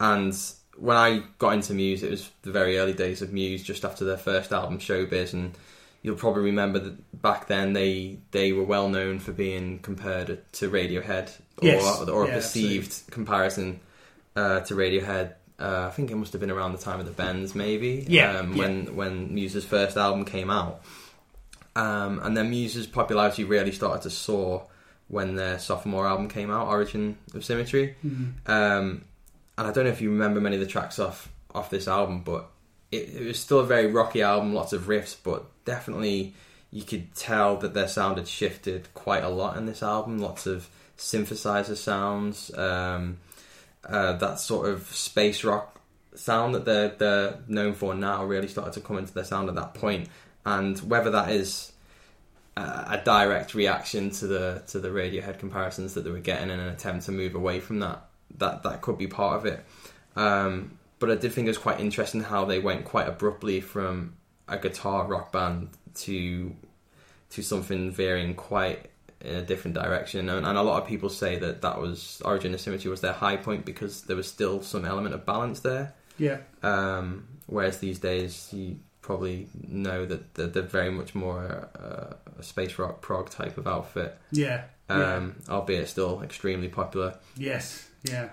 And 0.00 0.36
when 0.76 0.96
I 0.96 1.22
got 1.38 1.54
into 1.54 1.72
Muse, 1.72 2.02
it 2.02 2.10
was 2.10 2.30
the 2.42 2.50
very 2.50 2.78
early 2.78 2.92
days 2.92 3.22
of 3.22 3.32
Muse, 3.32 3.62
just 3.62 3.84
after 3.84 4.04
their 4.04 4.16
first 4.18 4.52
album, 4.52 4.78
Showbiz, 4.78 5.32
and 5.32 5.56
you'll 6.04 6.16
probably 6.16 6.42
remember 6.42 6.78
that 6.78 7.22
back 7.22 7.48
then 7.48 7.72
they 7.72 8.18
they 8.30 8.52
were 8.52 8.62
well 8.62 8.88
known 8.88 9.18
for 9.18 9.32
being 9.32 9.80
compared 9.80 10.40
to 10.52 10.70
Radiohead, 10.70 11.30
or, 11.60 11.64
Yes. 11.66 12.00
or 12.02 12.24
a 12.24 12.28
Yeah, 12.28 12.34
perceived 12.34 13.10
comparison 13.10 13.80
uh, 14.36 14.60
to 14.60 14.74
Radiohead. 14.74 15.32
Uh, 15.58 15.86
I 15.88 15.90
think 15.90 16.10
it 16.10 16.16
must 16.16 16.32
have 16.32 16.40
been 16.40 16.50
around 16.50 16.72
the 16.72 16.78
time 16.78 17.00
of 17.00 17.06
the 17.06 17.12
Bends, 17.12 17.54
maybe. 17.54 18.04
Yeah, 18.06 18.38
um, 18.38 18.52
yeah. 18.52 18.58
when 18.58 18.96
when 18.96 19.34
Muse's 19.34 19.64
first 19.64 19.96
album 19.96 20.24
came 20.26 20.50
out, 20.50 20.82
um, 21.74 22.20
and 22.22 22.36
then 22.36 22.50
Muse's 22.50 22.86
popularity 22.86 23.44
really 23.44 23.72
started 23.72 24.02
to 24.02 24.10
soar 24.10 24.66
when 25.08 25.36
their 25.36 25.58
sophomore 25.58 26.06
album 26.06 26.28
came 26.28 26.50
out, 26.50 26.66
Origin 26.68 27.16
of 27.34 27.44
Symmetry. 27.44 27.96
Mm. 28.04 28.32
Um, 28.46 29.04
and 29.56 29.66
I 29.68 29.72
don't 29.72 29.84
know 29.84 29.90
if 29.90 30.00
you 30.00 30.10
remember 30.10 30.40
many 30.40 30.56
of 30.56 30.60
the 30.60 30.66
tracks 30.66 30.98
off 30.98 31.30
off 31.54 31.70
this 31.70 31.88
album, 31.88 32.22
but 32.24 32.50
it, 32.96 33.14
it 33.22 33.26
was 33.26 33.38
still 33.38 33.60
a 33.60 33.66
very 33.66 33.86
rocky 33.86 34.22
album, 34.22 34.54
lots 34.54 34.72
of 34.72 34.82
riffs, 34.82 35.16
but 35.22 35.44
definitely 35.64 36.34
you 36.70 36.82
could 36.82 37.14
tell 37.14 37.56
that 37.58 37.74
their 37.74 37.88
sound 37.88 38.18
had 38.18 38.28
shifted 38.28 38.92
quite 38.94 39.22
a 39.22 39.28
lot 39.28 39.56
in 39.56 39.66
this 39.66 39.82
album. 39.82 40.18
Lots 40.18 40.46
of 40.46 40.68
synthesizer 40.98 41.76
sounds, 41.76 42.52
um, 42.56 43.18
uh, 43.88 44.14
that 44.14 44.40
sort 44.40 44.68
of 44.68 44.86
space 44.86 45.44
rock 45.44 45.80
sound 46.14 46.54
that 46.54 46.64
they're 46.64 46.90
they're 46.90 47.38
known 47.48 47.74
for 47.74 47.94
now 47.94 48.24
really 48.24 48.48
started 48.48 48.72
to 48.72 48.80
come 48.80 48.98
into 48.98 49.12
their 49.12 49.24
sound 49.24 49.48
at 49.48 49.54
that 49.54 49.74
point. 49.74 50.08
And 50.46 50.78
whether 50.78 51.10
that 51.10 51.30
is 51.30 51.72
a, 52.56 52.60
a 52.60 53.02
direct 53.04 53.54
reaction 53.54 54.10
to 54.10 54.26
the 54.26 54.62
to 54.68 54.78
the 54.78 54.88
Radiohead 54.88 55.38
comparisons 55.38 55.94
that 55.94 56.02
they 56.04 56.10
were 56.10 56.18
getting 56.18 56.50
in 56.50 56.60
an 56.60 56.68
attempt 56.68 57.06
to 57.06 57.12
move 57.12 57.34
away 57.34 57.60
from 57.60 57.80
that, 57.80 58.06
that 58.38 58.62
that 58.62 58.80
could 58.80 58.98
be 58.98 59.06
part 59.06 59.36
of 59.36 59.46
it. 59.46 59.64
Um, 60.16 60.78
but 60.98 61.10
I 61.10 61.14
did 61.16 61.32
think 61.32 61.46
it 61.46 61.50
was 61.50 61.58
quite 61.58 61.80
interesting 61.80 62.22
how 62.22 62.44
they 62.44 62.58
went 62.58 62.84
quite 62.84 63.08
abruptly 63.08 63.60
from 63.60 64.14
a 64.48 64.58
guitar 64.58 65.06
rock 65.06 65.32
band 65.32 65.70
to 65.94 66.54
to 67.30 67.42
something 67.42 67.90
veering 67.90 68.34
quite 68.34 68.90
in 69.20 69.34
a 69.36 69.42
different 69.42 69.74
direction. 69.74 70.28
And, 70.28 70.46
and 70.46 70.58
a 70.58 70.62
lot 70.62 70.82
of 70.82 70.88
people 70.88 71.08
say 71.08 71.38
that 71.38 71.62
that 71.62 71.80
was 71.80 72.20
Origin 72.24 72.52
of 72.54 72.60
Symmetry 72.60 72.90
was 72.90 73.00
their 73.00 73.12
high 73.14 73.36
point 73.36 73.64
because 73.64 74.02
there 74.02 74.16
was 74.16 74.28
still 74.28 74.62
some 74.62 74.84
element 74.84 75.14
of 75.14 75.24
balance 75.26 75.60
there. 75.60 75.94
Yeah. 76.18 76.38
Um, 76.62 77.26
whereas 77.46 77.78
these 77.78 77.98
days, 77.98 78.50
you 78.52 78.78
probably 79.00 79.48
know 79.66 80.04
that 80.06 80.34
they're, 80.34 80.46
they're 80.46 80.62
very 80.62 80.90
much 80.90 81.14
more 81.14 81.68
uh, 81.78 82.14
a 82.38 82.42
space 82.42 82.78
rock 82.78 83.00
prog 83.00 83.30
type 83.30 83.56
of 83.58 83.66
outfit, 83.66 84.16
Yeah. 84.30 84.64
yeah. 84.90 85.14
um, 85.16 85.36
albeit 85.48 85.88
still 85.88 86.22
extremely 86.22 86.68
popular. 86.68 87.18
Yes, 87.36 87.88
yeah. 88.04 88.28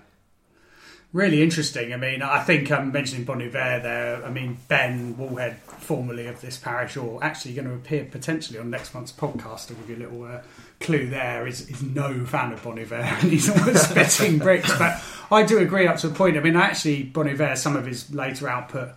Really 1.13 1.43
interesting. 1.43 1.93
I 1.93 1.97
mean, 1.97 2.21
I 2.21 2.41
think 2.41 2.71
I'm 2.71 2.93
mentioning 2.93 3.25
Bon 3.25 3.41
Iver 3.41 3.81
there. 3.83 4.23
I 4.25 4.29
mean, 4.29 4.59
Ben 4.69 5.15
Woolhead, 5.15 5.57
formerly 5.57 6.27
of 6.27 6.39
this 6.39 6.57
parish, 6.57 6.95
or 6.95 7.21
actually 7.21 7.53
going 7.53 7.67
to 7.67 7.73
appear 7.73 8.05
potentially 8.05 8.57
on 8.57 8.69
next 8.69 8.93
month's 8.93 9.11
podcast. 9.11 9.69
I'll 9.69 9.77
give 9.77 9.89
you 9.89 9.95
a 9.97 10.03
little 10.07 10.23
uh, 10.23 10.41
clue 10.79 11.07
there. 11.07 11.45
Is 11.47 11.69
is 11.69 11.83
no 11.83 12.25
fan 12.25 12.53
of 12.53 12.63
Bon 12.63 12.79
Iver, 12.79 12.95
and 12.95 13.29
he's 13.29 13.49
always 13.49 13.81
spitting 13.89 14.39
bricks. 14.39 14.71
But 14.77 15.03
I 15.29 15.43
do 15.43 15.57
agree 15.59 15.85
up 15.85 15.97
to 15.97 16.07
a 16.07 16.11
point. 16.11 16.37
I 16.37 16.39
mean, 16.39 16.55
actually, 16.55 17.03
Bon 17.03 17.27
Iver, 17.27 17.57
some 17.57 17.75
of 17.75 17.85
his 17.85 18.13
later 18.13 18.47
output, 18.47 18.91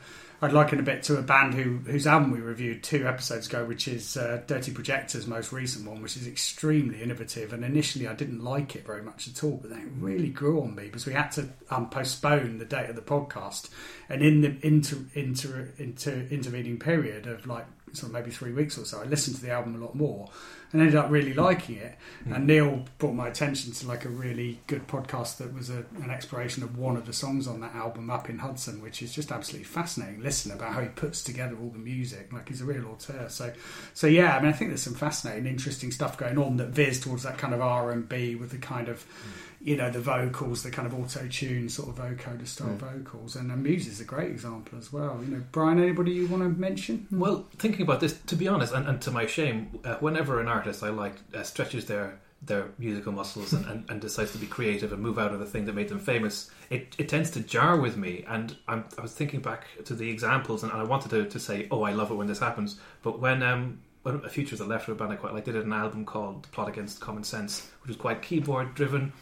I'd 0.45 0.53
liken 0.53 0.79
a 0.79 0.83
bit 0.83 1.03
to 1.05 1.17
a 1.17 1.23
band 1.23 1.55
who 1.55 1.79
whose 1.91 2.07
album 2.07 2.31
we 2.31 2.39
reviewed 2.39 2.83
two 2.83 3.09
episodes 3.09 3.47
ago, 3.47 3.65
which 3.65 3.89
is 3.89 4.19
uh, 4.19 4.43
Dirty 4.47 4.73
Projector's 4.73 5.27
most 5.27 5.53
recent 5.53 5.89
one, 5.89 6.03
which 6.03 6.19
is 6.19 6.27
extremely 6.27 7.03
innovative. 7.03 7.55
And 7.55 7.65
initially, 7.65 8.07
I 8.07 8.13
didn't 8.13 8.45
like 8.45 8.77
it 8.77 8.85
very 8.85 9.01
much 9.01 9.27
at 9.27 9.43
all, 9.43 9.57
but 9.57 9.71
then 9.71 9.81
it 9.81 9.89
really 9.99 10.29
grew 10.29 10.61
on 10.61 10.75
me 10.75 10.85
because 10.85 11.07
we 11.07 11.15
had 11.15 11.31
to 11.33 11.49
um, 11.71 11.89
postpone 11.89 12.59
the 12.59 12.67
date 12.67 12.91
of 12.91 12.97
the 12.97 13.01
podcast, 13.01 13.71
and 14.11 14.21
in 14.21 14.43
the 14.43 14.59
inter, 14.61 14.99
inter, 15.15 15.73
inter, 15.79 16.27
intervening 16.31 16.79
period 16.79 17.27
of 17.27 17.47
like 17.47 17.65
sort 17.95 18.11
of 18.11 18.15
maybe 18.15 18.31
three 18.31 18.53
weeks 18.53 18.79
or 18.79 18.85
so, 18.85 19.01
I 19.01 19.05
listened 19.05 19.37
to 19.37 19.43
the 19.43 19.51
album 19.51 19.75
a 19.77 19.85
lot 19.85 19.95
more 19.95 20.29
and 20.75 20.83
ended 20.83 20.97
up 20.97 21.09
really 21.09 21.33
liking 21.33 21.77
it. 21.77 21.97
Mm. 22.27 22.35
And 22.35 22.47
Neil 22.49 22.85
brought 22.99 23.13
my 23.15 23.29
attention 23.29 23.73
to 23.73 23.87
like 23.87 24.05
a 24.05 24.09
really 24.09 24.59
good 24.67 24.89
podcast 24.89 25.37
that 25.37 25.55
was 25.55 25.71
a, 25.71 25.85
an 26.03 26.11
exploration 26.11 26.65
of 26.65 26.77
one 26.77 26.97
of 26.97 27.07
the 27.07 27.13
songs 27.13 27.47
on 27.47 27.61
that 27.61 27.77
album, 27.77 28.11
Up 28.11 28.29
in 28.29 28.39
Hudson, 28.39 28.83
which 28.83 29.01
is 29.01 29.15
just 29.15 29.31
absolutely 29.31 29.67
fascinating. 29.67 30.21
Listen 30.21 30.51
about 30.51 30.73
how 30.73 30.81
he 30.81 30.89
puts 30.89 31.23
together 31.23 31.57
all 31.63 31.71
the 31.71 31.79
music, 31.79 32.33
like 32.33 32.49
he's 32.49 32.61
a 32.61 32.65
real 32.65 32.87
auteur. 32.87 33.29
So, 33.29 33.53
so 33.95 34.09
yeah, 34.09 34.37
I 34.37 34.41
mean, 34.41 34.49
I 34.49 34.53
think 34.53 34.71
there's 34.71 34.83
some 34.83 34.95
fascinating, 34.95 35.47
interesting 35.47 35.93
stuff 35.93 36.19
going 36.19 36.39
on 36.39 36.57
that 36.57 36.71
veers 36.71 36.99
towards 36.99 37.23
that 37.23 37.39
kind 37.39 37.55
of 37.55 37.61
R 37.61 37.93
and 37.93 38.09
B 38.09 38.35
with 38.35 38.51
the 38.51 38.59
kind 38.59 38.89
of, 38.89 39.05
mm. 39.05 39.44
You 39.64 39.77
know, 39.77 39.90
the 39.90 39.98
vocals, 39.98 40.62
the 40.62 40.70
kind 40.70 40.87
of 40.87 40.94
auto 40.94 41.27
tune 41.27 41.70
sort 41.70 41.88
of 41.88 41.94
vocoder 41.96 42.46
style 42.46 42.77
vocals, 42.77 43.35
and 43.35 43.50
uh, 43.50 43.57
Muse 43.57 43.87
is 43.87 43.98
a 43.98 44.05
great 44.05 44.31
example 44.31 44.79
as 44.79 44.92
well. 44.92 45.18
You 45.24 45.31
know, 45.35 45.42
Brian, 45.53 45.83
anybody 45.83 46.12
you 46.12 46.27
want 46.27 46.42
to 46.42 46.50
mention? 46.50 47.07
Well, 47.11 47.46
thinking 47.57 47.81
about 47.81 48.00
this, 48.00 48.12
to 48.27 48.37
be 48.37 48.46
honest, 48.46 48.74
and, 48.74 48.87
and 48.87 49.00
to 49.00 49.11
my 49.11 49.27
shame, 49.27 49.81
uh, 49.83 49.94
whenever 50.00 50.38
an 50.38 50.48
artist 50.48 50.83
I 50.83 50.90
like 50.90 51.14
uh, 51.35 51.42
stretches 51.42 51.87
their 51.87 52.20
their 52.42 52.68
musical 52.79 53.11
muscles 53.11 53.55
and, 53.55 53.64
and, 53.64 53.90
and 53.90 54.00
decides 54.03 54.33
to 54.33 54.38
be 54.38 54.46
creative 54.46 54.92
and 54.92 55.00
move 55.00 55.18
out 55.18 55.33
of 55.33 55.40
the 55.40 55.46
thing 55.46 55.64
that 55.64 55.74
made 55.74 55.88
them 55.88 55.98
famous, 55.98 56.50
it, 56.68 56.94
it 56.98 57.09
tends 57.09 57.31
to 57.31 57.40
jar 57.40 57.79
with 57.79 57.96
me. 57.96 58.22
And 58.29 58.55
I'm, 58.68 58.85
I 58.98 59.00
was 59.00 59.14
thinking 59.14 59.40
back 59.40 59.64
to 59.87 59.94
the 59.94 60.11
examples, 60.11 60.62
and 60.62 60.70
I 60.70 60.83
wanted 60.83 61.09
to, 61.11 61.27
to 61.27 61.40
say, 61.40 61.68
oh, 61.70 61.85
I 61.85 61.92
love 61.92 62.11
it 62.11 62.16
when 62.16 62.27
this 62.27 62.40
happens. 62.40 62.79
But 63.03 63.18
when 63.18 63.42
um, 63.42 63.81
when 64.03 64.16
a 64.16 64.29
Future 64.29 64.55
of 64.55 64.59
the 64.59 64.66
Left 64.66 64.87
of 64.88 64.94
a 64.94 64.98
band 64.98 65.12
I 65.12 65.16
quite 65.16 65.33
like, 65.33 65.46
they 65.46 65.53
did 65.53 65.64
an 65.64 65.72
album 65.72 66.05
called 66.05 66.50
Plot 66.53 66.68
Against 66.68 67.00
Common 67.00 67.24
Sense, 67.24 67.70
which 67.81 67.88
was 67.88 67.96
quite 67.96 68.20
keyboard 68.20 68.74
driven, 68.74 69.12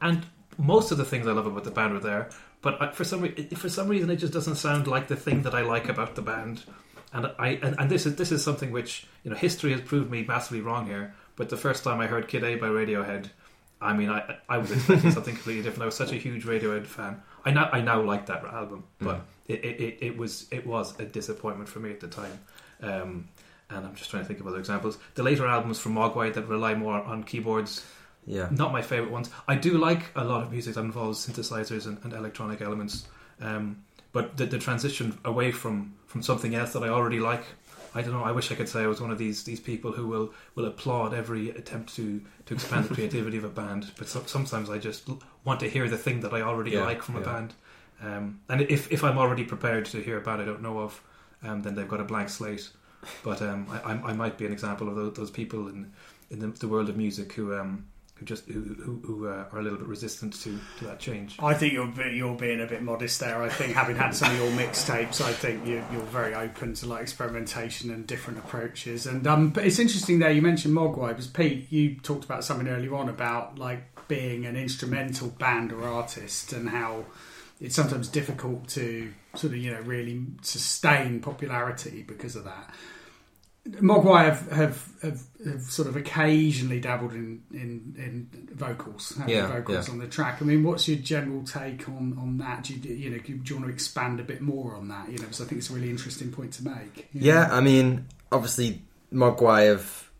and 0.00 0.24
most 0.58 0.92
of 0.92 0.98
the 0.98 1.04
things 1.04 1.26
I 1.26 1.32
love 1.32 1.46
about 1.46 1.64
the 1.64 1.70
band 1.70 1.94
were 1.94 2.00
there. 2.00 2.30
But 2.62 2.80
I, 2.80 2.90
for 2.92 3.04
some 3.04 3.22
re- 3.22 3.48
for 3.54 3.68
some 3.68 3.88
reason, 3.88 4.10
it 4.10 4.16
just 4.16 4.32
doesn't 4.32 4.56
sound 4.56 4.86
like 4.86 5.08
the 5.08 5.16
thing 5.16 5.42
that 5.42 5.54
I 5.54 5.62
like 5.62 5.88
about 5.88 6.14
the 6.14 6.22
band. 6.22 6.62
And 7.12 7.26
I 7.38 7.58
and, 7.62 7.74
and 7.78 7.90
this 7.90 8.06
is 8.06 8.16
this 8.16 8.32
is 8.32 8.44
something 8.44 8.70
which 8.70 9.06
you 9.24 9.30
know 9.30 9.36
history 9.36 9.72
has 9.72 9.80
proved 9.80 10.10
me 10.10 10.24
massively 10.24 10.60
wrong 10.60 10.86
here. 10.86 11.14
But 11.36 11.48
the 11.48 11.56
first 11.56 11.84
time 11.84 12.00
I 12.00 12.06
heard 12.06 12.28
Kid 12.28 12.44
A 12.44 12.56
by 12.56 12.68
Radiohead, 12.68 13.30
I 13.80 13.94
mean 13.94 14.10
I 14.10 14.36
I 14.48 14.58
was 14.58 14.70
expecting 14.70 15.10
something 15.10 15.34
completely 15.36 15.62
different. 15.62 15.82
I 15.82 15.86
was 15.86 15.96
such 15.96 16.12
a 16.12 16.16
huge 16.16 16.44
Radiohead 16.44 16.86
fan. 16.86 17.22
I 17.44 17.50
now 17.50 17.70
I 17.72 17.80
now 17.80 18.02
like 18.02 18.26
that 18.26 18.44
album, 18.44 18.84
but 18.98 19.22
it, 19.48 19.64
it, 19.64 19.80
it, 19.80 19.98
it 20.02 20.16
was 20.18 20.46
it 20.50 20.66
was 20.66 20.98
a 21.00 21.04
disappointment 21.04 21.68
for 21.68 21.80
me 21.80 21.90
at 21.90 22.00
the 22.00 22.08
time. 22.08 22.38
Um, 22.82 23.28
and 23.70 23.86
I'm 23.86 23.94
just 23.94 24.10
trying 24.10 24.24
to 24.24 24.26
think 24.26 24.40
of 24.40 24.46
other 24.46 24.58
examples. 24.58 24.98
The 25.14 25.22
later 25.22 25.46
albums 25.46 25.78
from 25.78 25.94
Mogwai 25.94 26.34
that 26.34 26.48
rely 26.48 26.74
more 26.74 27.00
on 27.00 27.22
keyboards 27.22 27.86
Yeah, 28.26 28.48
not 28.50 28.72
my 28.72 28.82
favorite 28.82 29.10
ones. 29.10 29.30
I 29.48 29.56
do 29.56 29.78
like 29.78 30.02
a 30.14 30.24
lot 30.24 30.42
of 30.42 30.52
music 30.52 30.74
that 30.74 30.80
involves 30.80 31.26
synthesizers 31.26 31.86
and, 31.86 31.98
and 32.04 32.12
electronic 32.12 32.60
elements, 32.60 33.06
um, 33.40 33.82
but 34.12 34.36
the, 34.36 34.46
the 34.46 34.58
transition 34.58 35.18
away 35.24 35.52
from, 35.52 35.94
from 36.06 36.22
something 36.22 36.54
else 36.54 36.72
that 36.72 36.82
I 36.82 36.88
already 36.88 37.20
like, 37.20 37.44
I 37.94 38.02
don't 38.02 38.12
know. 38.12 38.22
I 38.22 38.32
wish 38.32 38.52
I 38.52 38.54
could 38.54 38.68
say 38.68 38.82
I 38.82 38.86
was 38.86 39.00
one 39.00 39.10
of 39.10 39.18
these 39.18 39.42
these 39.44 39.58
people 39.58 39.90
who 39.92 40.06
will, 40.06 40.32
will 40.54 40.66
applaud 40.66 41.12
every 41.12 41.50
attempt 41.50 41.94
to, 41.96 42.20
to 42.46 42.54
expand 42.54 42.84
the 42.86 42.94
creativity 42.98 43.36
of 43.36 43.44
a 43.44 43.48
band, 43.48 43.90
but 43.98 44.06
so, 44.08 44.22
sometimes 44.26 44.70
I 44.70 44.78
just 44.78 45.08
want 45.44 45.60
to 45.60 45.68
hear 45.68 45.88
the 45.88 45.98
thing 45.98 46.20
that 46.20 46.32
I 46.32 46.42
already 46.42 46.72
Yeah, 46.72 46.84
like 46.84 47.02
from 47.02 47.16
a 47.16 47.20
band. 47.20 47.54
Um, 48.02 48.40
and 48.48 48.62
if 48.62 48.92
if 48.92 49.02
I'm 49.02 49.18
already 49.18 49.44
prepared 49.44 49.86
to 49.86 50.00
hear 50.00 50.18
a 50.18 50.20
band 50.20 50.40
I 50.40 50.44
don't 50.44 50.62
know 50.62 50.78
of, 50.78 51.02
um, 51.42 51.62
then 51.62 51.74
they've 51.74 51.88
got 51.88 52.00
a 52.00 52.04
blank 52.04 52.28
slate. 52.28 52.68
But 53.24 53.42
um, 53.42 53.66
I, 53.70 53.92
I 53.92 54.10
I 54.10 54.12
might 54.12 54.38
be 54.38 54.46
an 54.46 54.52
example 54.52 54.88
of 54.88 54.94
those, 54.94 55.14
those 55.14 55.30
people 55.30 55.68
in 55.68 55.92
in 56.30 56.38
the, 56.38 56.46
the 56.48 56.68
world 56.68 56.88
of 56.88 56.96
music 56.96 57.32
who 57.32 57.58
um, 57.58 57.86
who 58.20 58.26
just 58.26 58.46
who 58.46 58.60
who, 58.60 59.00
who 59.04 59.26
uh, 59.26 59.46
are 59.50 59.58
a 59.58 59.62
little 59.62 59.78
bit 59.78 59.88
resistant 59.88 60.34
to, 60.34 60.58
to 60.78 60.84
that 60.84 61.00
change. 61.00 61.36
I 61.40 61.54
think 61.54 61.72
you're 61.72 61.90
you're 62.08 62.36
being 62.36 62.60
a 62.60 62.66
bit 62.66 62.82
modest 62.82 63.18
there. 63.18 63.42
I 63.42 63.48
think 63.48 63.74
having 63.74 63.96
had 63.96 64.14
some 64.14 64.30
of 64.30 64.38
your 64.38 64.50
mixtapes, 64.50 65.20
I 65.22 65.32
think 65.32 65.66
you, 65.66 65.82
you're 65.90 66.02
very 66.02 66.34
open 66.34 66.74
to 66.74 66.86
like 66.86 67.02
experimentation 67.02 67.90
and 67.90 68.06
different 68.06 68.38
approaches. 68.38 69.06
And 69.06 69.26
um, 69.26 69.50
but 69.50 69.64
it's 69.64 69.78
interesting 69.78 70.18
there. 70.18 70.30
You 70.30 70.42
mentioned 70.42 70.76
Mogwai, 70.76 71.08
because 71.08 71.26
Pete, 71.26 71.72
you 71.72 71.96
talked 71.96 72.24
about 72.24 72.44
something 72.44 72.68
earlier 72.68 72.94
on 72.94 73.08
about 73.08 73.58
like 73.58 73.82
being 74.06 74.44
an 74.44 74.56
instrumental 74.56 75.28
band 75.28 75.72
or 75.72 75.84
artist 75.84 76.52
and 76.52 76.68
how 76.68 77.06
it's 77.60 77.74
sometimes 77.74 78.08
difficult 78.08 78.68
to 78.68 79.12
sort 79.34 79.52
of 79.52 79.58
you 79.58 79.72
know 79.72 79.80
really 79.80 80.26
sustain 80.42 81.20
popularity 81.20 82.04
because 82.06 82.36
of 82.36 82.44
that. 82.44 82.74
Mogwai 83.78 84.24
have, 84.24 84.50
have, 84.50 84.88
have, 85.02 85.22
have 85.44 85.62
sort 85.62 85.88
of 85.88 85.96
occasionally 85.96 86.80
dabbled 86.80 87.12
in, 87.12 87.42
in, 87.52 87.94
in 87.96 88.48
vocals, 88.52 89.18
Yeah, 89.26 89.46
vocals 89.46 89.88
yeah. 89.88 89.92
on 89.92 89.98
the 89.98 90.06
track. 90.06 90.38
I 90.40 90.44
mean, 90.44 90.62
what's 90.62 90.88
your 90.88 90.98
general 90.98 91.44
take 91.44 91.88
on, 91.88 92.16
on 92.18 92.38
that? 92.38 92.64
Do 92.64 92.74
you, 92.74 92.94
you 92.94 93.10
know, 93.10 93.18
do 93.18 93.32
you 93.32 93.54
want 93.54 93.66
to 93.66 93.72
expand 93.72 94.20
a 94.20 94.24
bit 94.24 94.40
more 94.40 94.76
on 94.76 94.88
that? 94.88 95.06
You 95.10 95.18
know, 95.18 95.24
because 95.24 95.40
I 95.40 95.44
think 95.44 95.58
it's 95.58 95.70
a 95.70 95.72
really 95.72 95.90
interesting 95.90 96.30
point 96.32 96.52
to 96.54 96.64
make. 96.64 97.08
Yeah, 97.12 97.46
know? 97.46 97.54
I 97.54 97.60
mean, 97.60 98.06
obviously, 98.32 98.82
Mogwai 99.12 99.68
have 99.68 100.10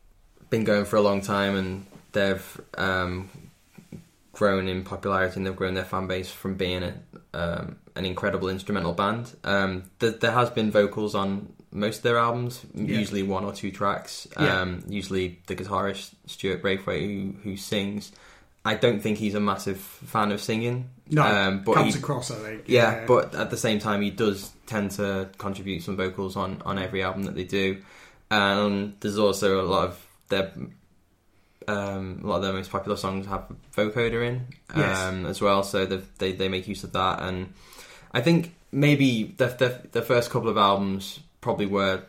been 0.48 0.64
going 0.64 0.84
for 0.84 0.96
a 0.96 1.02
long 1.02 1.20
time, 1.20 1.56
and 1.56 1.86
they've 2.12 2.60
um, 2.76 3.28
grown 4.32 4.68
in 4.68 4.84
popularity, 4.84 5.36
and 5.36 5.46
they've 5.46 5.56
grown 5.56 5.74
their 5.74 5.84
fan 5.84 6.06
base 6.06 6.30
from 6.30 6.54
being 6.54 6.82
a, 6.82 6.94
um, 7.34 7.76
an 7.94 8.06
incredible 8.06 8.48
instrumental 8.48 8.92
band. 8.92 9.34
Um, 9.44 9.84
th- 9.98 10.20
there 10.20 10.32
has 10.32 10.50
been 10.50 10.70
vocals 10.70 11.14
on 11.14 11.52
most 11.72 11.98
of 11.98 12.02
their 12.02 12.18
albums, 12.18 12.60
Yeah. 12.74 12.98
usually 12.98 13.22
one 13.22 13.44
or 13.44 13.52
two 13.52 13.70
tracks. 13.70 14.26
Yeah. 14.38 14.60
Um, 14.62 14.82
usually, 14.88 15.38
the 15.46 15.54
guitarist 15.56 16.10
Stuart 16.26 16.62
Braithwaite 16.62 17.02
who 17.02 17.34
who 17.42 17.56
sings. 17.56 18.12
I 18.64 18.74
don't 18.74 19.00
think 19.00 19.16
he's 19.16 19.34
a 19.34 19.40
massive 19.40 19.78
fan 19.80 20.32
of 20.32 20.40
singing. 20.42 20.90
no, 21.08 21.22
um, 21.24 21.62
but 21.64 21.74
comes 21.76 21.94
he- 21.94 22.00
across. 22.00 22.30
I 22.30 22.34
think. 22.34 22.62
yeah, 22.66 23.04
but 23.06 23.34
at 23.34 23.50
the 23.50 23.56
same 23.56 23.78
time, 23.78 24.02
he 24.02 24.10
does 24.10 24.50
tend 24.66 24.90
to 24.92 25.30
contribute 25.38 25.82
some 25.82 25.96
vocals 25.96 26.36
on, 26.36 26.60
on 26.66 26.78
every 26.78 27.02
album 27.02 27.22
that 27.24 27.34
they 27.34 27.44
do. 27.44 27.78
And 28.30 28.94
there's 29.00 29.18
also 29.18 29.60
a 29.62 29.66
lot 29.66 29.88
of 29.88 30.06
their 30.28 30.52
um, 31.68 32.20
a 32.22 32.26
lot 32.26 32.36
of 32.36 32.42
their 32.42 32.52
most 32.52 32.70
popular 32.70 32.96
songs 32.96 33.26
have 33.26 33.46
vocoder 33.76 34.26
in 34.26 34.46
Yes. 34.76 34.98
um, 34.98 35.26
as 35.26 35.40
well, 35.40 35.62
so 35.62 35.86
they 35.86 36.00
they 36.18 36.32
they 36.32 36.48
make 36.48 36.66
use 36.68 36.84
of 36.84 36.92
that. 36.92 37.22
And 37.22 37.52
I 38.12 38.20
think 38.20 38.54
maybe 38.72 39.34
the 39.36 39.46
the, 39.46 39.80
the 39.92 40.02
first 40.02 40.30
couple 40.30 40.48
of 40.48 40.56
albums 40.56 41.20
probably 41.40 41.66
were 41.66 42.02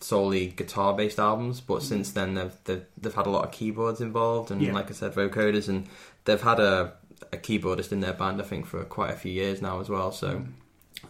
solely 0.00 0.46
guitar 0.48 0.94
based 0.94 1.18
albums, 1.18 1.60
but 1.60 1.82
since 1.82 2.12
then 2.12 2.34
they've, 2.34 2.52
they've 2.64 2.84
they've 3.00 3.14
had 3.14 3.26
a 3.26 3.30
lot 3.30 3.44
of 3.44 3.52
keyboards 3.52 4.00
involved 4.00 4.50
and 4.50 4.62
Yeah. 4.62 4.72
like 4.72 4.90
I 4.90 4.94
said, 4.94 5.12
vocoders, 5.14 5.68
and 5.68 5.86
they've 6.24 6.40
had 6.40 6.58
a 6.60 6.94
a 7.32 7.36
keyboardist 7.36 7.92
in 7.92 8.00
their 8.00 8.14
band 8.14 8.40
I 8.40 8.44
think 8.44 8.66
for 8.66 8.82
quite 8.84 9.10
a 9.10 9.16
few 9.16 9.30
years 9.32 9.60
now 9.60 9.80
as 9.80 9.88
well. 9.88 10.10
So 10.10 10.42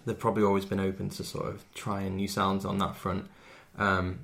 they've 0.05 0.19
probably 0.19 0.43
always 0.43 0.65
been 0.65 0.81
open 0.81 1.09
to 1.11 1.25
sort 1.25 1.47
of 1.47 1.65
trying 1.75 2.17
new 2.17 2.29
sounds 2.29 2.65
on 2.65 2.79
that 2.79 2.97
front. 2.97 3.29
Um, 3.79 4.21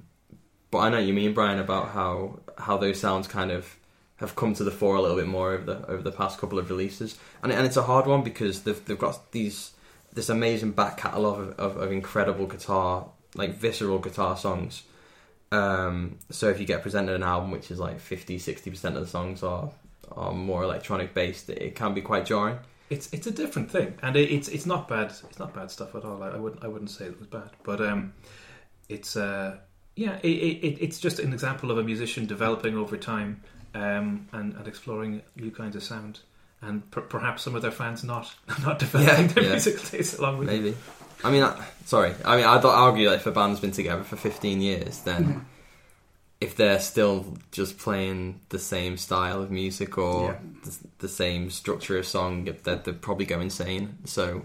but 0.70 0.78
I 0.78 0.88
know 0.90 0.98
you 0.98 1.14
mean, 1.14 1.32
Brian, 1.32 1.58
about 1.60 1.90
how 1.90 2.40
how 2.58 2.76
those 2.76 2.98
sounds 2.98 3.28
kind 3.28 3.50
of 3.52 3.76
have 4.16 4.34
come 4.34 4.54
to 4.54 4.64
the 4.64 4.70
fore 4.70 4.96
a 4.96 5.02
little 5.02 5.16
bit 5.16 5.26
more 5.28 5.52
over 5.52 5.64
the 5.64 5.86
over 5.88 6.02
the 6.02 6.10
past 6.12 6.38
couple 6.40 6.58
of 6.58 6.70
releases, 6.70 7.16
and 7.42 7.52
and 7.52 7.66
it's 7.66 7.76
a 7.76 7.82
hard 7.82 8.06
one 8.06 8.22
because 8.24 8.62
they've 8.62 8.84
they've 8.86 8.98
got 8.98 9.30
these 9.30 9.72
this 10.12 10.28
amazing 10.28 10.72
back 10.72 10.96
catalogue 10.96 11.40
of, 11.40 11.60
of, 11.60 11.76
of 11.76 11.92
incredible 11.92 12.46
guitar 12.46 13.06
like 13.36 13.54
visceral 13.54 13.98
guitar 13.98 14.36
songs. 14.36 14.82
Um, 15.52 16.18
so 16.30 16.48
if 16.48 16.58
you 16.58 16.66
get 16.66 16.82
presented 16.82 17.14
an 17.14 17.22
album 17.22 17.50
which 17.52 17.70
is 17.70 17.78
like 17.78 18.00
50 18.00 18.38
60 18.38 18.70
percent 18.70 18.96
of 18.96 19.02
the 19.02 19.08
songs 19.08 19.42
are 19.42 19.70
are 20.12 20.32
more 20.32 20.62
electronic 20.62 21.14
based, 21.14 21.48
it, 21.50 21.74
can 21.74 21.94
be 21.94 22.00
quite 22.00 22.26
jarring. 22.26 22.58
It's 22.90 23.12
it's 23.12 23.26
a 23.26 23.30
different 23.30 23.70
thing, 23.70 23.94
and 24.02 24.16
it, 24.16 24.30
it's 24.32 24.48
it's 24.48 24.66
not 24.66 24.88
bad. 24.88 25.06
It's 25.28 25.38
not 25.38 25.54
bad 25.54 25.70
stuff 25.70 25.94
at 25.94 26.04
all. 26.04 26.22
I, 26.22 26.30
I 26.30 26.36
wouldn't 26.36 26.64
I 26.64 26.68
wouldn't 26.68 26.90
say 26.90 27.06
it 27.06 27.18
was 27.18 27.26
bad, 27.28 27.50
but 27.64 27.80
um, 27.80 28.12
it's 28.88 29.16
uh, 29.16 29.58
yeah, 29.96 30.18
it, 30.22 30.28
it, 30.28 30.78
it's 30.80 30.98
just 31.00 31.18
an 31.18 31.32
example 31.32 31.70
of 31.70 31.78
a 31.78 31.82
musician 31.82 32.26
developing 32.26 32.76
over 32.76 32.96
time 32.96 33.42
um, 33.74 34.28
and, 34.32 34.54
and 34.54 34.68
exploring 34.68 35.22
new 35.36 35.50
kinds 35.50 35.74
of 35.74 35.82
sound, 35.82 36.20
and 36.62 36.88
per- 36.92 37.00
perhaps 37.02 37.42
some 37.42 37.54
of 37.56 37.62
their 37.62 37.72
fans 37.72 38.04
not 38.04 38.32
not 38.62 38.78
developing 38.78 39.26
Yeah, 39.26 39.32
their 39.32 39.44
yeah. 39.44 39.50
musical 39.50 39.84
tastes 39.84 40.18
along 40.18 40.38
with. 40.38 40.48
them. 40.48 40.74
I 41.24 41.30
mean, 41.30 41.42
I, 41.42 41.64
sorry. 41.84 42.14
I 42.24 42.36
mean, 42.36 42.44
I'd 42.44 42.64
argue 42.64 43.08
that 43.08 43.16
if 43.16 43.26
a 43.26 43.30
band's 43.32 43.60
been 43.60 43.72
together 43.72 44.04
for 44.04 44.16
15 44.16 44.60
years, 44.60 45.00
then 45.00 45.24
mm-hmm. 45.24 45.38
if 46.40 46.56
they're 46.56 46.80
still 46.80 47.36
just 47.52 47.78
playing 47.78 48.40
the 48.50 48.58
same 48.58 48.96
style 48.96 49.42
of 49.42 49.50
music 49.50 49.98
or 49.98 50.32
Yeah. 50.32 50.38
the, 50.64 50.78
the 50.98 51.08
same 51.08 51.50
structure 51.50 51.98
of 51.98 52.06
song, 52.06 52.44
they'd, 52.44 52.84
they'd 52.84 53.00
probably 53.02 53.24
go 53.26 53.40
insane. 53.40 53.98
So 54.04 54.42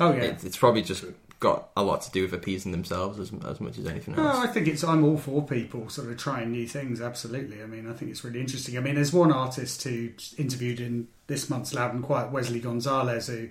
Oh 0.00 0.12
yeah. 0.12 0.22
it, 0.22 0.44
it's 0.44 0.56
probably 0.56 0.82
just 0.82 1.04
got 1.40 1.70
a 1.76 1.82
lot 1.82 2.00
to 2.02 2.10
do 2.12 2.22
with 2.22 2.32
appeasing 2.32 2.70
themselves 2.70 3.18
as, 3.18 3.32
as 3.44 3.60
much 3.60 3.76
as 3.76 3.84
anything 3.86 4.14
else. 4.14 4.36
No. 4.36 4.42
I 4.42 4.46
think 4.46 4.68
it's. 4.68 4.84
I'm 4.84 5.02
all 5.04 5.18
for 5.18 5.44
people 5.44 5.88
sort 5.88 6.08
of 6.08 6.16
trying 6.16 6.52
new 6.52 6.68
things. 6.68 7.00
Absolutely. 7.00 7.60
I 7.62 7.66
mean, 7.66 7.90
I 7.90 7.92
think 7.94 8.12
it's 8.12 8.22
really 8.24 8.40
interesting. 8.40 8.78
I 8.78 8.80
mean, 8.80 8.94
there's 8.94 9.12
one 9.12 9.32
artist 9.32 9.82
who 9.82 10.10
interviewed 10.38 10.78
in 10.78 11.08
this 11.26 11.50
month's 11.50 11.74
Loud 11.74 11.94
and 11.94 12.02
Quiet, 12.02 12.30
Wesley 12.30 12.60
Gonzalez, 12.60 13.26
who 13.26 13.48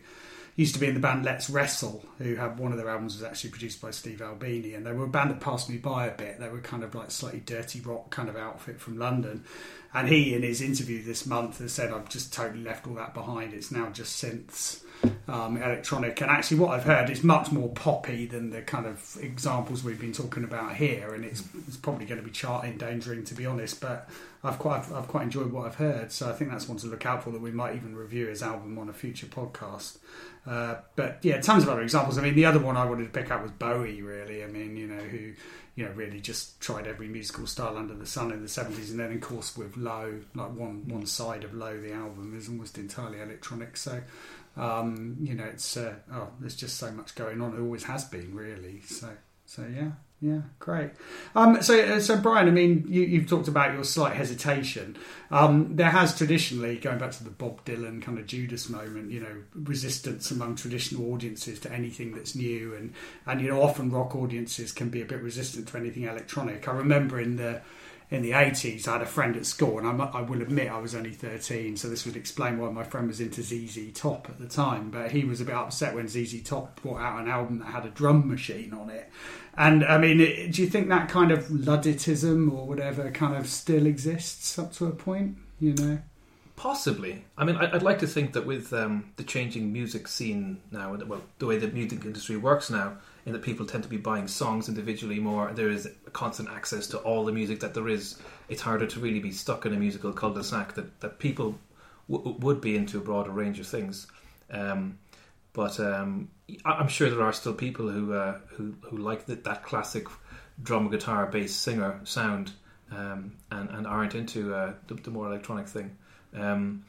used 0.55 0.73
to 0.73 0.79
be 0.79 0.87
in 0.87 0.93
the 0.93 0.99
band 0.99 1.25
Let's 1.25 1.49
Wrestle, 1.49 2.03
who 2.17 2.35
had 2.35 2.59
one 2.59 2.71
of 2.71 2.77
their 2.77 2.89
albums 2.89 3.15
was 3.15 3.23
actually 3.23 3.51
produced 3.51 3.81
by 3.81 3.91
Steve 3.91 4.21
Albini, 4.21 4.73
and 4.73 4.85
they 4.85 4.91
were 4.91 5.05
a 5.05 5.09
band 5.09 5.31
that 5.31 5.39
passed 5.39 5.69
me 5.69 5.77
by 5.77 6.07
a 6.07 6.15
bit. 6.15 6.39
They 6.39 6.49
were 6.49 6.59
kind 6.59 6.83
of 6.83 6.93
like 6.93 7.11
slightly 7.11 7.41
dirty 7.41 7.79
rock 7.81 8.09
kind 8.09 8.29
of 8.29 8.35
outfit 8.35 8.79
from 8.79 8.97
London. 8.97 9.45
And 9.93 10.07
he, 10.07 10.33
in 10.33 10.43
his 10.43 10.61
interview 10.61 11.03
this 11.03 11.25
month, 11.25 11.59
has 11.59 11.73
said, 11.73 11.91
"I've 11.91 12.09
just 12.09 12.33
totally 12.33 12.63
left 12.63 12.87
all 12.87 12.95
that 12.95 13.13
behind. 13.13 13.53
It's 13.53 13.71
now 13.71 13.89
just 13.89 14.23
synths." 14.23 14.83
um, 15.27 15.57
electronic. 15.57 16.21
And 16.21 16.29
actually, 16.29 16.59
what 16.59 16.71
I've 16.71 16.83
heard 16.83 17.09
is 17.09 17.23
much 17.23 17.51
more 17.51 17.69
poppy 17.69 18.25
than 18.25 18.49
the 18.49 18.61
kind 18.61 18.85
of 18.85 19.17
examples 19.21 19.83
we've 19.83 19.99
been 19.99 20.13
talking 20.13 20.43
about 20.43 20.75
here. 20.75 21.13
And 21.13 21.25
it's, 21.25 21.43
it's 21.67 21.77
probably 21.77 22.05
going 22.05 22.19
to 22.19 22.25
be 22.25 22.31
chart 22.31 22.65
endangering, 22.65 23.23
to 23.25 23.33
be 23.33 23.45
honest. 23.45 23.81
But 23.81 24.09
I've 24.43 24.59
quite 24.59 24.91
I've, 24.91 25.07
quite 25.07 25.23
enjoyed 25.23 25.51
what 25.51 25.67
I've 25.67 25.75
heard, 25.75 26.11
so 26.11 26.29
I 26.29 26.33
think 26.33 26.51
that's 26.51 26.67
one 26.67 26.77
to 26.79 26.87
look 26.87 27.05
out 27.05 27.23
for. 27.23 27.31
That 27.31 27.41
we 27.41 27.51
might 27.51 27.75
even 27.75 27.95
review 27.95 28.27
his 28.27 28.41
album 28.41 28.77
on 28.79 28.89
a 28.89 28.93
future 28.93 29.27
podcast. 29.27 29.97
Uh, 30.47 30.75
but 30.95 31.19
yeah, 31.21 31.39
tons 31.39 31.63
of 31.63 31.69
other 31.69 31.81
examples. 31.81 32.17
I 32.17 32.21
mean, 32.21 32.35
the 32.35 32.45
other 32.45 32.59
one 32.59 32.75
I 32.75 32.85
wanted 32.85 33.03
to 33.03 33.19
pick 33.19 33.29
up 33.29 33.43
was 33.43 33.51
Bowie. 33.51 34.01
Really, 34.01 34.43
I 34.43 34.47
mean, 34.47 34.75
you 34.75 34.87
know, 34.87 35.01
who 35.01 35.33
you 35.75 35.85
know 35.85 35.91
really 35.91 36.19
just 36.19 36.59
tried 36.59 36.87
every 36.87 37.07
musical 37.07 37.45
style 37.45 37.77
under 37.77 37.93
the 37.93 38.05
sun 38.05 38.31
in 38.31 38.41
the 38.41 38.49
seventies, 38.49 38.91
and 38.91 38.99
then 38.99 39.11
of 39.11 39.21
course 39.21 39.55
with 39.55 39.77
Low, 39.77 40.21
like 40.33 40.51
one 40.53 40.87
one 40.87 41.05
side 41.05 41.43
of 41.43 41.53
Low, 41.53 41.79
the 41.79 41.93
album 41.93 42.35
is 42.35 42.49
almost 42.49 42.77
entirely 42.77 43.21
electronic. 43.21 43.77
So 43.77 44.01
um, 44.57 45.17
you 45.21 45.33
know, 45.33 45.45
it's 45.45 45.77
uh, 45.77 45.95
oh, 46.11 46.29
there's 46.39 46.55
just 46.55 46.77
so 46.77 46.91
much 46.91 47.15
going 47.15 47.41
on. 47.41 47.55
It 47.55 47.61
always 47.61 47.83
has 47.83 48.05
been, 48.05 48.35
really. 48.35 48.81
So, 48.81 49.09
so 49.45 49.65
yeah, 49.73 49.91
yeah, 50.21 50.41
great. 50.59 50.91
Um, 51.35 51.63
so, 51.63 51.79
uh, 51.79 51.99
so 51.99 52.15
Brian, 52.15 52.47
I 52.47 52.51
mean, 52.51 52.85
you, 52.87 53.01
you've 53.01 53.27
talked 53.27 53.47
about 53.47 53.73
your 53.73 53.83
slight 53.83 54.15
hesitation. 54.15 54.95
Um, 55.31 55.75
there 55.75 55.89
has 55.89 56.15
traditionally, 56.15 56.77
going 56.77 56.99
back 56.99 57.09
to 57.13 57.23
the 57.23 57.31
Bob 57.31 57.65
Dylan 57.65 58.03
kind 58.03 58.19
of 58.19 58.27
Judas 58.27 58.69
moment, 58.69 59.09
you 59.09 59.19
know, 59.19 59.35
resistance 59.55 60.29
among 60.29 60.57
traditional 60.57 61.11
audiences 61.11 61.59
to 61.61 61.73
anything 61.73 62.13
that's 62.13 62.35
new, 62.35 62.75
and 62.75 62.93
and 63.25 63.41
you 63.41 63.47
know, 63.49 63.63
often 63.63 63.89
rock 63.89 64.15
audiences 64.15 64.71
can 64.71 64.89
be 64.89 65.01
a 65.01 65.05
bit 65.05 65.23
resistant 65.23 65.67
to 65.69 65.77
anything 65.77 66.03
electronic. 66.03 66.67
I 66.67 66.73
remember 66.73 67.19
in 67.19 67.37
the 67.37 67.61
in 68.11 68.21
the 68.21 68.31
80s, 68.31 68.89
I 68.89 68.93
had 68.93 69.01
a 69.01 69.05
friend 69.05 69.37
at 69.37 69.45
school, 69.45 69.79
and 69.79 69.87
I'm, 69.87 70.01
I 70.01 70.21
will 70.21 70.41
admit 70.41 70.69
I 70.69 70.79
was 70.79 70.93
only 70.93 71.11
13, 71.11 71.77
so 71.77 71.87
this 71.87 72.05
would 72.05 72.17
explain 72.17 72.59
why 72.59 72.69
my 72.69 72.83
friend 72.83 73.07
was 73.07 73.21
into 73.21 73.41
ZZ 73.41 73.93
Top 73.93 74.27
at 74.29 74.37
the 74.37 74.47
time. 74.47 74.91
But 74.91 75.11
he 75.11 75.23
was 75.23 75.39
a 75.39 75.45
bit 75.45 75.55
upset 75.55 75.95
when 75.95 76.09
ZZ 76.09 76.43
Top 76.43 76.81
brought 76.81 76.99
out 76.99 77.21
an 77.21 77.29
album 77.29 77.59
that 77.59 77.67
had 77.67 77.85
a 77.85 77.89
drum 77.89 78.27
machine 78.27 78.73
on 78.73 78.89
it. 78.89 79.09
And 79.57 79.85
I 79.85 79.97
mean, 79.97 80.19
it, 80.19 80.51
do 80.51 80.61
you 80.61 80.67
think 80.67 80.89
that 80.89 81.07
kind 81.07 81.31
of 81.31 81.49
Ludditism 81.49 82.51
or 82.51 82.67
whatever 82.67 83.09
kind 83.11 83.35
of 83.35 83.47
still 83.47 83.85
exists 83.85 84.59
up 84.59 84.73
to 84.73 84.87
a 84.87 84.91
point? 84.91 85.37
You 85.61 85.73
know? 85.75 85.99
Possibly. 86.61 87.25
I 87.39 87.43
mean, 87.43 87.55
I'd 87.55 87.81
like 87.81 87.97
to 87.99 88.07
think 88.07 88.33
that 88.33 88.45
with 88.45 88.71
um, 88.71 89.13
the 89.15 89.23
changing 89.23 89.73
music 89.73 90.07
scene 90.07 90.61
now, 90.69 90.93
and 90.93 91.09
well, 91.09 91.23
the 91.39 91.47
way 91.47 91.57
the 91.57 91.67
music 91.69 92.05
industry 92.05 92.37
works 92.37 92.69
now, 92.69 92.97
in 93.25 93.33
that 93.33 93.41
people 93.41 93.65
tend 93.65 93.81
to 93.81 93.89
be 93.89 93.97
buying 93.97 94.27
songs 94.27 94.69
individually 94.69 95.19
more, 95.19 95.51
there 95.55 95.71
is 95.71 95.89
constant 96.13 96.49
access 96.49 96.85
to 96.89 96.99
all 96.99 97.25
the 97.25 97.31
music 97.31 97.61
that 97.61 97.73
there 97.73 97.87
is. 97.87 98.19
It's 98.47 98.61
harder 98.61 98.85
to 98.85 98.99
really 98.99 99.17
be 99.17 99.31
stuck 99.31 99.65
in 99.65 99.73
a 99.73 99.75
musical 99.75 100.13
cul-de-sac 100.13 100.75
that, 100.75 100.99
that 100.99 101.17
people 101.17 101.57
w- 102.07 102.37
would 102.37 102.61
be 102.61 102.75
into 102.75 102.99
a 102.99 103.01
broader 103.01 103.31
range 103.31 103.59
of 103.59 103.65
things. 103.65 104.05
Um, 104.51 104.99
but 105.53 105.79
um, 105.79 106.29
I'm 106.63 106.89
sure 106.89 107.09
there 107.09 107.23
are 107.23 107.33
still 107.33 107.55
people 107.55 107.89
who 107.89 108.13
uh, 108.13 108.37
who, 108.49 108.75
who 108.81 108.97
like 108.97 109.25
that, 109.25 109.45
that 109.45 109.63
classic 109.63 110.05
drum, 110.61 110.91
guitar, 110.91 111.25
bass, 111.25 111.55
singer 111.55 112.01
sound, 112.03 112.51
um, 112.91 113.37
and 113.49 113.67
and 113.71 113.87
aren't 113.87 114.13
into 114.13 114.53
uh, 114.53 114.73
the, 114.85 114.93
the 114.93 115.09
more 115.09 115.25
electronic 115.25 115.67
thing. 115.67 115.97
Um, 116.33 116.85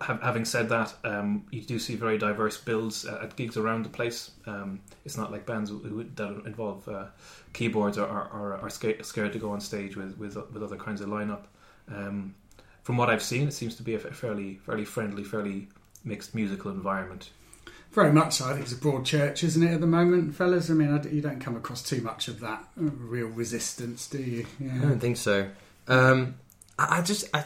ha- 0.00 0.18
having 0.22 0.44
said 0.44 0.68
that, 0.68 0.94
um, 1.04 1.44
you 1.50 1.62
do 1.62 1.78
see 1.78 1.96
very 1.96 2.18
diverse 2.18 2.58
builds 2.58 3.04
at, 3.04 3.22
at 3.22 3.36
gigs 3.36 3.56
around 3.56 3.84
the 3.84 3.88
place. 3.88 4.32
Um, 4.46 4.80
it's 5.04 5.16
not 5.16 5.30
like 5.32 5.46
bands 5.46 5.70
who, 5.70 5.78
who, 5.78 6.04
that 6.04 6.42
involve 6.46 6.88
uh, 6.88 7.06
keyboards 7.52 7.98
are, 7.98 8.08
are, 8.08 8.58
are 8.58 8.70
scared, 8.70 9.04
scared 9.04 9.32
to 9.32 9.38
go 9.38 9.50
on 9.50 9.60
stage 9.60 9.96
with, 9.96 10.16
with, 10.18 10.36
with 10.52 10.62
other 10.62 10.76
kinds 10.76 11.00
of 11.00 11.08
lineup. 11.08 11.44
Um, 11.88 12.34
from 12.82 12.96
what 12.96 13.10
I've 13.10 13.22
seen, 13.22 13.48
it 13.48 13.52
seems 13.52 13.76
to 13.76 13.82
be 13.82 13.94
a 13.94 13.98
fairly 13.98 14.56
fairly 14.64 14.84
friendly, 14.84 15.24
fairly 15.24 15.68
mixed 16.04 16.34
musical 16.34 16.70
environment. 16.70 17.30
Very 17.92 18.12
much 18.12 18.34
so. 18.34 18.46
I 18.46 18.52
think 18.52 18.62
it's 18.62 18.72
a 18.72 18.76
broad 18.76 19.04
church, 19.04 19.42
isn't 19.42 19.62
it, 19.62 19.74
at 19.74 19.80
the 19.80 19.86
moment, 19.86 20.34
fellas? 20.34 20.70
I 20.70 20.74
mean, 20.74 20.94
I 20.94 20.98
d 20.98 21.08
you 21.10 21.20
don't 21.20 21.40
come 21.40 21.56
across 21.56 21.82
too 21.82 22.00
much 22.00 22.28
of 22.28 22.38
that 22.40 22.64
uh, 22.80 22.84
real 22.84 23.26
resistance, 23.26 24.06
do 24.08 24.18
you? 24.18 24.46
I 24.60 24.78
don't 24.78 25.00
think 25.00 25.16
so. 25.16 25.50
Um, 25.88 26.36
I, 26.78 26.98
I 26.98 27.02
just, 27.02 27.28
I, 27.34 27.44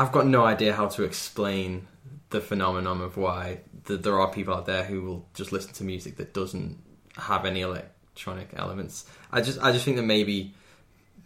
I've 0.00 0.12
got 0.12 0.26
no 0.26 0.44
idea 0.54 0.72
how 0.80 0.86
to 0.96 1.02
explain 1.04 1.86
the 2.30 2.40
phenomenon 2.40 3.00
of 3.00 3.16
why 3.16 3.60
th- 3.86 4.00
there 4.02 4.18
are 4.20 4.28
people 4.32 4.54
out 4.54 4.66
there 4.66 4.84
who 4.84 5.02
will 5.02 5.26
just 5.34 5.52
listen 5.52 5.72
to 5.74 5.84
music 5.84 6.16
that 6.16 6.32
doesn't 6.32 6.78
have 7.16 7.44
any 7.44 7.60
electronic 7.60 8.48
elements. 8.56 9.04
I 9.32 9.40
just 9.42 9.58
I 9.60 9.72
just 9.72 9.84
think 9.84 9.96
that 9.98 10.04
maybe 10.16 10.54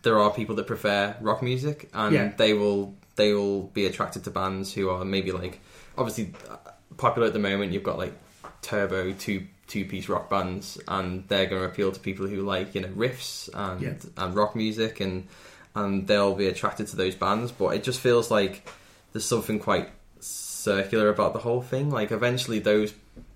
there 0.02 0.18
are 0.18 0.30
people 0.32 0.54
that 0.56 0.66
prefer 0.66 1.16
rock 1.20 1.42
music 1.42 1.88
and 1.94 2.14
Yeah. 2.14 2.32
they 2.36 2.52
will 2.54 2.94
they 3.16 3.32
will 3.32 3.62
be 3.78 3.86
attracted 3.86 4.24
to 4.24 4.30
bands 4.30 4.72
who 4.74 4.90
are 4.90 5.04
maybe 5.04 5.30
like 5.30 5.60
obviously 5.96 6.32
uh, 6.50 6.56
popular 6.96 7.28
at 7.28 7.32
the 7.32 7.38
moment. 7.50 7.72
You've 7.72 7.82
got 7.90 7.98
like 7.98 8.14
turbo 8.62 9.12
two 9.12 9.46
two 9.66 9.84
piece 9.84 10.08
rock 10.08 10.28
bands 10.28 10.78
and 10.88 11.26
they're 11.28 11.46
going 11.46 11.62
to 11.62 11.68
appeal 11.68 11.90
to 11.92 12.00
people 12.00 12.26
who 12.26 12.42
like 12.42 12.74
you 12.74 12.80
know 12.80 12.88
riffs 12.88 13.48
and 13.54 13.80
Yeah. 13.80 13.94
and 14.16 14.34
rock 14.34 14.56
music 14.56 15.00
and 15.00 15.26
and 15.74 16.06
they'll 16.06 16.34
be 16.34 16.46
attracted 16.46 16.86
to 16.88 16.96
those 16.96 17.14
bands. 17.14 17.52
But 17.52 17.74
it 17.74 17.84
just 17.84 18.00
feels 18.00 18.30
like 18.30 18.68
there's 19.12 19.24
something 19.24 19.58
quite 19.58 19.90
circular 20.20 21.08
about 21.08 21.32
the 21.32 21.40
whole 21.40 21.62
thing. 21.62 21.90
Like 21.90 22.10
eventually, 22.10 22.58
those 22.58 22.94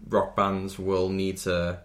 rock 0.09 0.35
bands 0.37 0.79
will 0.79 1.09
need 1.09 1.39
to 1.39 1.81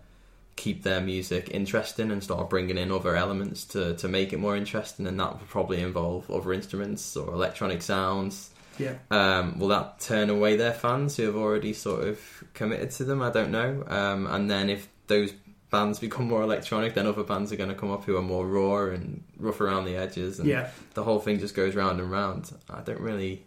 keep 0.56 0.84
their 0.84 1.02
music 1.02 1.50
interesting 1.52 2.12
and 2.12 2.24
start 2.24 2.50
bringing 2.50 2.78
in 2.78 2.92
other 2.92 3.16
elements 3.16 3.66
to 3.66 3.96
to 3.96 4.08
make 4.08 4.34
it 4.34 4.38
more 4.38 4.56
interesting, 4.56 5.08
and 5.08 5.20
that 5.20 5.32
will 5.32 5.48
probably 5.48 5.82
involve 5.82 6.30
other 6.30 6.54
instruments 6.54 7.16
or 7.18 7.34
electronic 7.34 7.82
sounds. 7.82 8.50
Yeah. 8.80 8.96
Um, 9.12 9.60
will 9.60 9.68
that 9.68 10.00
turn 10.00 10.30
away 10.30 10.56
their 10.56 10.74
fans 10.74 11.16
who 11.16 11.24
have 11.24 11.36
already 11.36 11.74
sort 11.74 12.08
of 12.08 12.44
committed 12.54 12.92
to 12.92 13.04
them? 13.04 13.22
I 13.22 13.30
don't 13.30 13.52
know. 13.52 13.84
Um, 13.88 14.26
and 14.28 14.50
then 14.50 14.70
if 14.70 14.88
those 15.08 15.32
bands 15.74 16.00
become 16.00 16.28
more 16.28 16.44
electronic, 16.44 16.94
then 16.94 17.08
other 17.08 17.24
bands 17.24 17.52
are 17.52 17.56
going 17.58 17.70
to 17.70 17.76
come 17.76 17.92
up 17.92 18.04
who 18.06 18.16
are 18.16 18.22
more 18.22 18.48
raw 18.48 18.86
and 18.94 19.24
rough 19.38 19.60
around 19.60 19.86
the 19.86 19.98
edges, 19.98 20.40
and 20.40 20.48
Yeah. 20.48 20.70
the 20.94 21.04
whole 21.04 21.20
thing 21.20 21.40
just 21.40 21.56
goes 21.56 21.74
round 21.76 22.00
and 22.00 22.10
round. 22.10 22.52
I 22.70 22.82
don't 22.82 23.02
really. 23.02 23.44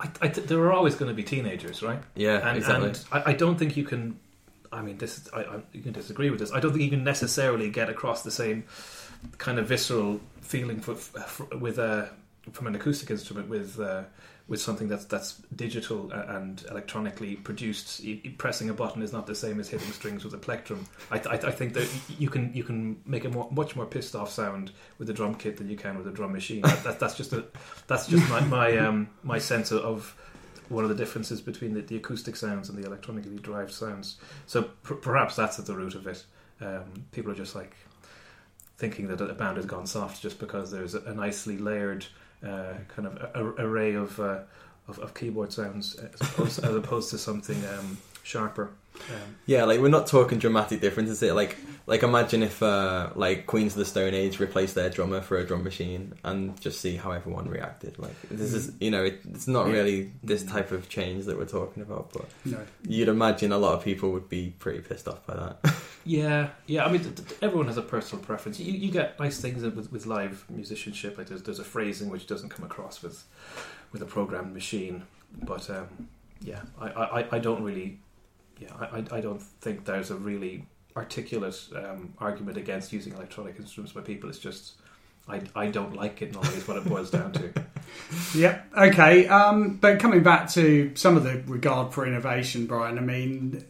I, 0.00 0.08
I 0.22 0.28
there 0.28 0.58
are 0.60 0.72
always 0.72 0.94
going 0.94 1.10
to 1.10 1.14
be 1.14 1.22
teenagers, 1.22 1.82
right? 1.82 2.02
Yeah, 2.14 2.48
and, 2.48 2.56
exactly. 2.56 2.88
and 2.88 3.04
I, 3.12 3.30
I 3.30 3.34
don't 3.34 3.58
think 3.58 3.76
you 3.76 3.84
can. 3.84 4.18
I 4.72 4.80
mean, 4.82 4.96
this 4.98 5.18
is, 5.18 5.28
I, 5.32 5.40
I, 5.42 5.60
you 5.72 5.82
can 5.82 5.92
disagree 5.92 6.30
with 6.30 6.40
this. 6.40 6.52
I 6.52 6.60
don't 6.60 6.72
think 6.72 6.84
you 6.84 6.90
can 6.90 7.04
necessarily 7.04 7.68
get 7.70 7.90
across 7.90 8.22
the 8.22 8.30
same 8.30 8.64
kind 9.36 9.58
of 9.58 9.68
visceral 9.68 10.20
feeling 10.40 10.80
for, 10.80 10.94
for, 10.94 11.44
with 11.58 11.78
a 11.78 12.10
from 12.52 12.66
an 12.66 12.74
acoustic 12.74 13.10
instrument 13.10 13.48
with 13.48 13.78
uh, 13.78 14.04
with 14.50 14.60
something 14.60 14.88
that's 14.88 15.04
that's 15.04 15.40
digital 15.54 16.10
and 16.12 16.64
electronically 16.68 17.36
produced. 17.36 18.04
Pressing 18.36 18.68
a 18.68 18.74
button 18.74 19.00
is 19.00 19.12
not 19.12 19.26
the 19.28 19.34
same 19.34 19.60
as 19.60 19.70
hitting 19.70 19.92
strings 19.92 20.24
with 20.24 20.34
a 20.34 20.38
plectrum. 20.38 20.86
I, 21.10 21.18
I, 21.18 21.34
I 21.34 21.50
think 21.52 21.72
that 21.74 21.88
you 22.18 22.28
can 22.28 22.52
you 22.52 22.64
can 22.64 23.00
make 23.06 23.24
a 23.24 23.28
more, 23.28 23.48
much 23.52 23.76
more 23.76 23.86
pissed 23.86 24.16
off 24.16 24.28
sound 24.28 24.72
with 24.98 25.08
a 25.08 25.12
drum 25.12 25.36
kit 25.36 25.56
than 25.56 25.70
you 25.70 25.76
can 25.76 25.96
with 25.96 26.08
a 26.08 26.10
drum 26.10 26.32
machine. 26.32 26.62
That, 26.62 26.82
that, 26.82 27.00
that's 27.00 27.16
just 27.16 27.32
a 27.32 27.44
that's 27.86 28.08
just 28.08 28.28
my 28.28 28.40
my, 28.40 28.76
um, 28.76 29.08
my 29.22 29.38
sense 29.38 29.70
of 29.70 30.16
one 30.68 30.82
of 30.82 30.90
the 30.90 30.96
differences 30.96 31.40
between 31.40 31.72
the, 31.72 31.82
the 31.82 31.96
acoustic 31.96 32.34
sounds 32.34 32.68
and 32.68 32.76
the 32.76 32.84
electronically 32.84 33.38
derived 33.38 33.72
sounds. 33.72 34.18
So 34.46 34.64
per- 34.82 34.96
perhaps 34.96 35.36
that's 35.36 35.60
at 35.60 35.66
the 35.66 35.74
root 35.74 35.94
of 35.94 36.08
it. 36.08 36.24
Um, 36.60 37.06
people 37.12 37.30
are 37.30 37.36
just 37.36 37.54
like 37.54 37.76
thinking 38.78 39.06
that 39.08 39.20
a 39.20 39.32
band 39.32 39.58
has 39.58 39.66
gone 39.66 39.86
soft 39.86 40.20
just 40.20 40.40
because 40.40 40.72
there's 40.72 40.94
a 40.94 41.14
nicely 41.14 41.56
layered 41.56 42.04
uh, 42.44 42.74
kind 42.88 43.06
of 43.08 43.16
a, 43.16 43.30
a- 43.34 43.66
array 43.66 43.94
of, 43.94 44.18
uh, 44.20 44.40
of 44.88 44.98
of 44.98 45.14
keyboard 45.14 45.52
sounds 45.52 45.94
as 45.96 46.20
opposed, 46.20 46.64
as 46.64 46.74
opposed 46.74 47.10
to 47.10 47.18
something 47.18 47.56
um, 47.78 47.98
sharper. 48.22 48.70
Um, 49.08 49.36
Yeah, 49.46 49.64
like 49.64 49.80
we're 49.80 49.88
not 49.88 50.06
talking 50.06 50.38
dramatic 50.38 50.80
differences 50.80 51.20
here. 51.20 51.32
Like, 51.32 51.56
like 51.90 52.02
imagine 52.02 52.42
if 52.42 52.62
uh, 52.62 53.10
like 53.16 53.46
Queens 53.46 53.72
of 53.72 53.78
the 53.80 53.84
Stone 53.84 54.14
Age 54.14 54.38
replaced 54.40 54.74
their 54.76 54.88
drummer 54.88 55.20
for 55.20 55.36
a 55.38 55.44
drum 55.46 55.62
machine, 55.64 56.14
and 56.24 56.58
just 56.60 56.80
see 56.80 56.96
how 56.96 57.10
everyone 57.10 57.48
reacted. 57.48 57.98
Like, 57.98 58.14
this 58.30 58.52
is 58.54 58.72
you 58.80 58.90
know, 58.90 59.04
it, 59.04 59.20
it's 59.34 59.48
not 59.48 59.66
really 59.66 60.12
this 60.22 60.42
type 60.44 60.70
of 60.70 60.88
change 60.88 61.24
that 61.26 61.36
we're 61.36 61.44
talking 61.46 61.82
about, 61.82 62.12
but 62.12 62.26
No. 62.44 62.58
you'd 62.88 63.08
imagine 63.08 63.52
a 63.52 63.58
lot 63.58 63.74
of 63.74 63.84
people 63.84 64.12
would 64.12 64.28
be 64.28 64.54
pretty 64.58 64.80
pissed 64.80 65.08
off 65.08 65.26
by 65.26 65.34
that. 65.34 65.74
Yeah, 66.06 66.48
yeah. 66.66 66.86
I 66.86 66.90
mean, 66.90 67.02
th- 67.02 67.14
th- 67.14 67.38
everyone 67.42 67.66
has 67.66 67.76
a 67.76 67.82
personal 67.82 68.24
preference. 68.24 68.58
You, 68.58 68.72
you 68.72 68.90
get 68.90 69.20
nice 69.20 69.38
things 69.38 69.62
with, 69.62 69.92
with 69.92 70.06
live 70.06 70.46
musicianship. 70.48 71.18
Like 71.18 71.26
there's 71.26 71.42
there's 71.42 71.58
a 71.58 71.64
phrasing 71.64 72.08
which 72.08 72.26
doesn't 72.26 72.48
come 72.48 72.64
across 72.64 73.02
with 73.02 73.22
with 73.92 74.00
a 74.00 74.06
programmed 74.06 74.54
machine. 74.54 75.02
But 75.42 75.68
um, 75.68 76.08
yeah, 76.40 76.62
I, 76.80 76.86
I, 76.88 77.36
I 77.36 77.38
don't 77.38 77.62
really. 77.62 77.98
Yeah, 78.58 78.72
I, 78.80 78.84
I- 79.00 79.18
I 79.18 79.20
don't 79.20 79.42
think 79.42 79.84
there's 79.84 80.10
a 80.10 80.16
really 80.16 80.64
articulate 81.00 81.58
um, 81.74 82.12
argument 82.18 82.56
against 82.56 82.92
using 82.92 83.12
electronic 83.14 83.58
instruments 83.58 83.92
by 83.92 84.02
people. 84.02 84.28
It's 84.28 84.38
just 84.38 84.74
I, 85.28 85.40
I 85.54 85.66
don't 85.66 85.94
like 85.94 86.22
it. 86.22 86.32
Normally, 86.32 86.56
is 86.56 86.68
what 86.68 86.76
it 86.76 86.84
boils 86.84 87.10
down 87.10 87.32
to. 87.32 87.52
Yep. 88.36 88.66
Okay. 88.76 89.26
Um, 89.26 89.76
but 89.76 89.98
coming 89.98 90.22
back 90.22 90.48
to 90.50 90.92
some 90.94 91.16
of 91.16 91.24
the 91.24 91.42
regard 91.46 91.92
for 91.92 92.06
innovation, 92.06 92.66
Brian. 92.66 92.98
I 92.98 93.00
mean, 93.00 93.64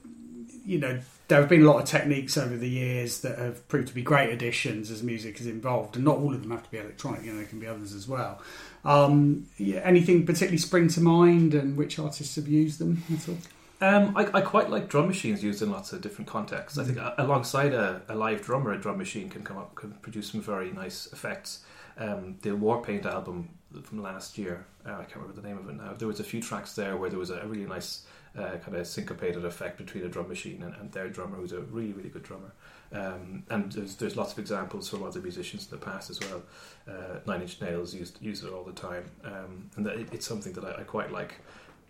you 0.66 0.79
know, 0.79 1.01
there 1.29 1.40
have 1.40 1.49
been 1.49 1.62
a 1.62 1.66
lot 1.66 1.83
of 1.83 1.88
techniques 1.88 2.37
over 2.37 2.55
the 2.55 2.69
years 2.69 3.23
that 3.23 3.38
have 3.38 3.66
proved 3.69 3.88
to 3.88 3.95
be 3.95 4.03
great 4.03 4.31
additions 4.31 4.90
as 4.90 5.03
music 5.03 5.40
is 5.40 5.47
involved, 5.47 5.97
and 5.97 6.05
not 6.05 6.19
all 6.19 6.35
of 6.35 6.43
them 6.43 6.51
have 6.51 6.62
to 6.64 6.71
be 6.71 6.77
electronic. 6.77 7.25
You 7.25 7.33
know, 7.33 7.38
there 7.38 7.47
can 7.47 7.61
be 7.61 7.66
others 7.66 7.95
as 7.95 8.07
well. 8.07 8.43
Um, 8.85 9.47
yeah, 9.57 9.81
anything 9.81 10.27
particularly 10.27 10.59
spring 10.59 10.88
to 10.88 11.01
mind, 11.01 11.55
and 11.55 11.79
which 11.79 11.99
artists 11.99 12.37
have 12.37 12.47
used 12.47 12.79
them 12.79 13.03
at 13.11 13.27
all? 13.27 13.38
Um, 13.83 14.14
I, 14.14 14.29
I 14.35 14.40
quite 14.43 14.69
like 14.69 14.88
drum 14.88 15.07
machines 15.07 15.43
used 15.43 15.62
in 15.62 15.71
lots 15.71 15.93
of 15.93 16.03
different 16.03 16.29
contexts. 16.29 16.79
I 16.79 16.85
think 16.85 16.99
a- 16.99 17.14
alongside 17.16 17.73
a, 17.73 18.03
a 18.09 18.14
live 18.14 18.43
drummer, 18.43 18.73
a 18.73 18.79
drum 18.79 18.99
machine 18.99 19.31
can 19.31 19.43
come 19.43 19.57
up 19.57 19.75
can 19.75 19.93
produce 20.03 20.31
some 20.33 20.43
very 20.43 20.71
nice 20.71 21.07
effects. 21.12 21.64
Um, 21.97 22.37
the 22.43 22.51
Warpaint 22.51 23.07
album 23.07 23.49
from 23.83 24.03
last 24.03 24.37
year, 24.37 24.66
uh, 24.87 24.93
I 24.93 25.05
can't 25.05 25.16
remember 25.16 25.40
the 25.40 25.47
name 25.47 25.59
of 25.59 25.69
it 25.69 25.77
now. 25.77 25.95
There 25.95 26.09
was 26.09 26.21
a 26.21 26.25
few 26.25 26.43
tracks 26.43 26.75
there 26.75 26.97
where 26.97 27.09
there 27.09 27.19
was 27.19 27.31
a 27.31 27.47
really 27.47 27.66
nice 27.66 28.05
uh, 28.38 28.57
kind 28.64 28.77
of 28.77 28.87
syncopated 28.87 29.45
effect 29.45 29.77
between 29.79 30.05
a 30.05 30.09
drum 30.09 30.29
machine 30.29 30.62
and, 30.62 30.75
and 30.77 30.93
their 30.93 31.09
drummer, 31.09 31.37
who's 31.37 31.53
a 31.53 31.61
really 31.61 31.93
really 31.93 32.11
good 32.11 32.23
drummer. 32.23 32.53
Um, 32.93 33.45
and 33.51 33.73
there's, 33.73 33.95
there's 33.97 34.16
lots 34.16 34.33
of 34.33 34.38
examples 34.40 34.88
from 34.88 35.05
other 35.05 35.21
musicians 35.21 35.69
in 35.71 35.79
the 35.79 35.85
past 35.85 36.11
as 36.11 36.19
well. 36.21 36.43
Uh, 36.88 37.21
Nine 37.27 37.43
Inch 37.43 37.61
Nails 37.61 37.95
used 37.95 38.19
use 38.21 38.43
it 38.43 38.53
all 38.53 38.64
the 38.64 38.73
time, 38.73 39.05
um, 39.25 39.71
and 39.77 39.87
that 39.87 39.97
it, 39.97 40.09
it's 40.12 40.27
something 40.27 40.53
that 40.53 40.64
I, 40.64 40.81
I 40.81 40.83
quite 40.83 41.12
like 41.12 41.35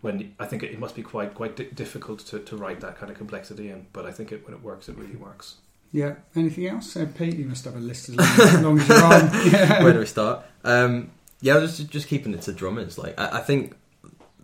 when 0.01 0.33
I 0.39 0.45
think 0.45 0.63
it, 0.63 0.71
it 0.71 0.79
must 0.79 0.95
be 0.95 1.03
quite 1.03 1.33
quite 1.33 1.55
di- 1.55 1.69
difficult 1.71 2.19
to, 2.27 2.39
to 2.39 2.57
write 2.57 2.79
that 2.81 2.97
kind 2.97 3.11
of 3.11 3.17
complexity 3.17 3.69
in, 3.69 3.87
but 3.93 4.05
I 4.05 4.11
think 4.11 4.31
it, 4.31 4.43
when 4.45 4.53
it 4.53 4.61
works, 4.63 4.89
it 4.89 4.97
really 4.97 5.15
works. 5.15 5.55
Yeah. 5.91 6.15
Anything 6.35 6.67
else? 6.67 6.95
Uh, 6.95 7.05
Pete, 7.17 7.35
you 7.35 7.45
must 7.45 7.65
have 7.65 7.75
a 7.75 7.79
list 7.79 8.09
as 8.09 8.15
long 8.15 8.27
as, 8.27 8.61
long 8.61 8.79
as 8.79 8.87
you're 8.87 9.03
on. 9.03 9.29
Yeah. 9.51 9.83
Where 9.83 9.93
do 9.93 9.99
we 9.99 10.05
start? 10.05 10.45
Um, 10.63 11.11
yeah, 11.41 11.59
just 11.59 11.89
just 11.89 12.07
keeping 12.07 12.33
it 12.33 12.41
to 12.43 12.53
drummers. 12.53 12.97
Like, 12.97 13.19
I, 13.19 13.39
I 13.39 13.41
think 13.41 13.75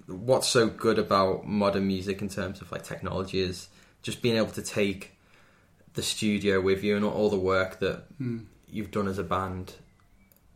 what's 0.07 0.47
so 0.47 0.67
good 0.67 0.97
about 0.99 1.45
modern 1.47 1.85
music 1.87 2.21
in 2.21 2.29
terms 2.29 2.61
of 2.61 2.71
like 2.71 2.83
technology 2.83 3.39
is 3.39 3.67
just 4.01 4.21
being 4.21 4.37
able 4.37 4.51
to 4.51 4.61
take 4.61 5.13
the 5.93 6.03
studio 6.03 6.61
with 6.61 6.83
you 6.83 6.95
and 6.95 7.03
all 7.03 7.29
the 7.29 7.37
work 7.39 7.79
that 7.79 8.03
Hmm. 8.17 8.39
you've 8.69 8.91
done 8.91 9.07
as 9.07 9.17
a 9.17 9.23
band 9.23 9.73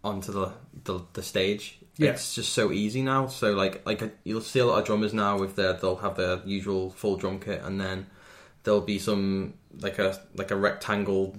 onto 0.04 0.32
the 0.32 0.52
the, 0.84 1.02
the 1.14 1.24
stage. 1.24 1.80
Yeah. 2.06 2.12
It's 2.12 2.36
just 2.36 2.54
so 2.54 2.72
easy 2.72 3.02
now. 3.02 3.28
So 3.28 3.54
like 3.54 3.86
like 3.86 4.02
you'll 4.24 4.42
see 4.42 4.60
a 4.60 4.66
lot 4.66 4.80
of 4.80 4.86
drummers 4.86 5.14
now 5.14 5.38
with 5.38 5.56
their 5.56 5.74
they'll 5.74 5.98
have 5.98 6.16
their 6.16 6.42
usual 6.46 6.90
full 6.92 7.18
drum 7.18 7.40
kit 7.40 7.62
and 7.64 7.80
then 7.80 8.08
there'll 8.64 8.82
be 8.82 9.00
some 9.00 9.54
like 9.80 10.00
a 10.00 10.20
like 10.36 10.52
a 10.52 10.56
rectangle 10.56 11.36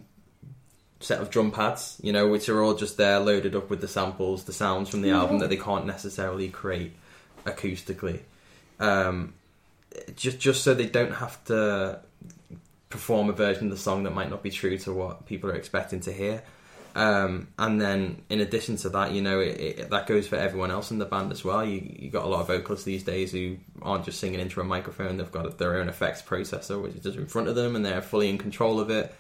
set 1.01 1.21
of 1.21 1.31
drum 1.31 1.51
pads, 1.51 1.99
you 2.03 2.13
know, 2.13 2.29
which 2.29 2.49
are 2.49 2.63
all 2.63 2.75
just 2.75 2.97
there 2.97 3.19
loaded 3.19 3.57
up 3.57 3.69
with 3.69 3.81
the 3.81 3.89
samples, 3.89 4.45
the 4.45 4.53
sounds 4.53 4.89
from 4.89 5.03
the 5.03 5.11
album 5.11 5.39
that 5.41 5.49
they 5.49 5.57
can't 5.57 5.87
necessarily 5.87 6.49
create 6.49 6.95
acoustically. 7.45 8.21
Um, 8.79 9.35
just 10.17 10.39
just 10.39 10.63
so 10.63 10.75
they 10.75 10.87
don't 10.87 11.15
have 11.15 11.43
to 11.45 12.01
perform 12.89 13.31
a 13.31 13.33
version 13.33 13.65
of 13.65 13.71
the 13.71 13.77
song 13.77 14.05
that 14.05 14.15
might 14.15 14.31
not 14.31 14.43
be 14.43 14.51
true 14.51 14.79
to 14.79 14.93
what 14.93 15.27
people 15.27 15.51
are 15.51 15.55
expecting 15.55 16.01
to 16.01 16.13
hear. 16.13 16.43
Um, 16.95 17.49
and 17.59 17.81
then, 17.81 18.23
in 18.29 18.41
addition 18.41 18.77
to 18.79 18.91
that, 18.91 19.13
you 19.13 19.23
know, 19.23 19.41
it, 19.41 19.61
it, 19.61 19.91
that 19.91 20.07
goes 20.07 20.29
for 20.29 20.37
everyone 20.37 20.71
else 20.71 20.91
in 20.91 20.99
the 20.99 21.07
band 21.07 21.33
as 21.33 21.45
well. 21.45 21.65
You 21.65 21.81
you 21.99 22.11
got 22.11 22.25
a 22.25 22.29
lot 22.29 22.41
of 22.41 22.49
vocalists 22.49 22.85
these 22.85 23.03
days 23.03 23.33
who 23.33 23.57
aren't 23.81 24.05
just 24.05 24.21
singing 24.21 24.41
into 24.41 24.61
a 24.61 24.65
microphone; 24.65 25.17
they've 25.17 25.33
got 25.33 25.59
their 25.59 25.79
own 25.79 25.89
effects 25.89 26.21
processor, 26.21 26.83
which 26.83 26.95
is 26.95 27.03
just 27.03 27.17
in 27.17 27.27
front 27.27 27.49
of 27.49 27.55
them, 27.55 27.77
and 27.77 27.85
they're 27.85 28.03
fully 28.03 28.29
in 28.29 28.37
control 28.37 28.79
of 28.79 28.91
it, 28.91 29.15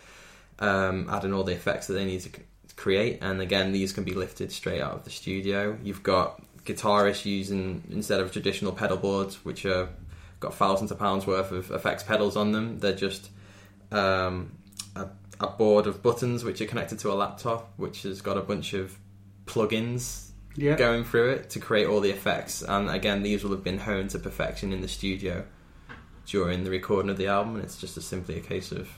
um, 0.59 1.09
adding 1.11 1.33
all 1.33 1.45
the 1.45 1.53
effects 1.53 1.87
that 1.87 1.95
they 1.95 2.05
need 2.05 2.20
to 2.20 2.31
create. 2.77 3.18
And 3.23 3.41
again, 3.41 3.73
these 3.73 3.93
can 3.93 4.05
be 4.05 4.14
lifted 4.14 4.53
straight 4.53 4.83
out 4.83 4.93
of 4.93 5.05
the 5.05 5.11
studio. 5.11 5.79
You've 5.83 6.03
got 6.03 6.43
guitarists 6.64 7.25
using 7.25 7.83
instead 7.91 8.20
of 8.20 8.33
traditional 8.33 8.73
pedal 8.73 8.99
boards, 8.99 9.45
which 9.45 9.64
are 9.64 9.89
got 10.41 10.55
thousands 10.55 10.91
of 10.91 10.99
pounds 10.99 11.27
worth 11.27 11.53
of 11.53 11.70
effects 11.70 12.03
pedals 12.03 12.37
on 12.37 12.53
them. 12.53 12.79
They're 12.81 12.93
just 12.93 13.31
um, 13.91 14.53
a, 15.43 15.47
a 15.47 15.51
board 15.51 15.86
of 15.86 16.03
buttons 16.03 16.45
which 16.45 16.61
are 16.61 16.66
connected 16.66 16.99
to 17.01 17.11
a 17.12 17.14
laptop, 17.14 17.72
which 17.76 18.03
has 18.03 18.20
got 18.20 18.36
a 18.36 18.40
bunch 18.43 18.72
of 18.74 18.97
plugins 19.47 20.30
Yeah. 20.57 20.76
going 20.76 21.05
through 21.05 21.30
it 21.30 21.51
to 21.51 21.61
create 21.61 21.86
all 21.86 22.01
the 22.01 22.11
effects. 22.11 22.62
And 22.62 22.88
again, 22.90 23.22
these 23.22 23.43
will 23.45 23.51
have 23.53 23.64
been 23.64 23.78
honed 23.78 24.11
to 24.11 24.18
perfection 24.18 24.72
in 24.72 24.80
the 24.80 24.88
studio 24.88 25.45
during 26.26 26.64
the 26.64 26.70
recording 26.70 27.11
of 27.11 27.16
the 27.16 27.26
album. 27.26 27.57
And 27.57 27.64
it's 27.64 27.78
just 27.80 27.97
a, 27.97 28.01
simply 28.01 28.36
a 28.36 28.40
case 28.40 28.72
of 28.72 28.88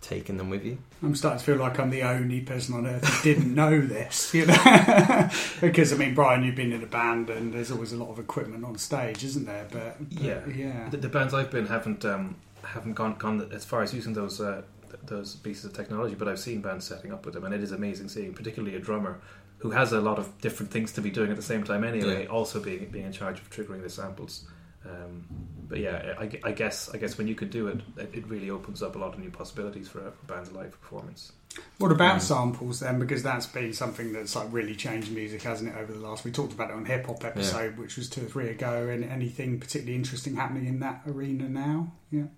taking 0.00 0.38
them 0.38 0.48
with 0.48 0.64
you. 0.64 0.78
I'm 1.02 1.14
starting 1.14 1.38
to 1.40 1.44
feel 1.44 1.56
like 1.56 1.78
I'm 1.78 1.90
the 1.90 2.02
only 2.02 2.40
person 2.40 2.74
on 2.74 2.86
earth 2.86 3.04
who 3.04 3.34
didn't 3.34 3.54
know 3.54 3.80
this, 3.82 4.32
you 4.32 4.46
know, 4.46 5.28
because 5.60 5.92
I 5.92 5.96
mean, 5.96 6.14
Brian, 6.14 6.42
you've 6.42 6.54
been 6.54 6.72
in 6.72 6.82
a 6.82 6.86
band, 6.86 7.28
and 7.28 7.52
there's 7.52 7.70
always 7.70 7.92
a 7.92 7.96
lot 7.96 8.08
of 8.10 8.18
equipment 8.18 8.64
on 8.64 8.78
stage, 8.78 9.22
isn't 9.24 9.44
there? 9.44 9.66
But, 9.70 9.96
but 10.10 10.22
Yeah. 10.22 10.40
yeah, 10.48 10.88
The, 10.88 10.96
the 10.96 11.08
bands 11.10 11.34
I've 11.34 11.50
been 11.50 11.66
haven't 11.66 12.04
um, 12.06 12.36
haven't 12.64 12.94
gone 12.94 13.16
gone 13.18 13.46
as 13.52 13.64
far 13.66 13.82
as 13.82 13.92
using 13.92 14.14
those 14.14 14.40
uh, 14.40 14.52
th- 14.54 14.64
those 15.10 15.36
pieces 15.36 15.66
of 15.66 15.74
technology, 15.74 16.14
but 16.14 16.26
I've 16.28 16.40
seen 16.40 16.62
bands 16.62 16.86
setting 16.86 17.12
up 17.12 17.26
with 17.26 17.34
them, 17.34 17.44
and 17.44 17.52
it 17.54 17.62
is 17.62 17.72
amazing 17.72 18.08
seeing, 18.08 18.32
particularly 18.32 18.76
a 18.76 18.80
drummer 18.80 19.20
who 19.58 19.70
has 19.72 19.92
a 19.92 20.00
lot 20.00 20.18
of 20.18 20.40
different 20.40 20.72
things 20.72 20.92
to 20.92 21.02
be 21.02 21.10
doing 21.10 21.28
at 21.30 21.36
the 21.36 21.42
same 21.42 21.62
time 21.64 21.84
anyway, 21.84 22.22
Yeah. 22.22 22.30
also 22.30 22.60
being 22.62 22.86
being 22.90 23.04
in 23.04 23.12
charge 23.12 23.38
of 23.40 23.50
triggering 23.50 23.82
the 23.82 23.90
samples. 23.90 24.46
Um, 24.86 25.26
but 25.68 25.78
yeah, 25.78 26.14
I, 26.18 26.30
I 26.42 26.52
guess 26.52 26.88
I 26.94 26.96
guess 26.96 27.18
when 27.18 27.28
you 27.28 27.34
could 27.34 27.50
do 27.50 27.68
it, 27.68 27.80
it 27.98 28.10
it 28.14 28.26
really 28.28 28.48
opens 28.48 28.82
up 28.82 28.96
a 28.96 28.98
lot 28.98 29.12
of 29.12 29.20
new 29.20 29.30
possibilities 29.30 29.88
for 29.88 29.98
a 30.06 30.10
for 30.12 30.24
band's 30.26 30.50
live 30.52 30.70
performance. 30.80 31.32
What 31.78 31.90
about 31.92 32.18
Mm. 32.18 32.22
samples 32.22 32.80
then? 32.80 32.98
Because 33.00 33.22
that's 33.24 33.46
been 33.46 33.72
something 33.74 34.12
that's 34.14 34.34
like 34.36 34.46
really 34.52 34.74
changed 34.76 35.10
music, 35.12 35.42
hasn't 35.42 35.68
it? 35.74 35.76
Over 35.78 35.92
the 35.92 35.98
last, 35.98 36.24
we 36.24 36.30
talked 36.30 36.52
about 36.54 36.70
it 36.70 36.74
on 36.76 36.84
hip 36.86 37.06
hop 37.06 37.24
episode, 37.24 37.76
which 37.76 37.96
was 37.96 38.08
two 38.08 38.22
or 38.22 38.28
three 38.28 38.48
ago. 38.48 38.88
And 38.88 39.04
anything 39.04 39.58
particularly 39.60 39.96
interesting 39.96 40.36
happening 40.36 40.66
in 40.66 40.78
that 40.80 41.02
arena 41.06 41.48
now? 41.48 41.92
Yeah, 42.10 42.28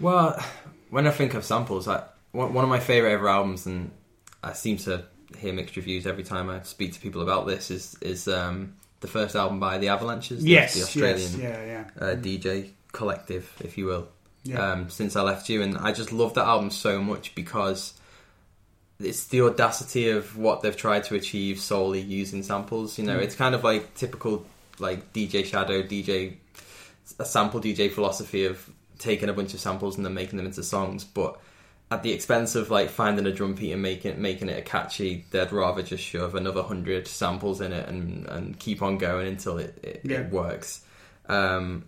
Well, 0.00 0.42
when 0.92 1.06
I 1.06 1.10
think 1.10 1.32
of 1.34 1.44
samples, 1.44 1.88
I, 1.88 2.04
one 2.32 2.64
of 2.64 2.68
my 2.70 2.78
favorite 2.80 3.12
ever 3.12 3.28
albums, 3.28 3.66
and 3.66 3.90
I 4.42 4.52
seem 4.52 4.76
to 4.88 5.04
hear 5.38 5.52
mixed 5.52 5.74
reviews 5.76 6.06
every 6.06 6.22
time 6.24 6.50
I 6.50 6.62
speak 6.62 6.92
to 6.94 7.00
people 7.00 7.22
about 7.22 7.46
this, 7.46 7.70
is 7.70 7.96
is 8.00 8.28
um, 8.28 8.74
the 9.00 9.08
first 9.08 9.34
album 9.34 9.58
by 9.58 9.78
the 9.78 9.88
Avalanches, 9.88 10.42
the- 10.42 10.50
yes, 10.50 10.74
the 10.74 10.82
Australian 10.82 11.32
yes, 11.32 11.36
yeah, 11.38 11.64
yeah, 11.98 12.06
uh, 12.06 12.14
DJ 12.14 12.70
collective, 12.92 13.50
if 13.64 13.76
you 13.78 13.86
will. 13.86 14.06
yeah, 14.44 14.72
um, 14.72 14.90
since 14.90 15.16
I 15.16 15.22
left 15.22 15.48
you, 15.48 15.62
and 15.62 15.76
I 15.78 15.92
just 15.92 16.12
love 16.12 16.34
that 16.34 16.46
album 16.46 16.70
so 16.70 17.00
much 17.02 17.34
because 17.34 17.94
it's 19.00 19.26
the 19.28 19.40
audacity 19.42 20.10
of 20.10 20.36
what 20.36 20.60
they've 20.62 20.76
tried 20.76 21.04
to 21.04 21.14
achieve 21.14 21.58
solely 21.58 22.00
using 22.00 22.42
samples. 22.42 22.98
You 22.98 23.04
know, 23.04 23.18
Mm. 23.18 23.22
it's 23.22 23.34
kind 23.34 23.54
of 23.54 23.64
like 23.64 23.94
typical 23.94 24.44
like 24.78 25.12
DJ 25.12 25.44
Shadow, 25.44 25.82
DJ 25.82 26.36
a 27.18 27.24
sample 27.24 27.60
DJ 27.60 27.90
philosophy 27.90 28.44
of 28.46 28.68
taking 29.02 29.28
a 29.28 29.32
bunch 29.32 29.52
of 29.54 29.60
samples 29.60 29.96
and 29.96 30.06
then 30.06 30.14
making 30.14 30.36
them 30.36 30.46
into 30.46 30.62
songs, 30.62 31.04
but 31.04 31.38
at 31.90 32.02
the 32.02 32.12
expense 32.12 32.54
of 32.54 32.70
like 32.70 32.88
finding 32.88 33.26
a 33.26 33.32
drum 33.32 33.54
beat 33.54 33.72
and 33.72 33.82
making 33.82 34.20
making 34.22 34.48
it 34.48 34.58
a 34.58 34.62
catchy, 34.62 35.26
they'd 35.30 35.52
rather 35.52 35.82
just 35.82 36.02
shove 36.02 36.34
another 36.34 36.62
hundred 36.62 37.06
samples 37.06 37.60
in 37.60 37.72
it 37.72 37.88
and 37.88 38.26
and 38.28 38.58
keep 38.58 38.80
on 38.80 38.96
going 38.98 39.26
until 39.26 39.58
it 39.58 39.78
it, 39.82 40.00
Yeah. 40.04 40.20
it 40.20 40.30
works. 40.32 40.84
Um, 41.28 41.84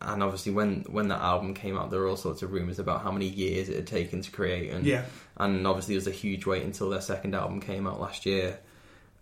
and 0.00 0.22
obviously, 0.22 0.52
when 0.52 0.84
when 0.88 1.08
that 1.08 1.20
album 1.20 1.54
came 1.54 1.76
out, 1.76 1.90
there 1.90 1.98
were 2.00 2.06
all 2.08 2.16
sorts 2.16 2.42
of 2.42 2.52
rumors 2.52 2.78
about 2.78 3.02
how 3.02 3.10
many 3.10 3.26
years 3.26 3.68
it 3.68 3.74
had 3.76 3.86
taken 3.88 4.22
to 4.22 4.30
create, 4.30 4.70
and 4.70 4.86
yeah. 4.86 5.04
and 5.38 5.66
obviously 5.66 5.94
there 5.94 5.98
was 5.98 6.06
a 6.06 6.12
huge 6.12 6.46
wait 6.46 6.62
until 6.62 6.88
their 6.90 7.00
second 7.00 7.34
album 7.34 7.60
came 7.60 7.86
out 7.86 8.00
last 8.00 8.24
year. 8.26 8.60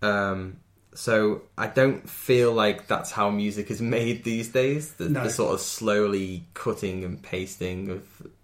Um, 0.03 0.59
so 0.97 1.43
I 1.57 1.67
don't 1.69 2.09
feel 2.09 2.53
like 2.53 2.87
that's 2.89 3.11
how 3.13 3.31
music 3.31 3.71
is 3.71 3.81
made 3.97 4.25
these 4.25 4.49
days. 4.49 4.93
The, 4.95 5.09
No. 5.09 5.23
the 5.25 5.31
sort 5.31 5.55
of 5.55 5.61
slowly 5.61 6.45
cutting 6.55 7.05
and 7.05 7.23
pasting 7.23 7.91
of, 7.91 8.03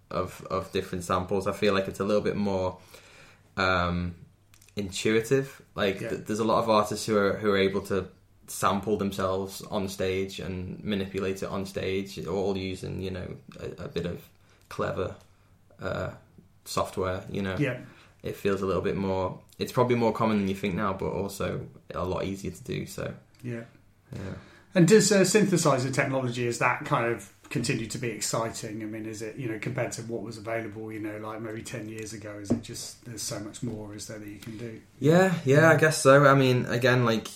of 0.09 0.47
of 0.49 0.71
different 0.71 1.03
samples. 1.03 1.47
I 1.47 1.51
feel 1.51 1.73
like 1.73 1.87
it's 1.87 1.99
a 1.99 2.05
little 2.05 2.21
bit 2.21 2.35
more 2.37 2.77
um, 3.57 4.15
intuitive. 4.75 5.61
Like 5.75 6.01
Yeah. 6.01 6.09
th- 6.09 6.21
there's 6.25 6.39
a 6.39 6.43
lot 6.43 6.59
of 6.63 6.69
artists 6.69 7.05
who 7.05 7.17
are 7.17 7.33
who 7.33 7.51
are 7.51 7.57
able 7.57 7.81
to 7.81 8.05
sample 8.47 8.97
themselves 8.97 9.61
on 9.71 9.87
stage 9.87 10.39
and 10.39 10.83
manipulate 10.83 11.41
it 11.43 11.49
on 11.49 11.65
stage, 11.65 12.25
all 12.27 12.57
using 12.57 13.01
you 13.01 13.11
know 13.11 13.27
a, 13.59 13.85
a 13.85 13.87
bit 13.87 14.05
of 14.05 14.19
clever 14.69 15.15
uh, 15.81 16.09
software. 16.65 17.23
You 17.31 17.41
know, 17.41 17.55
Yeah, 17.57 17.77
it 18.23 18.37
feels 18.37 18.61
a 18.61 18.65
little 18.65 18.81
bit 18.81 18.95
more. 18.95 19.37
It's 19.59 19.71
probably 19.71 19.95
more 19.95 20.13
common 20.13 20.39
than 20.39 20.47
you 20.47 20.55
think 20.55 20.75
now, 20.75 20.93
but 20.93 21.11
also 21.11 21.67
a 21.93 22.05
lot 22.05 22.23
easier 22.23 22.51
to 22.51 22.63
do. 22.63 22.85
So 22.85 23.13
yeah. 23.43 23.63
yeah. 24.11 24.33
And 24.73 24.87
does 24.87 25.11
uh, 25.11 25.19
synthesizer 25.19 25.93
technology 25.93 26.47
is 26.47 26.57
that 26.59 26.85
kind 26.85 27.11
of 27.11 27.31
continue 27.49 27.85
to 27.85 27.97
be 27.97 28.09
exciting? 28.09 28.81
I 28.81 28.85
mean, 28.85 29.05
is 29.05 29.21
it 29.21 29.35
you 29.35 29.49
know 29.49 29.59
compared 29.59 29.91
to 29.93 30.01
what 30.03 30.23
was 30.23 30.37
available, 30.37 30.91
you 30.91 30.99
know, 30.99 31.17
like 31.17 31.41
maybe 31.41 31.61
ten 31.61 31.89
years 31.89 32.13
ago? 32.13 32.39
Is 32.41 32.49
it 32.49 32.63
just 32.63 33.05
there's 33.05 33.21
so 33.21 33.39
much 33.39 33.61
more 33.61 33.93
is 33.93 34.07
there 34.07 34.19
that 34.19 34.27
you 34.27 34.39
can 34.39 34.57
do? 34.57 34.81
Yeah, 34.99 35.35
yeah, 35.45 35.69
I 35.69 35.75
guess 35.75 35.97
so. 35.97 36.25
I 36.25 36.33
mean, 36.33 36.65
again, 36.65 37.05
like 37.05 37.27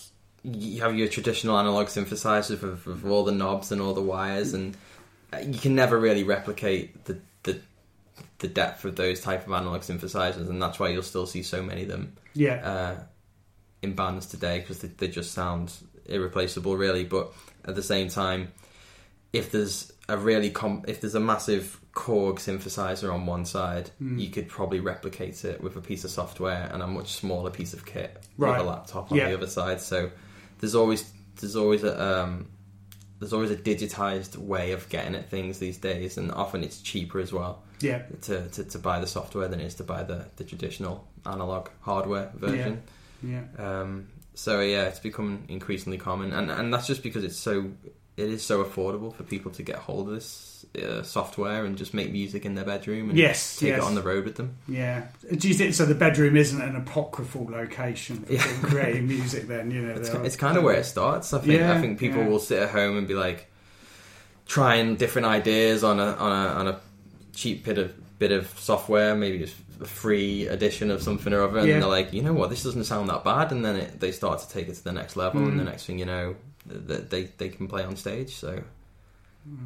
you 0.42 0.80
have 0.80 0.96
your 0.96 1.08
traditional 1.08 1.58
analog 1.58 1.88
synthesizer 1.88 2.60
with, 2.60 2.86
with 2.86 3.04
all 3.04 3.24
the 3.24 3.32
knobs 3.32 3.70
and 3.70 3.80
all 3.80 3.94
the 3.94 4.02
wires, 4.02 4.54
and 4.54 4.76
uh, 5.32 5.38
you 5.38 5.58
can 5.58 5.74
never 5.74 5.98
really 5.98 6.24
replicate 6.24 7.04
the 7.04 7.18
the 7.42 7.60
the 8.38 8.48
depth 8.48 8.84
of 8.84 8.96
those 8.96 9.20
type 9.20 9.46
of 9.46 9.52
analog 9.52 9.80
synthesizers, 9.82 10.48
and 10.48 10.60
that's 10.62 10.78
why 10.78 10.88
you'll 10.88 11.02
still 11.02 11.26
see 11.26 11.42
so 11.42 11.62
many 11.62 11.82
of 11.82 11.88
them 11.88 12.16
Yeah, 12.34 12.54
uh, 12.64 13.02
in 13.82 13.94
bands 13.94 14.26
today 14.26 14.60
because 14.60 14.78
they, 14.80 14.88
they 14.88 15.08
just 15.08 15.32
sound 15.32 15.72
irreplaceable, 16.06 16.76
really. 16.76 17.04
But 17.04 17.32
at 17.64 17.74
the 17.74 17.82
same 17.82 18.08
time, 18.08 18.52
if 19.32 19.50
there's 19.50 19.92
a 20.08 20.16
really 20.16 20.50
com- 20.50 20.84
if 20.88 21.00
there's 21.00 21.14
a 21.16 21.20
massive 21.20 21.80
Korg 21.94 22.36
synthesizer 22.36 23.12
on 23.12 23.26
one 23.26 23.44
side, 23.44 23.90
Mm. 24.00 24.20
you 24.20 24.30
could 24.30 24.48
probably 24.48 24.78
replicate 24.80 25.44
it 25.44 25.60
with 25.60 25.76
a 25.76 25.80
piece 25.80 26.04
of 26.04 26.10
software 26.10 26.70
and 26.72 26.80
a 26.82 26.86
much 26.86 27.12
smaller 27.14 27.50
piece 27.50 27.74
of 27.74 27.84
kit 27.84 28.22
Right. 28.36 28.52
with 28.58 28.60
a 28.66 28.70
laptop 28.70 29.10
on 29.10 29.18
Yeah. 29.18 29.28
the 29.30 29.36
other 29.36 29.48
side. 29.48 29.80
So 29.80 30.10
there's 30.60 30.74
always 30.76 31.10
there's 31.40 31.56
always 31.56 31.82
a 31.84 32.00
um, 32.22 32.46
there's 33.18 33.32
always 33.32 33.50
a 33.50 33.56
digitized 33.56 34.36
way 34.36 34.70
of 34.72 34.88
getting 34.88 35.14
at 35.16 35.28
things 35.28 35.58
these 35.58 35.76
days, 35.76 36.16
and 36.18 36.30
often 36.32 36.62
it's 36.62 36.80
cheaper 36.80 37.18
as 37.18 37.32
well 37.32 37.64
yeah, 37.80 38.02
to, 38.22 38.48
to, 38.48 38.64
to 38.64 38.78
buy 38.78 39.00
the 39.00 39.06
software 39.06 39.48
than 39.48 39.60
it 39.60 39.66
is 39.66 39.74
to 39.76 39.84
buy 39.84 40.02
the, 40.02 40.24
the 40.36 40.44
traditional 40.44 41.06
analog 41.26 41.68
hardware 41.80 42.30
version. 42.34 42.82
yeah, 43.22 43.42
Um, 43.58 44.08
so 44.34 44.60
yeah, 44.60 44.84
it's 44.84 45.00
become 45.00 45.44
increasingly 45.48 45.98
common, 45.98 46.32
and 46.32 46.50
and 46.50 46.72
that's 46.72 46.86
just 46.86 47.02
because 47.02 47.24
it's 47.24 47.36
so 47.36 47.70
it 48.16 48.28
is 48.30 48.44
so 48.44 48.64
affordable 48.64 49.14
for 49.14 49.22
people 49.22 49.50
to 49.52 49.62
get 49.62 49.76
hold 49.76 50.08
of 50.08 50.14
this 50.14 50.66
uh, 50.82 51.02
software 51.04 51.64
and 51.64 51.78
just 51.78 51.94
make 51.94 52.10
music 52.10 52.44
in 52.44 52.54
their 52.56 52.64
bedroom 52.64 53.10
and 53.10 53.18
yes, 53.18 53.58
take 53.58 53.68
yes. 53.70 53.78
it 53.78 53.84
on 53.84 53.94
the 53.94 54.02
road 54.02 54.24
with 54.24 54.34
them. 54.34 54.56
Yeah. 54.66 55.06
Do 55.36 55.46
you 55.48 55.54
think 55.54 55.72
so? 55.74 55.86
The 55.86 55.94
bedroom 55.94 56.36
isn't 56.36 56.60
an 56.60 56.74
apocryphal 56.74 57.46
location 57.48 58.16
for 58.24 58.32
Yeah. 58.32 58.42
creating 58.62 59.06
music. 59.06 59.46
Then 59.46 59.70
you 59.70 59.82
know, 59.82 59.94
It's, 60.00 60.08
it's 60.08 60.36
kind 60.36 60.56
of 60.56 60.64
where 60.64 60.74
it 60.74 60.84
starts. 60.84 61.32
I 61.32 61.38
think 61.38 61.60
Yeah, 61.60 61.72
I 61.74 61.80
think 61.80 61.98
people 62.00 62.22
yeah. 62.22 62.28
will 62.28 62.40
sit 62.40 62.60
at 62.60 62.70
home 62.70 62.96
and 62.98 63.06
be 63.06 63.14
like 63.14 63.46
trying 64.46 64.96
different 64.96 65.26
ideas 65.26 65.84
on 65.84 66.00
a 66.00 66.12
on 66.14 66.32
a 66.32 66.48
on 66.60 66.68
a 66.68 66.80
cheap 67.38 67.64
bit 67.64 67.78
of 67.78 68.18
bit 68.18 68.32
of 68.32 68.46
software, 68.58 69.14
maybe 69.14 69.42
it's 69.44 69.54
a 69.80 69.84
free 69.84 70.48
edition 70.48 70.90
of 70.90 71.00
something 71.02 71.32
or 71.32 71.42
other, 71.42 71.58
and 71.60 71.68
Yeah. 71.68 71.78
they're 71.78 71.88
like, 71.88 72.12
you 72.12 72.20
know 72.22 72.32
what, 72.32 72.50
this 72.50 72.64
doesn't 72.64 72.84
sound 72.84 73.08
that 73.10 73.22
bad, 73.22 73.52
and 73.52 73.64
then 73.64 73.76
it, 73.76 74.00
they 74.00 74.10
start 74.10 74.40
to 74.40 74.48
take 74.48 74.68
it 74.68 74.74
to 74.74 74.82
the 74.84 74.92
next 74.92 75.16
level, 75.16 75.40
and 75.46 75.58
the 75.58 75.62
Mm. 75.62 75.66
next 75.66 75.86
thing 75.86 75.98
you 76.00 76.06
know, 76.06 76.34
th- 76.88 77.08
they 77.08 77.22
they 77.38 77.48
can 77.48 77.68
play 77.68 77.84
on 77.84 77.94
stage. 77.94 78.34
So, 78.34 78.62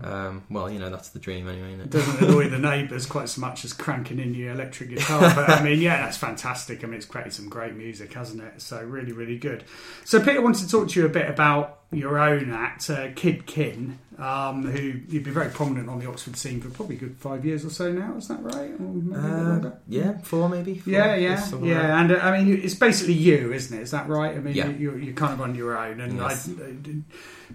um, 0.04 0.42
well, 0.50 0.70
you 0.70 0.78
know, 0.78 0.90
that's 0.90 1.08
the 1.08 1.18
dream 1.18 1.48
anyway. 1.48 1.72
It 1.74 1.80
it? 1.80 1.90
doesn't 1.90 2.20
annoy 2.28 2.48
the 2.50 2.58
neighbours 2.70 3.06
quite 3.06 3.28
so 3.30 3.40
much 3.40 3.64
as 3.64 3.72
cranking 3.72 4.18
in 4.20 4.34
your 4.34 4.52
electric 4.52 4.90
guitar. 4.90 5.20
But 5.34 5.48
I 5.50 5.62
mean, 5.62 5.80
yeah, 5.80 5.96
that's 6.04 6.18
fantastic. 6.18 6.84
I 6.84 6.86
mean, 6.86 6.96
it's 6.96 7.06
created 7.06 7.32
some 7.32 7.48
great 7.48 7.74
music, 7.74 8.12
hasn't 8.12 8.42
it? 8.42 8.60
So 8.60 8.80
really, 8.82 9.12
really 9.12 9.38
good. 9.38 9.64
So 10.04 10.20
Peter 10.22 10.40
wanted 10.42 10.60
to 10.64 10.68
talk 10.70 10.88
to 10.90 11.00
you 11.00 11.06
a 11.06 11.08
bit 11.08 11.28
about 11.28 11.80
your 11.90 12.18
own 12.18 12.52
act, 12.52 12.90
uh, 12.90 13.08
Kid 13.16 13.46
Kin, 13.46 13.98
um, 14.22 14.64
who 14.70 14.78
you've 15.08 15.24
been 15.24 15.34
very 15.34 15.50
prominent 15.50 15.88
on 15.88 15.98
the 15.98 16.06
Oxford 16.08 16.36
scene 16.36 16.60
for 16.60 16.70
probably 16.70 16.94
a 16.96 16.98
good 17.00 17.16
five 17.18 17.44
years 17.44 17.64
or 17.64 17.70
so 17.70 17.90
now. 17.92 18.14
Is 18.16 18.28
that 18.28 18.40
right? 18.42 18.70
Uh, 19.16 19.72
yeah, 19.88 20.18
four 20.18 20.48
maybe. 20.48 20.78
Four, 20.78 20.92
Yeah, 20.92 21.16
yes, 21.16 21.50
yeah, 21.50 21.56
like 21.58 21.64
yeah, 21.68 22.00
and 22.00 22.12
uh, 22.12 22.16
I 22.18 22.38
mean, 22.40 22.60
it's 22.62 22.74
basically 22.76 23.14
you, 23.14 23.52
isn't 23.52 23.76
it? 23.76 23.82
Is 23.82 23.90
that 23.90 24.08
right? 24.08 24.36
I 24.36 24.38
mean, 24.38 24.54
Yeah. 24.54 24.68
you're, 24.68 24.96
you're 24.96 25.14
kind 25.14 25.32
of 25.32 25.40
on 25.40 25.56
your 25.56 25.76
own. 25.76 26.00
And 26.00 26.18
Yes. 26.18 26.48
I, 26.48 26.62
uh, 26.62 26.92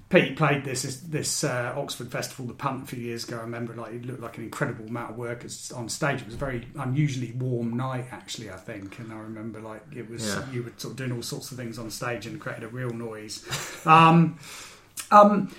Pete 0.10 0.36
played 0.38 0.64
this 0.66 0.84
this, 0.84 0.98
this 1.00 1.44
uh, 1.44 1.74
Oxford 1.76 2.12
Festival, 2.12 2.46
the 2.46 2.54
Punt, 2.54 2.84
a 2.84 2.88
few 2.88 3.00
years 3.02 3.24
ago. 3.28 3.38
I 3.38 3.42
remember, 3.42 3.74
like, 3.74 3.94
it 3.94 4.06
looked 4.06 4.22
like 4.22 4.38
an 4.38 4.44
incredible 4.44 4.86
amount 4.88 5.12
of 5.12 5.18
work 5.18 5.44
on 5.76 5.88
stage. 5.90 6.20
It 6.22 6.26
was 6.26 6.36
a 6.36 6.38
very 6.38 6.68
unusually 6.78 7.32
warm 7.32 7.76
night, 7.78 8.06
actually. 8.12 8.52
I 8.52 8.58
think, 8.58 9.00
and 9.00 9.12
I 9.14 9.18
remember, 9.20 9.60
like, 9.62 9.82
it 9.96 10.10
was 10.10 10.26
Yeah. 10.28 10.44
you 10.52 10.64
were 10.64 10.72
sort 10.78 10.92
of 10.92 10.98
doing 10.98 11.14
all 11.14 11.24
sorts 11.24 11.50
of 11.52 11.58
things 11.58 11.80
on 11.80 11.90
stage 11.90 12.26
and 12.28 12.40
created 12.40 12.64
a 12.66 12.68
real 12.68 12.92
noise. 12.92 13.44
Um, 13.88 14.38
um, 15.12 15.50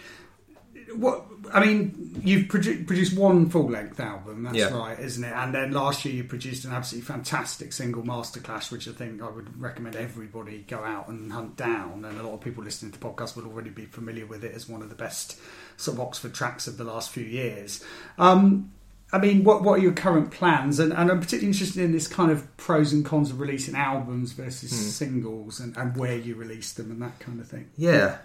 what 0.97 1.24
I 1.53 1.64
mean, 1.64 2.20
you've 2.24 2.49
produ- 2.49 2.86
produced 2.86 3.16
one 3.16 3.49
full 3.49 3.70
length 3.70 3.99
album, 4.01 4.43
that's 4.43 4.57
Yeah. 4.57 4.76
right, 4.76 4.99
isn't 4.99 5.22
it? 5.24 5.32
And 5.32 5.55
then 5.55 5.72
last 5.72 6.05
year 6.05 6.14
you 6.14 6.24
produced 6.24 6.64
an 6.64 6.72
absolutely 6.72 7.07
fantastic 7.07 7.72
single 7.72 8.03
masterclass, 8.03 8.70
which 8.70 8.86
I 8.89 8.93
think 8.93 9.22
I 9.22 9.30
would 9.30 9.61
recommend 9.61 9.97
everybody 9.97 10.64
go 10.68 10.78
out 10.84 11.09
and 11.09 11.32
hunt 11.32 11.57
down. 11.57 12.05
And 12.05 12.18
a 12.18 12.22
lot 12.22 12.34
of 12.34 12.41
people 12.41 12.64
listening 12.64 12.93
to 12.93 12.99
the 13.01 13.05
podcast 13.07 13.36
will 13.36 13.47
already 13.47 13.70
be 13.70 13.86
familiar 13.86 14.26
with 14.26 14.45
it 14.45 14.55
as 14.55 14.68
one 14.68 14.82
of 14.82 14.89
the 14.91 14.95
best 14.95 15.39
sort 15.76 15.97
of 15.97 16.01
Oxford 16.01 16.34
tracks 16.34 16.66
of 16.66 16.76
the 16.76 16.84
last 16.84 17.11
few 17.11 17.24
years. 17.24 17.82
Um, 18.18 18.70
I 19.11 19.16
mean, 19.18 19.43
what 19.43 19.62
what 19.62 19.78
are 19.78 19.82
your 19.82 19.93
current 19.93 20.30
plans? 20.30 20.78
And, 20.78 20.93
and 20.93 21.11
I'm 21.11 21.18
particularly 21.20 21.47
interested 21.49 21.82
in 21.82 21.93
this 21.93 22.07
kind 22.07 22.30
of 22.30 22.55
pros 22.59 22.93
and 22.93 23.07
cons 23.07 23.30
of 23.30 23.41
releasing 23.41 23.74
albums 23.74 24.32
versus 24.32 24.70
Hmm. 24.70 24.76
singles 24.91 25.61
and, 25.61 25.74
and 25.78 25.97
where 25.97 26.16
you 26.18 26.34
release 26.34 26.72
them 26.74 26.91
and 26.91 27.01
that 27.01 27.18
kind 27.20 27.41
of 27.41 27.49
thing. 27.49 27.68
Yeah, 27.78 28.18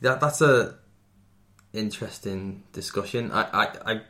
that 0.00 0.18
that's 0.20 0.40
a 0.40 0.76
interesting 1.72 2.62
discussion. 2.72 3.30
I, 3.32 3.42
I, 3.42 3.92
I 3.92 4.00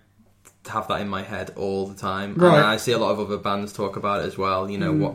have 0.69 0.89
that 0.89 1.01
in 1.01 1.09
my 1.09 1.23
head 1.23 1.53
all 1.57 1.87
the 1.87 1.95
time. 1.95 2.35
Right. 2.35 2.57
And 2.57 2.65
I 2.67 2.77
see 2.77 2.93
a 2.93 2.99
lot 2.99 3.11
of 3.13 3.21
other 3.21 3.39
bands 3.39 3.73
talk 3.73 3.97
about 3.97 4.23
it 4.23 4.27
as 4.27 4.37
well. 4.39 4.71
You 4.71 4.79
know 4.79 4.93
Mm. 4.93 4.99
what? 5.01 5.15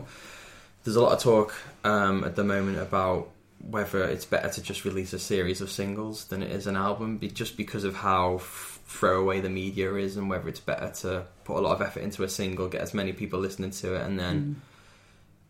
There's 0.84 0.96
a 0.96 1.00
lot 1.02 1.12
of 1.12 1.20
talk 1.22 1.54
um, 1.84 2.24
at 2.24 2.36
the 2.36 2.44
moment 2.44 2.78
about 2.78 3.28
whether 3.70 4.04
it's 4.04 4.26
better 4.26 4.50
to 4.50 4.62
just 4.62 4.84
release 4.84 5.14
a 5.14 5.18
series 5.18 5.62
of 5.62 5.70
singles 5.70 6.26
than 6.26 6.42
it 6.42 6.50
is 6.50 6.66
an 6.66 6.76
album, 6.76 7.16
be- 7.16 7.28
just 7.28 7.56
because 7.56 7.84
of 7.84 7.94
how 7.96 8.34
f- 8.36 8.78
throwaway 8.86 9.40
the 9.40 9.48
media 9.48 9.94
is, 9.94 10.18
and 10.18 10.28
whether 10.28 10.46
it's 10.48 10.60
better 10.60 10.90
to 10.90 11.24
put 11.44 11.56
a 11.56 11.60
lot 11.60 11.72
of 11.74 11.80
effort 11.80 12.00
into 12.00 12.22
a 12.22 12.28
single, 12.28 12.68
get 12.68 12.82
as 12.82 12.92
many 12.92 13.14
people 13.14 13.40
listening 13.40 13.70
to 13.70 13.94
it, 13.94 14.02
and 14.02 14.20
then 14.20 14.60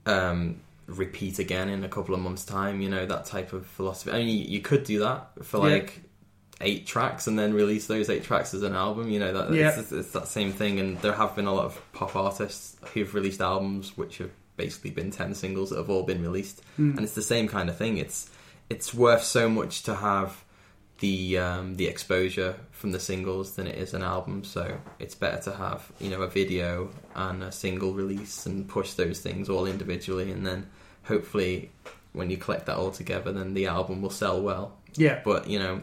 Mm. 0.06 0.12
um, 0.12 0.60
repeat 0.86 1.38
again 1.40 1.68
in 1.68 1.82
a 1.82 1.88
couple 1.88 2.14
of 2.14 2.20
months' 2.20 2.44
time. 2.44 2.80
You 2.80 2.88
know 2.90 3.04
that 3.06 3.24
type 3.26 3.52
of 3.52 3.66
philosophy. 3.66 4.12
I 4.12 4.18
mean, 4.18 4.28
you, 4.28 4.44
you 4.44 4.60
could 4.60 4.84
do 4.84 5.00
that 5.00 5.30
for 5.42 5.68
Yeah. 5.68 5.76
Eight 6.64 6.86
tracks 6.86 7.26
and 7.26 7.38
then 7.38 7.52
release 7.54 7.86
those 7.86 8.08
eight 8.10 8.24
tracks 8.24 8.54
as 8.54 8.62
an 8.62 8.74
album. 8.74 9.08
You 9.10 9.20
know 9.20 9.32
that 9.32 9.52
Yeah. 9.54 9.78
it's, 9.78 9.92
it's 9.92 10.10
that 10.12 10.26
same 10.28 10.52
thing. 10.52 10.80
And 10.80 10.98
there 11.02 11.12
have 11.12 11.36
been 11.36 11.46
a 11.46 11.54
lot 11.54 11.66
of 11.66 11.80
pop 11.92 12.16
artists 12.16 12.76
who've 12.92 13.14
released 13.14 13.40
albums 13.40 13.96
which 13.96 14.18
have 14.18 14.30
basically 14.56 14.90
been 14.90 15.10
ten 15.10 15.34
singles 15.34 15.70
that 15.70 15.76
have 15.78 15.90
all 15.90 16.02
been 16.04 16.22
released, 16.22 16.62
Mm. 16.78 16.96
and 16.96 17.00
it's 17.00 17.14
the 17.14 17.22
same 17.22 17.46
kind 17.48 17.68
of 17.68 17.76
thing. 17.76 17.98
It's 17.98 18.30
it's 18.70 18.94
worth 18.94 19.22
so 19.24 19.48
much 19.48 19.82
to 19.84 19.94
have 19.96 20.42
the 21.00 21.38
um, 21.38 21.74
the 21.74 21.86
exposure 21.86 22.54
from 22.70 22.92
the 22.92 23.00
singles 23.00 23.56
than 23.56 23.66
it 23.66 23.76
is 23.76 23.94
an 23.94 24.02
album. 24.02 24.44
So 24.44 24.78
it's 24.98 25.14
better 25.14 25.42
to 25.50 25.56
have 25.56 25.90
you 26.00 26.08
know 26.10 26.22
a 26.22 26.28
video 26.28 26.90
and 27.14 27.42
a 27.42 27.50
single 27.52 27.92
release 27.92 28.46
and 28.46 28.66
push 28.68 28.92
those 28.92 29.18
things 29.20 29.48
all 29.48 29.66
individually, 29.66 30.30
and 30.30 30.46
then 30.46 30.68
hopefully 31.04 31.70
when 32.12 32.30
you 32.30 32.36
collect 32.36 32.66
that 32.66 32.76
all 32.76 32.92
together, 32.92 33.32
then 33.32 33.54
the 33.54 33.66
album 33.66 34.00
will 34.00 34.10
sell 34.10 34.40
well. 34.40 34.76
Yeah. 34.94 35.20
But 35.24 35.48
you 35.50 35.58
know, 35.58 35.80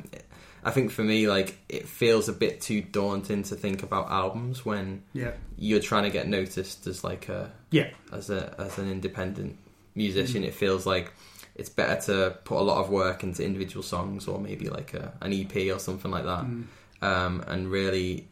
I 0.64 0.72
think 0.72 0.92
for 0.92 1.04
me, 1.04 1.28
like 1.28 1.58
it 1.70 1.88
feels 1.88 2.30
a 2.30 2.34
bit 2.34 2.62
too 2.62 2.82
daunting 2.82 3.44
to 3.44 3.56
think 3.56 3.82
about 3.84 4.12
albums 4.12 4.64
when 4.66 5.04
Yeah. 5.14 5.32
you're 5.58 5.80
trying 5.80 6.04
to 6.04 6.10
get 6.12 6.28
noticed 6.28 6.86
as 6.88 7.04
like 7.04 7.30
a 7.30 7.52
Yeah. 7.72 7.90
as 8.12 8.30
a 8.30 8.54
as 8.60 8.78
an 8.78 8.90
independent 8.92 9.58
musician. 9.96 10.44
It 10.44 10.54
feels 10.54 10.86
like 10.86 11.14
it's 11.56 11.70
better 11.70 12.00
to 12.14 12.38
put 12.46 12.58
a 12.60 12.64
lot 12.64 12.78
of 12.84 12.90
work 12.90 13.24
into 13.24 13.44
individual 13.44 13.84
songs 13.84 14.28
or 14.28 14.40
maybe 14.40 14.70
like 14.70 14.94
a, 14.94 15.14
an 15.22 15.34
EP 15.34 15.72
or 15.72 15.80
something 15.80 16.10
like 16.12 16.24
that, 16.26 16.46
Mm. 16.46 16.64
um, 17.02 17.44
and 17.48 17.70
really 17.70 18.28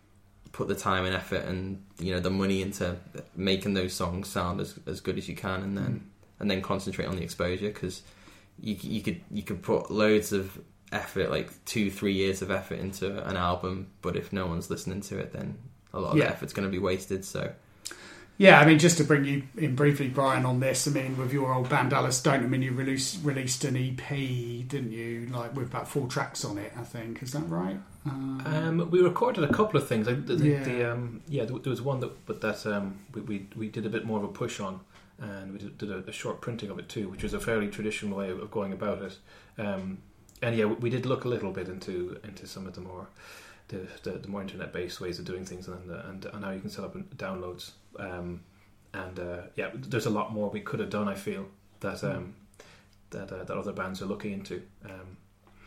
put 0.51 0.67
the 0.67 0.75
time 0.75 1.05
and 1.05 1.13
effort 1.15 1.45
and 1.45 1.83
you 1.99 2.11
know 2.13 2.19
the 2.19 2.29
money 2.29 2.61
into 2.61 2.95
making 3.35 3.73
those 3.75 3.93
songs 3.93 4.27
sound 4.27 4.59
as 4.61 4.75
as 4.85 5.01
good 5.01 5.17
as 5.17 5.27
you 5.27 5.35
can, 5.35 5.61
and 5.63 5.77
then 5.77 6.09
and 6.39 6.49
then 6.49 6.61
concentrate 6.61 7.05
on 7.05 7.15
the 7.15 7.23
exposure 7.23 7.67
because 7.67 8.03
you 8.61 8.75
you 8.81 9.01
could 9.01 9.19
you 9.31 9.41
could 9.43 9.61
put 9.61 9.89
loads 9.91 10.31
of 10.31 10.59
effort 10.91 11.29
like 11.29 11.49
two 11.65 11.91
three 11.91 12.13
years 12.13 12.41
of 12.41 12.49
effort 12.51 12.79
into 12.79 13.23
an 13.27 13.37
album, 13.37 13.87
but 14.01 14.15
if 14.15 14.33
no 14.33 14.47
one's 14.47 14.69
listening 14.69 15.01
to 15.01 15.17
it, 15.19 15.31
then 15.33 15.57
a 15.93 15.99
lot 15.99 16.11
of 16.11 16.17
Yeah. 16.17 16.25
the 16.25 16.31
effort's 16.31 16.53
going 16.53 16.67
to 16.67 16.71
be 16.71 16.79
wasted. 16.79 17.23
So 17.25 17.51
Yeah, 18.37 18.59
I 18.61 18.65
mean, 18.65 18.79
just 18.79 18.97
to 18.99 19.03
bring 19.03 19.25
you 19.25 19.43
in 19.57 19.75
briefly, 19.75 20.07
Brian, 20.07 20.45
on 20.45 20.61
this, 20.61 20.87
I 20.87 20.91
mean, 20.91 21.17
with 21.17 21.33
your 21.33 21.53
old 21.53 21.67
band 21.67 21.91
Alice 21.91 22.21
Don't, 22.21 22.41
I 22.43 22.47
mean, 22.47 22.61
you 22.61 22.71
released 22.71 23.19
released 23.23 23.65
an 23.65 23.75
EP, 23.75 24.07
didn't 24.67 24.91
you? 24.93 25.27
Like 25.31 25.55
with 25.55 25.67
about 25.67 25.87
four 25.89 26.07
tracks 26.07 26.45
on 26.45 26.57
it, 26.57 26.71
I 26.77 26.83
think. 26.83 27.21
Is 27.21 27.31
that 27.33 27.43
right? 27.49 27.77
Uh, 28.07 28.11
Um, 28.45 28.89
we 28.89 29.01
recorded 29.01 29.43
a 29.43 29.51
couple 29.53 29.79
of 29.79 29.87
things. 29.87 30.07
I, 30.07 30.13
the, 30.13 30.35
the, 30.35 30.47
Yeah. 30.47 30.63
the, 30.63 30.91
um, 30.93 31.21
yeah, 31.27 31.43
there, 31.45 31.59
there 31.59 31.69
was 31.69 31.81
one 31.81 31.99
that, 31.99 32.25
but 32.25 32.39
that 32.41 32.65
um, 32.65 32.99
we, 33.13 33.21
we 33.21 33.47
we 33.57 33.67
did 33.67 33.85
a 33.85 33.89
bit 33.89 34.05
more 34.05 34.17
of 34.19 34.23
a 34.23 34.29
push 34.29 34.61
on, 34.61 34.79
and 35.19 35.51
we 35.51 35.59
did, 35.59 35.77
did 35.77 35.91
a, 35.91 35.97
a 36.07 36.11
short 36.13 36.39
printing 36.39 36.69
of 36.69 36.79
it 36.79 36.87
too, 36.87 37.09
which 37.09 37.23
was 37.23 37.33
a 37.33 37.39
fairly 37.41 37.67
traditional 37.67 38.17
way 38.17 38.31
of 38.31 38.49
going 38.49 38.71
about 38.71 39.01
it. 39.01 39.17
And 40.41 40.55
yeah, 40.55 40.65
we, 40.65 40.89
did 40.89 41.05
look 41.05 41.25
a 41.25 41.27
little 41.27 41.51
bit 41.51 41.67
into 41.67 42.19
into 42.23 42.47
some 42.47 42.65
of 42.65 42.73
the 42.73 42.81
more 42.81 43.07
the, 43.67 43.87
the, 44.03 44.11
the 44.11 44.27
more 44.27 44.41
internet 44.41 44.71
based 44.71 45.01
ways 45.01 45.19
of 45.19 45.25
doing 45.25 45.45
things, 45.45 45.67
and 45.67 45.91
and 45.91 46.25
and 46.25 46.43
how 46.43 46.51
you 46.51 46.61
can 46.61 46.69
set 46.69 46.85
up 46.85 46.95
downloads. 47.17 47.71
Um, 47.99 48.41
and 48.93 49.19
uh, 49.19 49.41
yeah, 49.55 49.69
there's 49.73 50.05
a 50.05 50.09
lot 50.09 50.33
more 50.33 50.49
we 50.49 50.61
could 50.61 50.79
have 50.79 50.89
done. 50.89 51.07
I 51.07 51.15
feel 51.15 51.47
that 51.81 52.03
um, 52.03 52.35
that 53.11 53.31
uh, 53.31 53.43
that 53.43 53.57
other 53.57 53.73
bands 53.73 54.01
are 54.01 54.05
looking 54.05 54.31
into. 54.33 54.61
Um, 54.85 55.17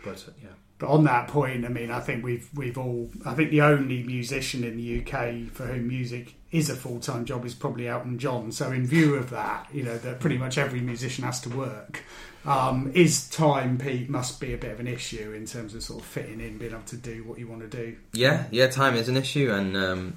but 0.05 0.25
yeah. 0.43 0.51
But 0.79 0.89
on 0.89 1.05
that 1.05 1.29
point, 1.29 1.65
I 1.65 1.69
mean, 1.69 1.91
I 1.91 2.01
think 2.01 2.25
we've 2.25 2.49
we've 2.55 2.79
all. 2.79 3.11
I 3.25 3.35
think 3.35 3.51
the 3.51 3.63
only 3.63 4.03
musician 4.03 4.65
in 4.65 4.77
the 4.77 5.01
UK 5.01 5.53
for 5.53 5.67
whom 5.67 5.89
music 5.89 6.35
is 6.53 6.69
a 6.71 6.77
full 6.77 7.01
time 7.01 7.25
job 7.25 7.45
is 7.45 7.55
probably 7.55 7.89
Elton 7.89 8.19
John. 8.19 8.53
So, 8.53 8.71
in 8.71 8.87
view 8.87 9.15
of 9.15 9.31
that, 9.31 9.67
you 9.73 9.83
know 9.83 9.99
that 9.99 10.21
pretty 10.21 10.39
much 10.39 10.59
every 10.59 10.81
musician 10.81 11.25
has 11.25 11.41
to 11.41 11.49
work. 11.49 12.03
Um, 12.45 12.91
is 12.95 13.29
time, 13.31 13.79
Pete, 13.79 14.11
must 14.11 14.41
be 14.41 14.53
a 14.53 14.59
bit 14.59 14.73
of 14.73 14.81
an 14.81 14.89
issue 14.89 15.33
in 15.33 15.47
terms 15.47 15.75
of 15.77 15.83
sort 15.85 16.01
of 16.01 16.07
fitting 16.07 16.41
in, 16.41 16.59
being 16.59 16.73
able 16.73 16.83
to 16.83 16.97
do 16.97 17.23
what 17.23 17.39
you 17.39 17.47
want 17.47 17.61
to 17.63 17.69
do. 17.69 17.97
Yeah, 18.13 18.47
yeah, 18.51 18.67
time 18.67 18.97
is 18.97 19.09
an 19.09 19.17
issue, 19.17 19.53
and 19.53 19.77
um, 19.77 20.17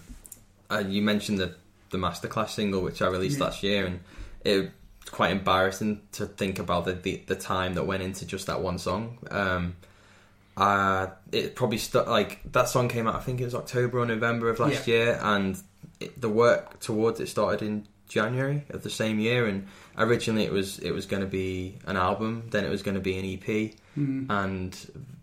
uh, 0.70 0.84
you 0.88 1.02
mentioned 1.02 1.40
the 1.40 1.56
the 1.92 1.98
masterclass 1.98 2.50
single 2.50 2.82
which 2.82 3.02
I 3.02 3.08
released 3.08 3.38
Yeah. 3.38 3.44
last 3.46 3.64
year, 3.64 3.86
and 3.86 4.00
it 4.44 4.58
was 4.58 4.70
quite 5.12 5.32
embarrassing 5.32 6.02
to 6.14 6.26
think 6.26 6.58
about 6.60 6.86
the, 6.86 6.94
the 6.94 7.22
the 7.28 7.36
time 7.36 7.76
that 7.76 7.86
went 7.86 8.02
into 8.04 8.26
just 8.26 8.48
that 8.48 8.60
one 8.60 8.80
song. 8.80 9.20
Um, 9.30 9.76
uh, 10.58 11.08
it 11.32 11.56
probably 11.56 11.78
stu- 11.78 12.04
like 12.04 12.40
that 12.54 12.70
song 12.70 12.88
came 12.90 13.08
out. 13.08 13.16
I 13.16 13.20
think 13.20 13.40
it 13.40 13.46
was 13.46 13.54
October 13.56 14.00
or 14.00 14.06
November 14.06 14.50
of 14.50 14.60
last 14.60 14.88
year, 14.88 15.20
and 15.22 15.62
it, 16.06 16.22
the 16.22 16.30
work 16.30 16.80
towards 16.80 17.20
it 17.20 17.28
started 17.28 17.62
in 17.66 17.88
January 18.08 18.64
of 18.70 18.84
the 18.84 18.90
same 18.90 19.20
year. 19.20 19.46
And 19.48 19.68
originally 19.98 20.44
it 20.46 20.52
was 20.52 20.80
it 20.80 20.92
was 20.92 21.06
going 21.06 21.22
to 21.22 21.28
be 21.44 21.78
an 21.86 21.98
album, 21.98 22.48
then 22.52 22.64
it 22.66 22.70
was 22.70 22.82
going 22.84 22.96
to 22.96 23.02
be 23.02 23.18
an 23.18 23.26
EP 23.36 23.74
Mm. 23.98 24.30
and 24.30 24.72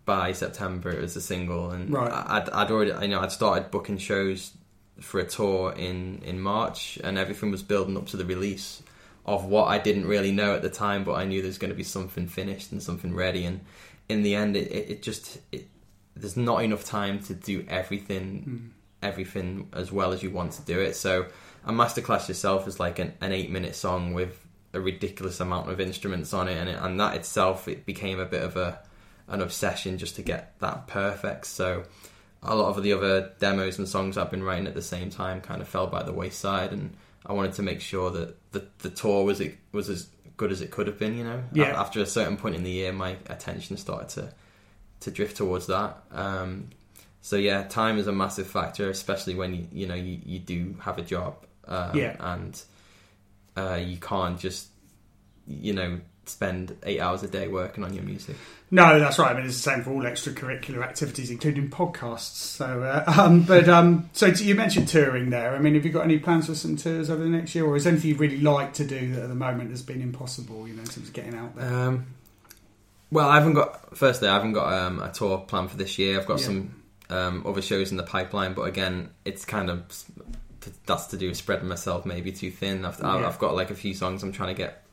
by 0.03 0.33
September 0.33 0.89
it 0.89 0.99
was 0.99 1.15
a 1.15 1.21
single, 1.21 1.69
and 1.69 1.93
Right. 1.93 2.11
I'd, 2.11 2.49
I'd 2.49 2.71
already, 2.71 2.91
you 3.03 3.07
know, 3.11 3.19
I'd 3.21 3.31
started 3.31 3.69
booking 3.69 3.99
shows 3.99 4.51
for 4.99 5.19
a 5.19 5.27
tour 5.27 5.71
in 5.73 6.21
in 6.25 6.41
March, 6.41 6.97
and 7.03 7.17
everything 7.17 7.51
was 7.51 7.61
building 7.61 7.95
up 7.97 8.07
to 8.07 8.17
the 8.17 8.25
release 8.25 8.81
of 9.25 9.45
what 9.45 9.65
I 9.67 9.77
didn't 9.77 10.07
really 10.07 10.31
know 10.31 10.55
at 10.55 10.63
the 10.63 10.71
time, 10.71 11.03
but 11.03 11.13
I 11.13 11.23
knew 11.25 11.41
there's 11.43 11.59
going 11.59 11.69
to 11.75 11.77
be 11.77 11.83
something 11.97 12.27
finished 12.27 12.71
and 12.71 12.81
something 12.81 13.13
ready, 13.15 13.45
and 13.45 13.59
in 14.09 14.23
the 14.23 14.33
end, 14.33 14.57
it, 14.57 14.67
it, 14.71 14.89
it 14.93 14.99
just 15.03 15.37
it, 15.51 15.67
there's 16.15 16.35
not 16.35 16.63
enough 16.63 16.83
time 16.83 17.19
to 17.27 17.33
do 17.35 17.63
everything 17.69 18.25
Mm. 18.47 18.82
Everything 19.03 19.69
as 19.73 19.91
well 19.91 20.13
as 20.13 20.23
you 20.23 20.31
want 20.31 20.53
to 20.53 20.61
do 20.63 20.79
it. 20.79 20.95
So 20.95 21.27
a 21.65 21.71
masterclass 21.71 22.27
yourself 22.27 22.67
is 22.67 22.79
like 22.79 22.99
an, 22.99 23.13
an 23.21 23.31
eight 23.31 23.49
minute 23.51 23.75
song 23.75 24.13
with 24.13 24.39
a 24.73 24.79
ridiculous 24.81 25.39
amount 25.39 25.69
of 25.69 25.79
instruments 25.79 26.33
on 26.33 26.47
it, 26.47 26.57
and 26.57 26.69
it, 26.69 26.77
and 26.81 26.99
that 26.99 27.15
itself 27.15 27.67
it 27.67 27.85
became 27.85 28.19
a 28.19 28.25
bit 28.25 28.41
of 28.43 28.57
a 28.57 28.79
an 29.27 29.41
obsession 29.41 29.97
just 29.97 30.15
to 30.17 30.21
get 30.21 30.59
that 30.59 30.87
perfect. 30.87 31.45
So 31.47 31.83
a 32.41 32.55
lot 32.55 32.75
of 32.75 32.83
the 32.83 32.91
other 32.93 33.31
demos 33.39 33.77
and 33.77 33.87
songs 33.87 34.17
I've 34.17 34.29
been 34.31 34.43
writing 34.43 34.67
at 34.67 34.73
the 34.73 34.81
same 34.81 35.09
time 35.09 35.39
kind 35.41 35.61
of 35.61 35.67
fell 35.67 35.87
by 35.87 36.03
the 36.03 36.11
wayside, 36.11 36.71
and 36.73 36.95
I 37.25 37.33
wanted 37.33 37.53
to 37.53 37.61
make 37.61 37.81
sure 37.81 38.09
that 38.11 38.35
the 38.51 38.65
the 38.79 38.89
tour 38.89 39.23
was 39.23 39.39
it 39.39 39.57
was 39.71 39.89
as 39.89 40.09
good 40.35 40.51
as 40.51 40.61
it 40.61 40.71
could 40.71 40.87
have 40.87 40.97
been. 40.97 41.15
You 41.17 41.23
know, 41.23 41.43
Yeah. 41.53 41.79
after 41.79 42.01
a 42.01 42.05
certain 42.05 42.35
point 42.37 42.55
in 42.55 42.63
the 42.63 42.71
year, 42.71 42.91
my 42.91 43.17
attention 43.27 43.77
started 43.77 44.09
to 44.09 44.33
to 45.01 45.11
drift 45.11 45.37
towards 45.37 45.67
that. 45.67 46.01
Um, 46.11 46.69
so 47.23 47.37
yeah, 47.37 47.63
time 47.63 47.97
is 47.97 48.05
a 48.07 48.11
massive 48.11 48.47
factor, 48.47 48.89
especially 48.89 49.33
when 49.33 49.55
you 49.55 49.67
you 49.71 49.87
know 49.87 49.95
you, 49.95 50.19
you 50.25 50.39
do 50.39 50.75
have 50.81 50.97
a 50.97 51.01
job, 51.01 51.35
um, 51.67 51.95
Yeah. 51.97 52.15
and 52.19 52.61
uh, 53.57 53.79
you 53.81 53.97
can't 53.97 54.37
just 54.39 54.67
you 55.47 55.73
know 55.73 55.99
spend 56.25 56.75
eight 56.83 56.99
hours 56.99 57.23
a 57.23 57.27
day 57.27 57.47
working 57.47 57.83
on 57.83 57.93
your 57.93 58.03
music. 58.03 58.35
No, 58.71 58.99
that's 58.99 59.19
right. 59.19 59.31
I 59.31 59.35
mean, 59.37 59.45
it's 59.45 59.55
the 59.55 59.61
same 59.71 59.83
for 59.83 59.91
all 59.91 60.01
extracurricular 60.03 60.81
activities, 60.83 61.29
including 61.31 61.69
podcasts. 61.69 62.35
So, 62.35 62.81
uh, 62.83 63.03
um, 63.19 63.43
but 63.43 63.69
um, 63.69 64.09
so 64.13 64.25
you 64.27 64.55
mentioned 64.55 64.89
touring 64.89 65.29
there. 65.29 65.55
I 65.55 65.59
mean, 65.59 65.75
have 65.75 65.85
you 65.85 65.91
got 65.91 66.03
any 66.03 66.19
plans 66.19 66.47
for 66.47 66.55
some 66.55 66.75
tours 66.75 67.09
over 67.09 67.23
the 67.23 67.29
next 67.29 67.55
year, 67.55 67.65
or 67.65 67.75
is 67.77 67.87
anything 67.87 68.09
you 68.11 68.15
really 68.17 68.41
like 68.41 68.73
to 68.73 68.85
do 68.85 69.13
that 69.15 69.23
at 69.23 69.29
the 69.29 69.35
moment 69.35 69.69
has 69.69 69.81
been 69.81 70.01
impossible? 70.01 70.67
You 70.67 70.73
know, 70.73 70.81
in 70.81 70.87
terms 70.87 71.07
of 71.07 71.13
getting 71.13 71.35
out 71.35 71.55
there. 71.55 71.73
Um, 71.73 72.05
well, 73.11 73.29
I 73.29 73.35
haven't 73.35 73.53
got. 73.53 73.95
Firstly, 73.97 74.27
I 74.27 74.33
haven't 74.33 74.53
got 74.53 74.73
um, 74.73 75.01
a 75.01 75.11
tour 75.11 75.37
plan 75.39 75.67
for 75.69 75.77
this 75.77 75.97
year. 75.99 76.19
I've 76.19 76.25
got 76.25 76.39
Yeah. 76.39 76.45
some 76.47 76.82
um, 77.13 77.43
other 77.45 77.61
shows 77.61 77.91
in 77.91 77.97
the 77.97 78.03
pipeline, 78.03 78.53
but 78.53 78.63
again, 78.63 79.09
it's 79.23 79.45
kind 79.45 79.69
of 79.69 79.83
that's 80.85 81.07
to 81.07 81.17
do 81.17 81.27
with 81.27 81.37
spreading 81.37 81.67
myself 81.67 82.05
maybe 82.05 82.31
too 82.31 82.49
thin. 82.49 82.85
I've, 82.85 82.99
Yeah. 82.99 83.27
I've 83.27 83.37
got 83.37 83.53
like 83.53 83.69
a 83.69 83.75
few 83.75 83.93
songs 83.93 84.23
I'm 84.23 84.31
trying 84.31 84.55
to 84.55 84.57
get 84.57 84.83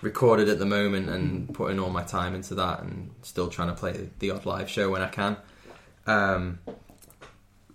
recorded 0.00 0.48
at 0.48 0.58
the 0.58 0.66
moment 0.66 1.10
and 1.10 1.52
putting 1.54 1.78
all 1.78 1.90
my 1.90 2.02
time 2.02 2.34
into 2.34 2.54
that, 2.56 2.82
and 2.82 3.10
still 3.22 3.48
trying 3.48 3.68
to 3.68 3.74
play 3.74 4.08
the 4.18 4.30
odd 4.30 4.46
live 4.46 4.68
show 4.68 4.90
when 4.90 5.02
I 5.02 5.08
can. 5.08 5.36
Um, 6.06 6.58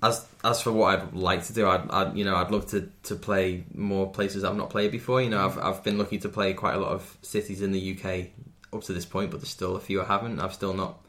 as 0.03 0.27
as 0.43 0.61
for 0.61 0.71
what 0.71 0.99
I'd 0.99 1.13
like 1.13 1.43
to 1.45 1.53
do, 1.53 1.67
I'd, 1.67 1.89
I'd 1.89 2.17
you 2.17 2.25
know 2.25 2.35
I'd 2.35 2.51
love 2.51 2.67
to, 2.67 2.89
to 3.03 3.15
play 3.15 3.63
more 3.73 4.11
places 4.11 4.43
I've 4.43 4.57
not 4.57 4.69
played 4.69 4.91
before. 4.91 5.21
You 5.21 5.29
know, 5.29 5.45
I've 5.45 5.57
I've 5.57 5.83
been 5.83 5.97
lucky 5.97 6.17
to 6.19 6.29
play 6.29 6.53
quite 6.53 6.75
a 6.75 6.79
lot 6.79 6.91
of 6.91 7.17
cities 7.21 7.61
in 7.61 7.71
the 7.71 7.97
UK 7.97 8.27
up 8.73 8.83
to 8.83 8.93
this 8.93 9.05
point, 9.05 9.31
but 9.31 9.39
there's 9.39 9.49
still 9.49 9.75
a 9.75 9.79
few 9.79 10.01
I 10.01 10.05
haven't. 10.05 10.39
I've 10.39 10.53
still 10.53 10.73
not 10.73 10.99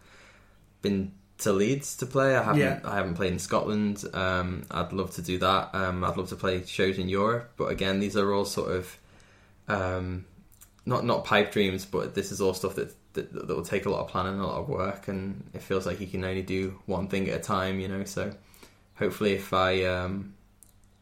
been 0.83 1.13
to 1.39 1.53
Leeds 1.53 1.97
to 1.97 2.07
play. 2.07 2.35
I 2.37 2.43
haven't 2.43 2.61
Yeah. 2.61 2.81
I 2.85 2.97
haven't 2.97 3.15
played 3.15 3.33
in 3.33 3.39
Scotland. 3.39 4.05
Um, 4.15 4.65
I'd 4.71 4.93
love 4.93 5.13
to 5.15 5.23
do 5.23 5.39
that. 5.39 5.75
Um, 5.75 6.03
I'd 6.05 6.17
love 6.17 6.29
to 6.31 6.37
play 6.37 6.65
shows 6.65 6.99
in 6.99 7.09
Europe, 7.09 7.53
but 7.57 7.67
again, 7.67 8.01
these 8.01 8.17
are 8.17 8.33
all 8.33 8.45
sort 8.45 8.71
of 8.73 8.99
um, 9.69 10.25
not 10.87 11.05
not 11.05 11.25
pipe 11.25 11.53
dreams, 11.53 11.85
but 11.85 12.15
this 12.15 12.33
is 12.33 12.41
all 12.41 12.55
stuff 12.55 12.77
that, 12.77 12.95
that 13.15 13.33
that 13.33 13.55
will 13.55 13.65
take 13.65 13.87
a 13.87 13.91
lot 13.91 14.01
of 14.01 14.09
planning, 14.09 14.41
a 14.41 14.47
lot 14.47 14.61
of 14.61 14.69
work, 14.69 15.09
and 15.09 15.45
it 15.53 15.63
feels 15.63 15.87
like 15.87 16.01
you 16.01 16.07
can 16.07 16.25
only 16.25 16.43
do 16.43 16.79
one 16.87 17.09
thing 17.09 17.29
at 17.29 17.41
a 17.41 17.43
time. 17.43 17.81
You 17.81 17.89
know, 17.89 18.05
so 18.05 18.33
hopefully, 18.95 19.35
if 19.35 19.53
I 19.53 19.85
um, 19.85 20.35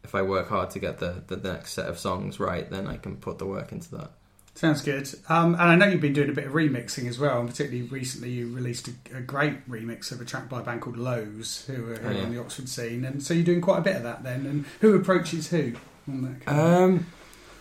if 0.02 0.14
I 0.14 0.22
work 0.22 0.48
hard 0.48 0.70
to 0.70 0.78
get 0.78 0.98
the, 0.98 1.22
the 1.26 1.36
next 1.36 1.72
set 1.72 1.86
of 1.86 1.98
songs 1.98 2.40
right, 2.40 2.68
then 2.68 2.86
I 2.86 2.96
can 2.96 3.16
put 3.16 3.38
the 3.38 3.46
work 3.46 3.72
into 3.72 3.90
that. 3.96 4.10
Sounds 4.56 4.82
good. 4.82 5.08
Um, 5.28 5.54
and 5.54 5.62
I 5.62 5.74
know 5.74 5.86
you've 5.86 6.00
been 6.00 6.12
doing 6.12 6.30
a 6.30 6.32
bit 6.32 6.46
of 6.46 6.52
remixing 6.52 7.08
as 7.08 7.18
well, 7.18 7.40
and 7.40 7.48
particularly 7.48 7.88
recently 7.88 8.30
you 8.30 8.54
released 8.54 8.86
a, 8.88 9.16
a 9.16 9.20
great 9.20 9.68
remix 9.68 10.12
of 10.12 10.20
a 10.20 10.24
track 10.24 10.48
by 10.48 10.60
a 10.60 10.62
band 10.62 10.80
called 10.80 10.96
Lowe's, 10.96 11.64
who 11.66 11.90
are, 11.90 11.96
who 11.96 12.08
Oh, 12.08 12.10
yeah. 12.12 12.22
on 12.22 12.32
the 12.34 12.40
Oxford 12.40 12.68
scene. 12.68 13.04
And 13.04 13.20
so 13.22 13.34
you're 13.34 13.42
doing 13.44 13.60
quite 13.60 13.78
a 13.78 13.82
bit 13.82 13.96
of 13.96 14.04
that 14.04 14.22
then. 14.22 14.46
And 14.46 14.64
who 14.80 14.94
approaches 14.94 15.48
who 15.48 15.72
on 16.08 16.22
that? 16.22 16.46
Kind 16.46 16.60
of- 16.60 16.66
Um, 17.00 17.06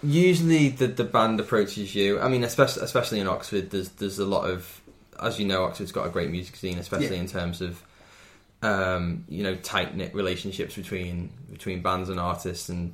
usually 0.03 0.69
the 0.69 0.85
the 0.87 1.03
band 1.03 1.39
approaches 1.39 1.95
you. 1.95 2.19
I 2.19 2.27
mean, 2.29 2.43
especially 2.43 2.83
especially 2.83 3.19
in 3.19 3.27
Oxford, 3.27 3.71
there's 3.71 3.89
there's 3.89 4.19
a 4.19 4.25
lot 4.25 4.47
of, 4.49 4.79
as 5.21 5.39
you 5.39 5.45
know, 5.47 5.63
Oxford's 5.63 5.91
got 5.91 6.05
a 6.05 6.09
great 6.09 6.29
music 6.29 6.55
scene, 6.57 6.77
especially 6.77 7.15
Yeah. 7.15 7.21
in 7.21 7.27
terms 7.27 7.59
of, 7.61 7.81
um, 8.61 9.25
you 9.27 9.41
know, 9.43 9.55
tight 9.55 9.95
knit 9.95 10.13
relationships 10.13 10.75
between 10.75 11.31
between 11.51 11.81
bands 11.81 12.09
and 12.09 12.19
artists 12.19 12.69
and 12.69 12.93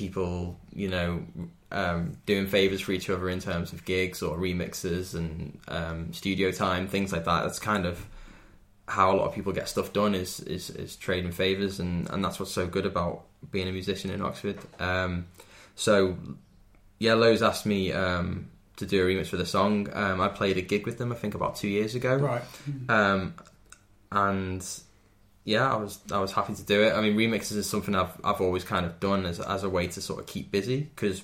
people, 0.00 0.58
you 0.72 0.88
know, 0.88 1.22
um, 1.70 2.16
doing 2.24 2.46
favors 2.46 2.80
for 2.80 2.92
each 2.92 3.10
other 3.10 3.28
in 3.28 3.38
terms 3.38 3.74
of 3.74 3.84
gigs 3.84 4.22
or 4.22 4.38
remixes 4.38 5.14
and 5.14 5.58
um, 5.68 6.10
studio 6.14 6.50
time, 6.50 6.88
things 6.88 7.12
like 7.12 7.26
that. 7.26 7.42
That's 7.42 7.58
kind 7.58 7.84
of 7.84 8.06
how 8.88 9.12
a 9.12 9.14
lot 9.14 9.26
of 9.26 9.34
people 9.34 9.52
get 9.52 9.68
stuff 9.68 9.92
done 9.92 10.14
is 10.14 10.40
is, 10.40 10.70
is 10.70 10.96
trading 10.96 11.32
favors, 11.32 11.80
and, 11.80 12.08
and 12.10 12.24
that's 12.24 12.40
what's 12.40 12.50
so 12.50 12.66
good 12.66 12.86
about 12.86 13.24
being 13.50 13.68
a 13.68 13.72
musician 13.72 14.10
in 14.10 14.22
Oxford. 14.22 14.58
Um, 14.78 15.26
so, 15.76 16.16
yeah, 16.98 17.14
Lowe's 17.14 17.42
asked 17.42 17.66
me 17.66 17.92
um, 17.92 18.48
to 18.76 18.86
do 18.86 19.04
a 19.04 19.06
remix 19.06 19.26
for 19.26 19.36
the 19.36 19.46
song. 19.46 19.88
Um, 19.92 20.20
I 20.22 20.28
played 20.28 20.56
a 20.56 20.62
gig 20.62 20.86
with 20.86 20.96
them, 20.96 21.12
I 21.12 21.14
think, 21.14 21.34
about 21.34 21.56
two 21.56 21.68
years 21.68 21.94
ago, 21.94 22.16
right. 22.16 22.42
um, 22.88 23.34
and 24.10 24.66
yeah, 25.50 25.72
I 25.72 25.76
was 25.76 25.98
I 26.12 26.18
was 26.20 26.32
happy 26.32 26.54
to 26.54 26.62
do 26.62 26.82
it. 26.84 26.92
I 26.92 27.00
mean, 27.00 27.16
remixes 27.16 27.56
is 27.56 27.68
something 27.68 27.94
I've 27.94 28.12
I've 28.24 28.40
always 28.40 28.64
kind 28.64 28.86
of 28.86 29.00
done 29.00 29.26
as 29.26 29.40
as 29.40 29.62
a 29.64 29.68
way 29.68 29.86
to 29.88 30.00
sort 30.00 30.20
of 30.20 30.26
keep 30.26 30.50
busy 30.50 30.80
because 30.94 31.22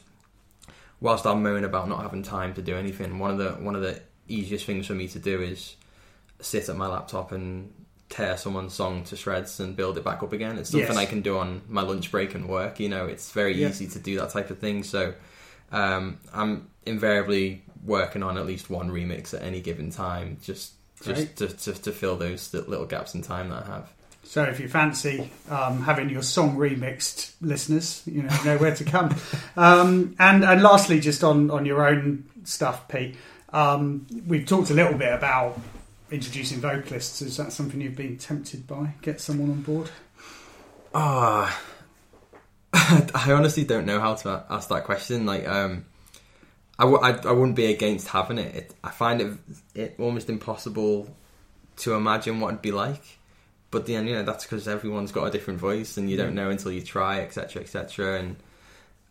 whilst 1.00 1.26
I'm 1.26 1.42
moaning 1.42 1.64
about 1.64 1.88
not 1.88 2.02
having 2.02 2.22
time 2.22 2.52
to 2.54 2.62
do 2.62 2.76
anything, 2.76 3.18
one 3.18 3.30
of 3.30 3.38
the 3.38 3.50
one 3.52 3.76
of 3.76 3.82
the 3.82 4.00
easiest 4.28 4.64
things 4.66 4.86
for 4.86 4.94
me 4.94 5.06
to 5.08 5.18
do 5.18 5.40
is 5.40 5.76
sit 6.40 6.68
at 6.68 6.76
my 6.76 6.86
laptop 6.86 7.32
and 7.32 7.72
tear 8.08 8.36
someone's 8.36 8.74
song 8.74 9.04
to 9.04 9.16
shreds 9.16 9.58
and 9.60 9.76
build 9.76 9.98
it 9.98 10.04
back 10.04 10.22
up 10.22 10.32
again. 10.32 10.58
It's 10.58 10.70
something 10.70 10.88
Yes. 10.88 10.96
I 10.96 11.06
can 11.06 11.22
do 11.22 11.38
on 11.38 11.62
my 11.68 11.82
lunch 11.82 12.10
break 12.10 12.34
and 12.34 12.48
work. 12.48 12.78
You 12.80 12.88
know, 12.88 13.06
it's 13.06 13.30
very 13.32 13.54
Yeah. 13.54 13.68
easy 13.68 13.86
to 13.88 13.98
do 13.98 14.16
that 14.20 14.30
type 14.30 14.50
of 14.50 14.58
thing. 14.58 14.82
So 14.84 15.14
um, 15.72 16.18
I'm 16.32 16.68
invariably 16.84 17.62
working 17.84 18.22
on 18.22 18.36
at 18.38 18.46
least 18.46 18.70
one 18.70 18.90
remix 18.90 19.34
at 19.34 19.42
any 19.42 19.60
given 19.60 19.90
time, 19.90 20.38
just 20.42 20.72
just 21.02 21.36
to, 21.36 21.48
to, 21.48 21.72
to 21.82 21.92
fill 21.92 22.16
those 22.16 22.52
little 22.54 22.86
gaps 22.86 23.14
in 23.14 23.22
time 23.22 23.50
that 23.50 23.64
I 23.64 23.66
have. 23.66 23.92
So 24.28 24.42
if 24.42 24.60
you 24.60 24.68
fancy 24.68 25.30
um, 25.48 25.82
having 25.82 26.10
your 26.10 26.22
song 26.22 26.56
remixed, 26.56 27.32
listeners, 27.40 28.02
you 28.06 28.22
know, 28.22 28.42
know 28.44 28.58
where 28.58 28.74
to 28.74 28.84
come. 28.84 29.14
um, 29.56 30.14
and 30.18 30.44
and 30.44 30.62
lastly, 30.62 31.00
just 31.00 31.24
on 31.24 31.50
on 31.50 31.64
your 31.64 31.86
own 31.86 32.24
stuff, 32.44 32.86
Pete, 32.88 33.16
um, 33.52 34.06
we've 34.26 34.44
talked 34.46 34.70
a 34.70 34.74
little 34.74 34.98
bit 34.98 35.12
about 35.12 35.58
introducing 36.10 36.60
vocalists. 36.60 37.22
Is 37.22 37.36
that 37.38 37.52
something 37.52 37.80
you've 37.80 37.96
been 37.96 38.18
tempted 38.18 38.66
by? 38.66 38.94
Get 39.00 39.20
someone 39.20 39.50
on 39.50 39.62
board? 39.62 39.90
Ah, 40.94 41.60
I 42.72 43.32
honestly 43.32 43.64
don't 43.64 43.86
know 43.86 44.00
how 44.00 44.14
to 44.16 44.44
ask 44.50 44.68
that 44.68 44.84
question. 44.84 45.24
Like, 45.24 45.46
um, 45.48 45.84
I, 46.78 46.84
w- 46.84 47.00
I, 47.02 47.10
I 47.12 47.32
wouldn't 47.32 47.56
be 47.56 47.66
against 47.66 48.08
having 48.08 48.38
it. 48.38 48.54
it. 48.54 48.74
I 48.84 48.90
find 48.90 49.20
it 49.20 49.32
it 49.74 49.94
almost 49.98 50.28
impossible 50.28 51.14
to 51.78 51.94
imagine 51.94 52.40
what 52.40 52.48
it'd 52.48 52.62
be 52.62 52.72
like. 52.72 53.02
But 53.70 53.86
then, 53.86 54.06
you 54.06 54.14
know, 54.14 54.22
that's 54.22 54.44
because 54.44 54.68
everyone's 54.68 55.12
got 55.12 55.24
a 55.24 55.30
different 55.30 55.58
voice, 55.58 55.96
and 55.96 56.10
you 56.10 56.16
don't 56.16 56.34
know 56.34 56.50
until 56.50 56.72
you 56.72 56.82
try, 56.82 57.20
etc., 57.20 57.62
etc. 57.62 58.20
And 58.20 58.36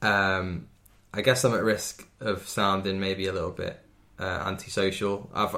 um, 0.01 0.67
I 1.13 1.21
guess 1.21 1.43
I'm 1.43 1.53
at 1.53 1.63
risk 1.63 2.07
of 2.19 2.47
sounding 2.47 2.99
maybe 2.99 3.27
a 3.27 3.33
little 3.33 3.51
bit 3.51 3.79
uh, 4.19 4.43
antisocial. 4.45 5.29
I've 5.33 5.55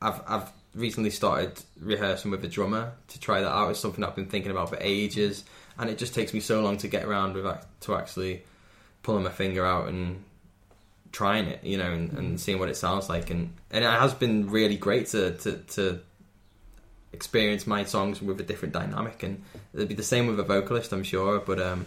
I've 0.00 0.20
I've 0.26 0.52
recently 0.74 1.10
started 1.10 1.62
rehearsing 1.80 2.30
with 2.30 2.44
a 2.44 2.48
drummer 2.48 2.92
to 3.08 3.20
try 3.20 3.40
that 3.40 3.52
out. 3.52 3.70
It's 3.70 3.80
something 3.80 4.02
I've 4.02 4.16
been 4.16 4.26
thinking 4.26 4.50
about 4.50 4.70
for 4.70 4.78
ages, 4.80 5.44
and 5.78 5.88
it 5.88 5.98
just 5.98 6.14
takes 6.14 6.34
me 6.34 6.40
so 6.40 6.62
long 6.62 6.76
to 6.78 6.88
get 6.88 7.04
around 7.04 7.34
with 7.34 7.46
to 7.80 7.94
actually 7.94 8.44
pulling 9.02 9.24
my 9.24 9.30
finger 9.30 9.64
out 9.66 9.88
and 9.88 10.24
trying 11.12 11.46
it, 11.46 11.62
you 11.62 11.76
know, 11.76 11.92
and, 11.92 12.12
and 12.12 12.40
seeing 12.40 12.58
what 12.58 12.68
it 12.68 12.76
sounds 12.76 13.08
like. 13.08 13.30
And 13.30 13.52
and 13.70 13.84
it 13.84 13.90
has 13.90 14.14
been 14.14 14.50
really 14.50 14.76
great 14.76 15.06
to 15.08 15.36
to, 15.38 15.56
to 15.58 16.00
experience 17.12 17.66
my 17.66 17.84
songs 17.84 18.22
with 18.22 18.40
a 18.40 18.44
different 18.44 18.74
dynamic. 18.74 19.22
And 19.22 19.42
it'd 19.74 19.88
be 19.88 19.94
the 19.94 20.02
same 20.02 20.26
with 20.26 20.40
a 20.40 20.44
vocalist, 20.44 20.92
I'm 20.92 21.02
sure, 21.02 21.40
but 21.40 21.60
um, 21.60 21.86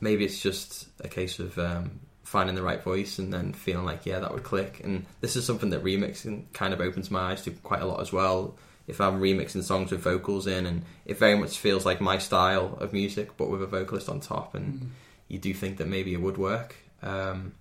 maybe 0.00 0.24
it's 0.24 0.40
just 0.40 0.88
a 1.00 1.08
case 1.08 1.38
of 1.38 1.58
um, 1.58 2.00
finding 2.24 2.54
the 2.54 2.62
right 2.62 2.82
voice 2.82 3.18
and 3.18 3.32
then 3.32 3.52
feeling 3.52 3.84
like 3.84 4.06
yeah 4.06 4.20
that 4.20 4.32
would 4.32 4.44
click. 4.44 4.80
And 4.84 5.06
this 5.20 5.36
is 5.36 5.44
something 5.44 5.70
that 5.70 5.82
remixing 5.82 6.44
kind 6.52 6.72
of 6.72 6.80
opens 6.80 7.10
my 7.10 7.32
eyes 7.32 7.42
to 7.42 7.50
quite 7.50 7.82
a 7.82 7.86
lot 7.86 8.00
as 8.00 8.12
well. 8.12 8.56
If 8.86 9.00
i'm 9.00 9.20
remixing 9.20 9.62
songs 9.62 9.92
with 9.92 10.00
vocals 10.00 10.48
in 10.48 10.66
and 10.66 10.82
it 11.04 11.16
very 11.16 11.36
much 11.36 11.58
feels 11.58 11.86
like 11.86 12.00
my 12.00 12.18
style 12.18 12.76
of 12.80 12.92
music 12.92 13.36
but 13.36 13.48
with 13.48 13.62
a 13.62 13.66
vocalist 13.66 14.08
on 14.08 14.18
top 14.18 14.56
and 14.56 14.90
you 15.28 15.38
do 15.38 15.54
think 15.54 15.76
that 15.76 15.86
maybe 15.86 16.12
it 16.12 16.20
would 16.20 16.38
work. 16.38 16.74
Um, 17.02 17.52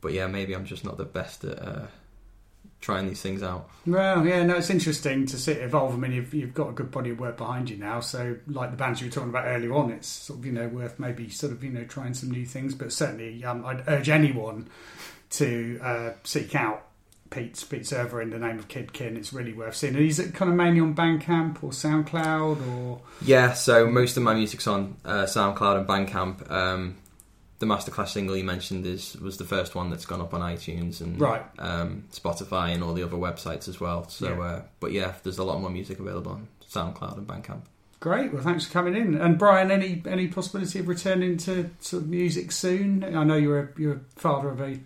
but 0.00 0.12
yeah 0.12 0.26
maybe 0.26 0.54
i'm 0.54 0.64
just 0.64 0.84
not 0.84 0.96
the 0.96 1.04
best 1.04 1.44
at 1.44 1.58
uh, 1.58 1.86
trying 2.80 3.08
these 3.08 3.20
things 3.20 3.42
out 3.42 3.68
Well, 3.86 4.24
yeah, 4.26 4.44
no, 4.44 4.56
it's 4.56 4.70
interesting 4.70 5.26
to 5.26 5.36
see 5.36 5.52
it 5.52 5.62
evolve. 5.62 5.94
I 5.94 5.96
mean, 5.96 6.12
you've, 6.12 6.32
you've 6.32 6.54
got 6.54 6.68
a 6.68 6.72
good 6.72 6.90
body 6.90 7.10
of 7.10 7.18
work 7.18 7.36
behind 7.36 7.70
you 7.70 7.76
now. 7.76 8.00
So, 8.00 8.36
like 8.46 8.70
the 8.70 8.76
bands 8.76 9.00
you 9.00 9.08
were 9.08 9.12
talking 9.12 9.30
about 9.30 9.46
earlier 9.46 9.74
on, 9.74 9.90
it's 9.90 10.08
sort 10.08 10.38
of 10.38 10.46
you 10.46 10.52
know 10.52 10.68
worth 10.68 10.98
maybe 10.98 11.28
sort 11.28 11.52
of 11.52 11.64
you 11.64 11.70
know 11.70 11.84
trying 11.84 12.14
some 12.14 12.30
new 12.30 12.46
things. 12.46 12.74
But 12.74 12.92
certainly, 12.92 13.44
um, 13.44 13.64
I'd 13.66 13.82
urge 13.88 14.08
anyone 14.08 14.68
to 15.30 15.80
uh, 15.82 16.10
seek 16.24 16.54
out 16.54 16.88
Pete's 17.30 17.64
Pete 17.64 17.86
Server 17.86 18.22
in 18.22 18.30
the 18.30 18.38
name 18.38 18.58
of 18.58 18.68
Kid 18.68 18.92
Kin. 18.92 19.16
It's 19.16 19.32
really 19.32 19.52
worth 19.52 19.76
seeing. 19.76 19.94
And 19.94 20.04
is 20.04 20.18
it 20.18 20.34
kind 20.34 20.50
of 20.50 20.56
mainly 20.56 20.80
on 20.80 20.94
Bandcamp 20.94 21.62
or 21.62 21.70
SoundCloud 21.70 22.66
or 22.76 23.00
Yeah, 23.22 23.52
so 23.52 23.86
most 23.86 24.16
of 24.16 24.22
my 24.22 24.34
music's 24.34 24.66
on 24.66 24.96
uh, 25.04 25.24
SoundCloud 25.24 25.78
and 25.78 25.86
Bandcamp. 25.86 26.50
Um, 26.50 26.96
the 27.58 27.66
masterclass 27.66 28.08
single 28.08 28.36
you 28.36 28.44
mentioned 28.44 28.86
is 28.86 29.16
was 29.16 29.36
the 29.36 29.44
first 29.44 29.74
one 29.74 29.90
that's 29.90 30.06
gone 30.06 30.20
up 30.20 30.32
on 30.34 30.40
iTunes 30.40 31.00
and 31.00 31.20
Right. 31.20 31.42
um, 31.58 32.04
Spotify 32.12 32.72
and 32.72 32.82
all 32.84 32.94
the 32.94 33.02
other 33.02 33.16
websites 33.16 33.68
as 33.68 33.80
well. 33.80 34.08
So, 34.08 34.28
Yeah. 34.28 34.40
uh, 34.40 34.62
but 34.80 34.92
yeah, 34.92 35.14
there's 35.22 35.38
a 35.38 35.44
lot 35.44 35.60
more 35.60 35.70
music 35.70 35.98
available 35.98 36.32
on 36.32 36.48
SoundCloud 36.70 37.18
and 37.18 37.26
Bandcamp. 37.26 37.62
Great. 38.00 38.32
Well, 38.32 38.42
thanks 38.44 38.64
for 38.66 38.72
coming 38.72 38.94
in. 38.94 39.16
And 39.16 39.38
Brian, 39.38 39.72
any 39.72 40.02
any 40.06 40.28
possibility 40.28 40.78
of 40.78 40.86
returning 40.86 41.36
to 41.38 41.70
sort 41.80 42.04
of 42.04 42.08
music 42.08 42.52
soon? 42.52 43.02
I 43.02 43.24
know 43.24 43.34
you're 43.36 43.58
a 43.60 43.68
you're 43.76 43.94
a 43.94 44.00
father 44.20 44.50
of 44.50 44.60
a 44.60 44.78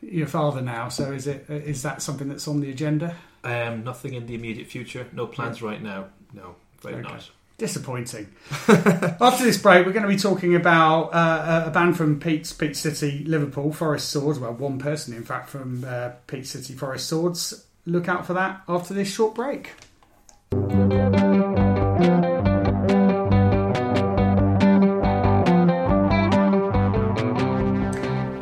you're 0.00 0.28
father 0.28 0.60
now. 0.60 0.88
So 0.88 1.10
is 1.10 1.26
it 1.26 1.50
is 1.50 1.82
that 1.82 2.00
something 2.00 2.28
that's 2.28 2.46
on 2.46 2.60
the 2.60 2.70
agenda? 2.70 3.16
Um, 3.42 3.82
nothing 3.82 4.14
in 4.14 4.26
the 4.26 4.34
immediate 4.36 4.68
future. 4.68 5.06
No 5.12 5.26
plans 5.26 5.62
right 5.62 5.82
now. 5.82 6.06
No, 6.32 6.54
very 6.80 6.96
Okay. 6.96 7.02
not. 7.12 7.28
Disappointing. 7.56 8.34
After 8.68 9.44
this 9.44 9.58
break, 9.58 9.86
we're 9.86 9.92
going 9.92 10.02
to 10.02 10.08
be 10.08 10.16
talking 10.16 10.56
about 10.56 11.14
uh, 11.14 11.64
a 11.66 11.70
band 11.70 11.96
from 11.96 12.18
Pete's 12.18 12.52
Pete 12.52 12.76
City, 12.76 13.22
Liverpool, 13.24 13.72
Forest 13.72 14.10
Swords. 14.10 14.40
Well, 14.40 14.54
one 14.54 14.80
person, 14.80 15.14
in 15.14 15.22
fact, 15.22 15.50
from 15.50 15.84
uh, 15.86 16.10
Pete 16.26 16.48
City, 16.48 16.74
Forest 16.74 17.06
Swords. 17.06 17.64
Look 17.86 18.08
out 18.08 18.26
for 18.26 18.32
that 18.32 18.62
after 18.68 18.92
this 18.92 19.08
short 19.08 19.36
break. 19.36 19.70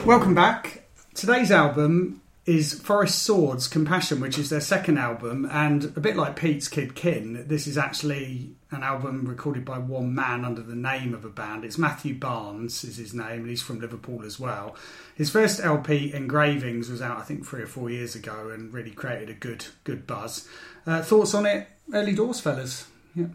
Welcome 0.07 0.35
back. 0.35 0.85
Today's 1.15 1.51
album 1.51 2.22
is 2.45 2.75
Forest 2.75 3.23
Swords 3.23 3.69
Compassion, 3.69 4.21
which 4.21 4.37
is 4.37 4.51
their 4.51 4.61
second 4.61 4.99
album, 4.99 5.49
and 5.51 5.85
a 5.97 6.01
bit 6.01 6.17
like 6.17 6.35
Pete's 6.35 6.67
Kid 6.67 6.97
Kin, 6.97 7.47
this 7.47 7.69
is 7.69 7.79
actually 7.79 8.57
an 8.73 8.83
album 8.83 9.27
recorded 9.27 9.65
by 9.65 9.79
one 9.79 10.13
man 10.13 10.45
under 10.45 10.61
the 10.61 10.75
name 10.75 11.15
of 11.15 11.25
a 11.25 11.29
band. 11.29 11.65
It's 11.65 11.79
Matthew 11.79 12.17
Barnes 12.17 12.83
is 12.83 12.97
his 12.97 13.15
name, 13.15 13.43
and 13.43 13.49
he's 13.49 13.63
from 13.63 13.79
Liverpool 13.79 14.25
as 14.25 14.41
well. 14.41 14.75
His 15.15 15.31
first 15.31 15.61
LP, 15.61 16.13
Engravings, 16.13 16.91
was 16.91 17.01
out 17.01 17.19
I 17.19 17.23
think 17.23 17.47
three 17.47 17.63
or 17.63 17.69
four 17.69 17.91
years 17.91 18.17
ago, 18.17 18.51
and 18.51 18.75
really 18.75 18.91
created 18.91 19.31
a 19.31 19.35
good 19.35 19.67
good 19.85 20.07
buzz. 20.07 20.49
Uh, 20.85 21.01
thoughts 21.03 21.35
on 21.35 21.47
it, 21.47 21.69
early 21.93 22.13
doors, 22.13 22.41
fellas? 22.41 22.89
Yeah. 23.15 23.27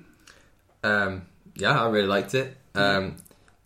Um, 0.84 1.28
yeah, 1.56 1.82
I 1.82 1.88
really 1.88 2.08
liked 2.08 2.36
it. 2.36 2.58
Um, 2.76 3.18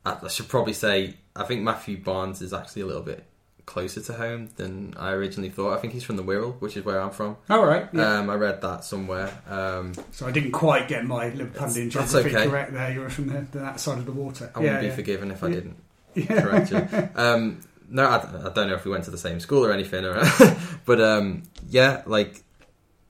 I, 0.06 0.18
I 0.22 0.28
should 0.28 0.50
probably 0.50 0.74
say 0.74 1.16
I 1.36 1.46
think 1.46 1.62
Matthew 1.62 1.98
Barnes 1.98 2.44
is 2.44 2.54
actually 2.54 2.84
a 2.84 2.86
little 2.86 3.02
bit 3.02 3.26
closer 3.66 4.02
to 4.02 4.14
home 4.14 4.50
than 4.58 4.94
I 4.98 5.12
originally 5.12 5.50
thought. 5.50 5.74
I 5.78 5.80
think 5.80 5.94
he's 5.94 6.04
from 6.04 6.16
the 6.18 6.24
Wirral, 6.24 6.60
which 6.62 6.76
is 6.78 6.84
where 6.86 7.00
I'm 7.02 7.12
from. 7.12 7.38
All 7.50 7.66
right. 7.66 7.88
Yeah. 7.94 8.20
Um, 8.20 8.30
I 8.30 8.36
read 8.36 8.62
that 8.62 8.84
somewhere. 8.84 9.32
Um, 9.50 9.94
so 10.12 10.28
I 10.28 10.32
didn't 10.32 10.52
quite 10.52 10.88
get 10.88 11.06
my 11.06 11.30
Liverpudlian 11.30 11.90
geography 11.92 12.36
okay. 12.36 12.48
correct 12.50 12.74
there. 12.74 12.92
You 12.92 13.02
were 13.02 13.10
from 13.10 13.28
the, 13.28 13.60
that 13.60 13.80
side 13.80 13.98
of 14.00 14.06
the 14.06 14.12
water. 14.12 14.52
I 14.56 14.60
wouldn't 14.60 14.76
yeah, 14.76 14.82
be 14.82 14.88
yeah. 14.88 14.96
forgiven 14.96 15.32
if 15.32 15.44
I 15.44 15.48
Yeah. 15.48 15.54
didn't 15.56 15.76
Yeah. 16.16 16.42
correct 16.42 16.72
you. 16.72 17.10
Um, 17.16 17.62
no, 17.90 18.06
I, 18.06 18.18
I 18.48 18.50
don't 18.54 18.68
know 18.70 18.76
if 18.76 18.86
we 18.86 18.92
went 18.92 19.04
to 19.06 19.12
the 19.12 19.18
same 19.18 19.40
school 19.40 19.66
or 19.66 19.72
anything, 19.72 20.06
or, 20.06 20.22
but 20.86 21.00
um, 21.02 21.44
yeah, 21.70 22.04
like 22.06 22.44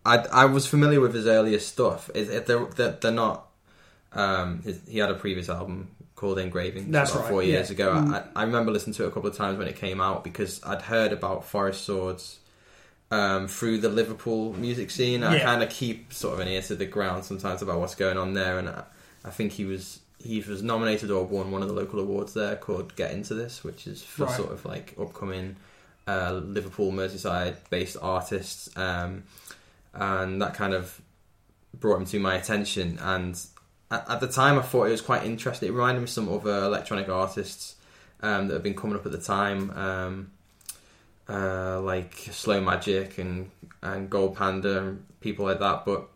I, 0.06 0.18
I 0.18 0.46
was 0.46 0.66
familiar 0.68 1.00
with 1.00 1.14
his 1.14 1.28
earlier 1.28 1.60
stuff. 1.60 2.10
It, 2.16 2.30
it, 2.30 2.46
they're, 2.48 2.66
they're, 2.66 2.92
they're 2.94 3.12
not 3.12 3.48
Um, 4.14 4.62
his, 4.64 4.82
he 4.88 4.98
had 5.00 5.10
a 5.12 5.16
previous 5.16 5.50
album 5.50 5.90
called 6.22 6.38
Engraving 6.38 6.92
That's 6.92 7.12
about 7.12 7.24
right, 7.24 7.30
four 7.32 7.44
years 7.44 7.70
yeah. 7.70 7.74
ago. 7.74 7.94
Mm. 7.96 8.14
I, 8.36 8.42
I 8.42 8.44
remember 8.44 8.72
listening 8.72 8.94
to 8.94 9.06
it 9.06 9.08
a 9.08 9.12
couple 9.12 9.30
of 9.30 9.36
times 9.36 9.58
when 9.58 9.68
it 9.68 9.76
came 9.76 10.00
out 10.00 10.24
because 10.24 10.62
I'd 10.64 10.84
heard 10.84 11.12
about 11.12 11.44
Forest 11.46 11.84
Swords 11.84 12.38
um, 13.10 13.48
through 13.48 13.80
the 13.80 13.90
Liverpool 13.90 14.54
music 14.54 14.92
scene. 14.92 15.24
I 15.24 15.38
Yeah. 15.38 15.44
kind 15.44 15.64
of 15.64 15.70
keep 15.70 16.14
sort 16.14 16.36
of 16.36 16.40
an 16.40 16.48
ear 16.48 16.62
to 16.62 16.76
the 16.76 16.86
ground 16.86 17.26
sometimes 17.26 17.62
about 17.64 17.80
what's 17.80 17.96
going 17.96 18.18
on 18.18 18.34
there, 18.36 18.60
and 18.60 18.70
I, 18.70 18.84
I 19.26 19.32
think 19.32 19.52
he 19.54 19.66
was 19.66 20.00
he 20.24 20.40
was 20.42 20.62
nominated 20.62 21.10
or 21.10 21.24
won 21.26 21.50
one 21.50 21.64
of 21.64 21.68
the 21.68 21.74
local 21.74 22.00
awards 22.00 22.36
there 22.36 22.56
called 22.56 22.96
Get 22.96 23.10
Into 23.12 23.34
This, 23.34 23.64
which 23.64 23.88
is 23.88 24.04
for 24.04 24.26
Right. 24.26 24.38
sort 24.38 24.52
of 24.52 24.64
like 24.64 24.94
upcoming 25.00 25.56
uh, 26.08 26.34
Liverpool 26.34 26.92
Merseyside 26.92 27.56
based 27.72 27.98
artists, 28.00 28.70
um, 28.78 29.24
and 29.96 30.40
that 30.40 30.54
kind 30.54 30.76
of 30.76 31.02
brought 31.80 31.98
him 31.98 32.06
to 32.06 32.20
my 32.20 32.36
attention. 32.36 33.00
And 33.02 33.36
at, 33.92 34.10
at 34.10 34.20
the 34.20 34.28
time, 34.28 34.58
I 34.58 34.62
thought 34.62 34.86
it 34.86 34.92
was 34.92 35.02
quite 35.02 35.24
interesting. 35.26 35.70
It 35.70 35.74
reminded 35.74 36.00
me 36.00 36.04
of 36.06 36.10
some 36.10 36.30
other 36.30 36.64
electronic 36.64 37.10
artists 37.10 37.76
um, 38.22 38.48
that 38.48 38.56
have 38.56 38.64
been 38.64 38.76
coming 38.76 38.96
up 38.96 39.06
at 39.06 39.12
the 39.12 39.18
time, 39.20 39.70
um, 39.72 40.32
uh, 41.30 41.80
like 41.82 42.14
Slow 42.32 42.62
Magic 42.62 43.18
and 43.18 43.52
and 43.84 44.10
Gold 44.10 44.36
Panda 44.38 44.80
and 44.80 45.06
people 45.20 45.46
like 45.46 45.60
that, 45.60 45.86
but. 45.86 46.08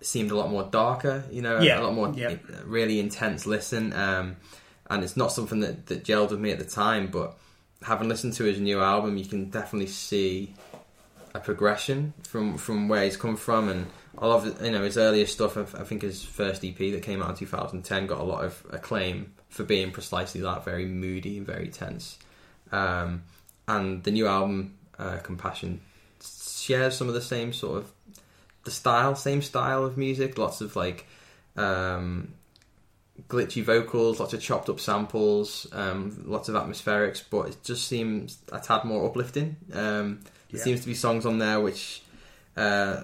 It 0.00 0.06
seemed 0.06 0.30
a 0.30 0.36
lot 0.36 0.48
more 0.48 0.62
darker, 0.62 1.24
you 1.28 1.42
know, 1.42 1.58
Yeah, 1.60 1.80
a 1.80 1.82
lot 1.82 1.94
more 1.94 2.12
yeah. 2.14 2.36
really 2.64 3.00
intense 3.00 3.46
listen. 3.46 3.92
Um, 3.92 4.36
and 4.88 5.02
it's 5.02 5.16
not 5.16 5.32
something 5.32 5.58
that, 5.58 5.86
that 5.86 6.04
gelled 6.04 6.30
with 6.30 6.38
me 6.38 6.52
at 6.52 6.60
the 6.60 6.64
time, 6.64 7.08
but 7.08 7.36
having 7.82 8.08
listened 8.08 8.34
to 8.34 8.44
his 8.44 8.60
new 8.60 8.80
album, 8.80 9.16
you 9.16 9.24
can 9.24 9.50
definitely 9.50 9.88
see 9.88 10.54
a 11.34 11.40
progression 11.40 12.12
from 12.22 12.58
from 12.58 12.88
where 12.88 13.02
he's 13.02 13.16
come 13.16 13.36
from, 13.36 13.68
and 13.68 13.86
I 14.18 14.26
love 14.26 14.62
you 14.62 14.70
know 14.70 14.82
his 14.82 14.96
earlier 14.98 15.26
stuff. 15.26 15.56
I 15.56 15.62
I 15.80 15.84
think 15.84 16.02
his 16.02 16.22
first 16.22 16.64
EP 16.64 16.76
that 16.76 17.02
came 17.02 17.22
out 17.22 17.30
in 17.30 17.36
2010 17.36 18.06
got 18.06 18.20
a 18.20 18.24
lot 18.24 18.44
of 18.44 18.62
acclaim 18.70 19.32
for 19.48 19.64
being 19.64 19.90
precisely 19.90 20.40
that, 20.42 20.64
very 20.64 20.86
moody 20.86 21.38
and 21.38 21.46
very 21.46 21.68
tense. 21.68 22.18
Um, 22.70 23.22
and 23.68 24.02
the 24.04 24.10
new 24.10 24.26
album, 24.26 24.74
uh, 24.98 25.18
Compassion, 25.18 25.80
shares 26.22 26.96
some 26.96 27.08
of 27.08 27.14
the 27.14 27.22
same 27.22 27.52
sort 27.52 27.78
of 27.78 27.92
the 28.64 28.70
style, 28.70 29.14
same 29.14 29.42
style 29.42 29.84
of 29.84 29.96
music. 29.98 30.38
Lots 30.38 30.60
of 30.60 30.76
like 30.76 31.06
um, 31.56 32.32
glitchy 33.28 33.62
vocals, 33.62 34.20
lots 34.20 34.32
of 34.34 34.40
chopped 34.40 34.68
up 34.68 34.80
samples, 34.80 35.66
um, 35.72 36.22
lots 36.26 36.48
of 36.48 36.54
atmospherics, 36.54 37.22
but 37.30 37.48
it 37.48 37.56
just 37.64 37.86
seems 37.88 38.38
a 38.52 38.58
tad 38.60 38.84
more 38.84 39.06
uplifting. 39.06 39.56
Um, 39.72 40.20
there 40.50 40.58
Yeah. 40.58 40.64
seems 40.64 40.80
to 40.80 40.86
be 40.86 40.94
songs 40.94 41.24
on 41.26 41.38
there 41.38 41.60
which 41.60 42.02
uh, 42.56 43.00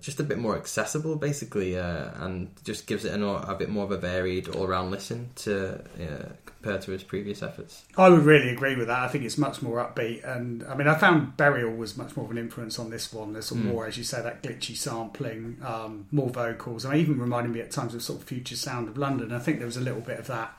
just 0.00 0.20
a 0.20 0.22
bit 0.22 0.38
more 0.38 0.56
accessible, 0.56 1.16
basically, 1.16 1.78
uh, 1.78 2.10
and 2.16 2.50
just 2.64 2.86
gives 2.86 3.04
it 3.04 3.12
an, 3.12 3.22
a 3.22 3.54
bit 3.54 3.68
more 3.68 3.84
of 3.84 3.90
a 3.90 3.96
varied 3.96 4.48
all 4.48 4.66
round 4.66 4.90
listen 4.90 5.30
to 5.36 5.74
uh, 5.76 6.28
compared 6.44 6.82
to 6.82 6.90
his 6.90 7.02
previous 7.02 7.42
efforts. 7.42 7.84
I 7.96 8.08
would 8.08 8.24
really 8.24 8.50
agree 8.50 8.76
with 8.76 8.88
that. 8.88 8.98
I 8.98 9.08
think 9.08 9.24
it's 9.24 9.38
much 9.38 9.62
more 9.62 9.78
upbeat, 9.78 10.24
and 10.28 10.64
I 10.64 10.74
mean, 10.74 10.88
I 10.88 10.94
found 10.96 11.36
Burial 11.36 11.74
was 11.74 11.96
much 11.96 12.16
more 12.16 12.24
of 12.26 12.30
an 12.30 12.38
influence 12.38 12.78
on 12.78 12.90
this 12.90 13.12
one. 13.12 13.32
There's 13.32 13.46
some 13.46 13.62
Mm. 13.62 13.72
more, 13.72 13.86
as 13.86 13.96
you 13.96 14.04
say, 14.04 14.20
that 14.22 14.42
glitchy 14.42 14.76
sampling, 14.76 15.58
um, 15.64 16.06
more 16.12 16.30
vocals, 16.30 16.84
and 16.84 16.94
even 16.96 17.18
reminded 17.18 17.52
me 17.52 17.60
at 17.60 17.70
times 17.70 17.94
of 17.94 18.02
sort 18.02 18.20
of 18.20 18.26
future 18.26 18.56
sound 18.56 18.88
of 18.88 18.98
London. 18.98 19.32
I 19.32 19.38
think 19.38 19.58
there 19.58 19.66
was 19.66 19.76
a 19.76 19.80
little 19.80 20.00
bit 20.02 20.18
of 20.18 20.26
that, 20.26 20.56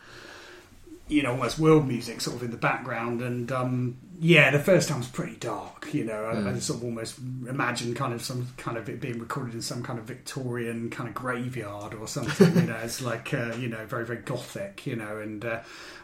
you 1.09 1.23
know, 1.23 1.31
almost 1.31 1.59
world 1.59 1.87
music 1.87 2.21
sort 2.21 2.37
of 2.37 2.43
in 2.43 2.51
the 2.51 2.57
background, 2.57 3.21
and 3.21 3.51
um, 3.51 3.97
yeah, 4.19 4.51
the 4.51 4.59
first 4.59 4.87
time 4.89 4.99
was 4.99 5.07
pretty 5.07 5.35
dark. 5.37 5.89
You 5.93 6.05
know, 6.05 6.23
I, 6.25 6.31
I 6.31 6.35
Mm. 6.53 6.61
sort 6.61 6.79
of 6.79 6.83
almost 6.85 7.17
imagined 7.17 7.95
kind 7.95 8.13
of 8.13 8.21
some 8.21 8.47
kind 8.57 8.77
of 8.77 8.87
it 8.89 9.01
being 9.01 9.19
recorded 9.19 9.55
in 9.55 9.61
some 9.61 9.81
kind 9.83 9.97
of 9.99 10.05
Victorian 10.05 10.89
kind 10.89 11.09
of 11.09 11.15
graveyard 11.15 11.93
or 11.95 12.07
something. 12.07 12.55
you 12.55 12.61
know, 12.67 12.77
it's 12.83 13.01
like 13.01 13.33
uh, 13.33 13.53
you 13.57 13.67
know, 13.67 13.85
very 13.85 14.05
very 14.05 14.21
gothic. 14.21 14.85
You 14.85 14.95
know, 14.97 15.17
and 15.17 15.43
uh, 15.43 15.61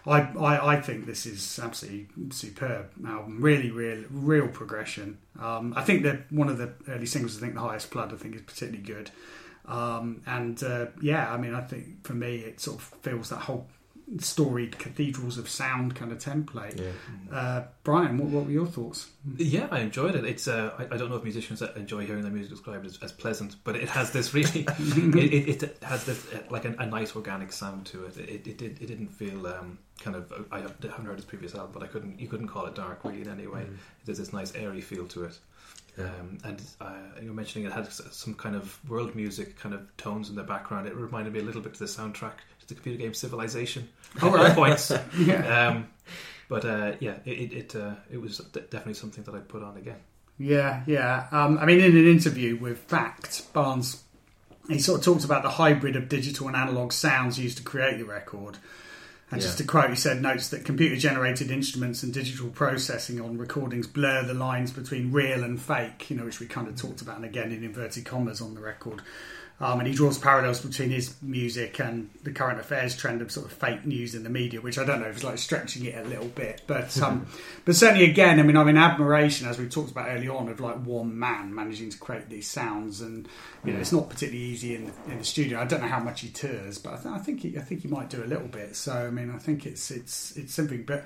I, 0.08 0.22
I 0.22 0.74
I 0.76 0.82
think 0.82 1.06
this 1.06 1.26
is 1.26 1.60
absolutely 1.62 2.08
superb 2.32 2.90
album. 3.08 3.42
Really, 3.42 3.70
real 3.72 4.04
real 4.10 4.48
progression. 4.48 5.20
Um, 5.40 5.74
I 5.76 5.84
think 5.84 6.04
that 6.04 6.32
one 6.32 6.50
of 6.50 6.58
the 6.58 6.74
early 6.88 7.06
singles, 7.06 7.38
I 7.38 7.42
think 7.42 7.54
the 7.54 7.60
highest 7.62 7.92
flood, 7.92 8.12
I 8.14 8.16
think 8.18 8.36
is 8.36 8.42
particularly 8.42 8.82
good. 8.84 9.12
Um, 9.68 10.22
and 10.28 10.62
uh, 10.64 10.88
yeah, 11.02 11.32
I 11.32 11.38
mean, 11.38 11.54
I 11.54 11.62
think 11.62 12.06
for 12.06 12.14
me, 12.14 12.38
it 12.38 12.60
sort 12.60 12.78
of 12.78 12.84
feels 13.02 13.30
that 13.30 13.38
whole 13.40 13.68
storied 14.20 14.78
cathedrals 14.78 15.38
of 15.38 15.50
sound 15.50 15.96
kind 15.96 16.12
of 16.12 16.20
template. 16.20 16.80
Yeah. 16.80 17.36
Uh, 17.36 17.64
Brian, 17.84 18.18
what, 18.18 18.30
what 18.30 18.46
were 18.46 18.52
your 18.52 18.68
thoughts? 18.68 19.10
Yeah, 19.38 19.68
I 19.72 19.80
enjoyed 19.80 20.16
it. 20.16 20.26
It's 20.26 20.48
uh, 20.48 20.74
I, 20.78 20.96
I 20.96 20.98
don't 20.98 21.10
know 21.10 21.16
if 21.16 21.24
musicians 21.24 21.62
enjoy 21.62 22.06
hearing 22.06 22.22
their 22.22 22.32
music 22.32 22.52
described 22.52 22.86
as, 22.86 23.00
as 23.02 23.12
pleasant, 23.12 23.56
but 23.64 23.76
it 23.76 23.90
has 23.90 24.12
this 24.12 24.34
really, 24.34 24.66
it, 24.68 25.48
it, 25.50 25.64
it 25.64 25.84
has 25.84 26.06
this 26.06 26.32
uh, 26.34 26.40
like 26.50 26.66
a, 26.66 26.76
a 26.80 26.86
nice 26.86 27.16
organic 27.16 27.52
sound 27.52 27.86
to 27.88 28.06
it. 28.06 28.18
It 28.18 28.48
it, 28.48 28.62
it, 28.62 28.82
it 28.82 28.88
didn't 28.88 29.10
feel 29.10 29.48
um, 29.48 29.80
kind 30.00 30.16
of. 30.16 30.32
I 30.52 30.60
haven't 30.60 31.06
heard 31.06 31.16
his 31.16 31.26
previous 31.26 31.56
album, 31.56 31.72
but 31.74 31.84
I 31.84 31.88
couldn't. 31.88 32.20
You 32.20 32.28
couldn't 32.28 32.48
call 32.48 32.66
it 32.68 32.76
dark 32.76 33.04
really 33.04 33.22
in 33.22 33.30
any 33.30 33.48
way. 33.48 33.66
There's 34.06 34.20
this 34.20 34.34
nice 34.34 34.54
airy 34.56 34.82
feel 34.82 35.08
to 35.08 35.26
it. 35.26 35.38
Yeah. 35.98 36.06
Um, 36.06 36.38
and 36.44 36.62
uh, 36.82 37.22
you 37.22 37.30
were 37.30 37.36
mentioning 37.36 37.66
it 37.68 37.74
had 37.74 37.92
some 37.92 38.34
kind 38.34 38.56
of 38.56 38.78
world 38.90 39.16
music 39.16 39.58
kind 39.58 39.74
of 39.74 39.96
tones 39.98 40.30
in 40.30 40.36
the 40.36 40.44
background. 40.44 40.88
It 40.88 40.96
reminded 40.96 41.34
me 41.34 41.40
a 41.40 41.44
little 41.44 41.62
bit 41.62 41.74
to 41.74 41.80
the 41.80 41.86
soundtrack 41.86 42.34
to 42.68 42.74
the 42.74 42.76
computer 42.76 43.00
game 43.04 43.14
Civilization. 43.14 43.90
Oh, 44.22 44.32
right. 44.32 44.54
points. 44.56 44.92
Yeah, 45.18 45.68
Um, 45.68 45.88
but 46.48 46.64
uh, 46.66 46.94
yeah, 47.00 47.16
it 47.26 47.32
it 47.40 47.54
it, 47.54 47.76
uh, 47.76 47.96
it 48.10 48.22
was 48.22 48.38
de- 48.38 48.62
definitely 48.62 48.94
something 48.94 49.24
that 49.26 49.36
I'd 49.36 49.50
put 49.50 49.62
on 49.64 49.76
again. 49.78 49.98
yeah, 50.38 50.84
yeah. 50.88 51.28
Um, 51.32 51.58
I 51.58 51.66
mean, 51.66 51.80
in 51.80 51.98
an 51.98 52.08
interview 52.08 52.56
with 52.58 52.78
Fact, 52.80 53.52
Barnes, 53.54 54.04
he 54.70 54.80
sort 54.80 55.00
of 55.00 55.06
talked 55.06 55.26
about 55.26 55.44
the 55.44 55.50
hybrid 55.50 55.96
of 55.96 56.08
digital 56.10 56.48
and 56.48 56.56
analog 56.56 56.92
sounds 56.94 57.38
used 57.38 57.58
to 57.58 57.64
create 57.64 57.98
the 57.98 58.06
record. 58.06 58.58
And 59.32 59.42
just 59.42 59.58
to 59.58 59.64
quote, 59.64 59.90
he 59.90 59.96
said, 59.96 60.22
notes 60.22 60.50
that 60.50 60.64
computer 60.64 60.96
generated 60.96 61.50
instruments 61.52 62.04
and 62.04 62.14
digital 62.14 62.48
processing 62.50 63.20
on 63.20 63.38
recordings 63.38 63.88
blur 63.88 64.24
the 64.24 64.36
lines 64.36 64.72
between 64.72 65.12
real 65.12 65.44
and 65.44 65.60
fake, 65.60 66.10
you 66.10 66.16
know, 66.16 66.24
which 66.26 66.40
we 66.40 66.46
kind 66.46 66.68
of 66.68 66.76
talked 66.78 67.02
about, 67.02 67.18
and 67.18 67.26
again 67.26 67.52
in 67.52 67.64
inverted 67.64 68.06
commas 68.06 68.40
on 68.40 68.54
the 68.54 68.62
record. 68.62 69.02
Um, 69.58 69.80
and 69.80 69.88
he 69.88 69.94
draws 69.94 70.18
parallels 70.18 70.60
between 70.60 70.90
his 70.90 71.16
music 71.22 71.80
and 71.80 72.10
the 72.24 72.32
current 72.32 72.60
affairs 72.60 72.96
trend 72.96 73.22
of 73.22 73.32
sort 73.32 73.46
of 73.46 73.54
fake 73.54 73.86
news 73.86 74.14
in 74.14 74.24
the 74.24 74.30
media, 74.30 74.60
which 74.60 74.78
I 74.78 74.84
don't 74.84 75.00
know 75.00 75.08
if 75.08 75.16
it's 75.16 75.24
like 75.24 75.38
stretching 75.38 75.86
it 75.86 75.96
a 75.96 76.08
little 76.10 76.28
bit, 76.28 76.64
but 76.68 77.02
um, 77.02 77.26
but 77.64 77.74
certainly 77.76 78.04
again, 78.04 78.40
I 78.40 78.44
mean, 78.44 78.58
I'm 78.58 78.68
in 78.68 78.78
admiration 78.78 79.48
as 79.48 79.58
we 79.58 79.70
talked 79.70 79.92
about 79.92 80.10
early 80.10 80.28
on 80.28 80.50
of 80.50 80.60
like 80.60 80.76
one 80.84 81.18
man 81.18 81.56
managing 81.56 81.90
to 81.90 81.98
create 81.98 82.28
these 82.30 82.50
sounds, 82.50 83.00
and 83.00 83.30
you 83.64 83.72
know, 83.72 83.80
it's 83.80 83.94
not 83.94 84.10
particularly 84.10 84.44
easy 84.44 84.76
in 84.76 84.92
in 85.08 85.20
the 85.20 85.24
studio. 85.24 85.62
I 85.62 85.66
don't 85.66 85.82
know 85.82 85.88
how 85.88 86.00
much 86.00 86.20
he 86.20 86.30
tours, 86.30 86.78
but 86.78 86.96
I, 86.96 86.98
th- 86.98 87.16
I 87.16 87.18
think 87.20 87.42
he, 87.42 87.58
I 87.58 87.62
think 87.62 87.82
he 87.82 87.88
might 87.88 88.10
do 88.10 88.22
a 88.24 88.26
little 88.28 88.50
bit. 88.50 88.76
So 88.76 88.94
I 88.94 89.10
mean, 89.10 89.32
I 89.34 89.38
think 89.38 89.66
it's 89.66 89.90
it's 89.90 90.36
it's 90.36 90.54
something, 90.54 90.84
but. 90.84 91.06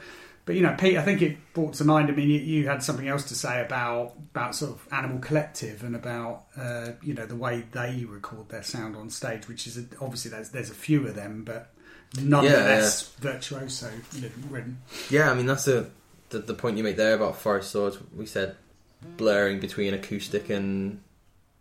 But 0.50 0.56
you 0.56 0.64
know, 0.64 0.76
Pete, 0.76 0.97
I 0.97 1.04
think 1.04 1.22
it 1.22 1.38
brought 1.54 1.76
to 1.76 1.84
mind. 1.84 2.10
I 2.10 2.14
mean, 2.14 2.28
you, 2.28 2.39
you 2.39 2.68
had 2.68 2.82
something 2.82 3.08
else 3.08 3.26
to 3.26 3.36
say 3.36 3.62
about 3.64 4.16
about 4.32 4.56
sort 4.56 4.72
of 4.72 4.88
Animal 4.91 5.20
Collective 5.20 5.84
and 5.84 5.95
about 5.95 6.45
uh, 6.58 6.93
you 7.04 7.14
know 7.14 7.28
the 7.28 7.36
way 7.36 7.66
they 7.72 8.04
record 8.06 8.50
their 8.50 8.64
sound 8.64 8.95
on 8.95 9.12
stage, 9.12 9.47
which 9.47 9.68
is 9.68 9.78
a, 9.78 9.86
obviously 10.02 10.32
there's 10.32 10.50
there's 10.50 10.72
a 10.72 10.74
few 10.74 11.06
of 11.06 11.14
them, 11.14 11.43
but 11.43 11.72
nonetheless 12.20 13.10
virtuoso 13.18 13.91
written. 14.50 14.80
Yeah, 15.12 15.30
I 15.30 15.36
mean 15.36 15.45
that's 15.45 15.68
a 15.68 15.91
the, 16.30 16.39
the 16.39 16.56
point 16.56 16.78
you 16.78 16.84
make 16.84 16.97
there 16.97 17.14
about 17.14 17.36
Forest 17.36 17.70
Swords. 17.70 18.00
We 18.18 18.26
said 18.26 18.56
blurring 19.18 19.60
between 19.60 19.93
acoustic 19.93 20.50
and 20.50 21.00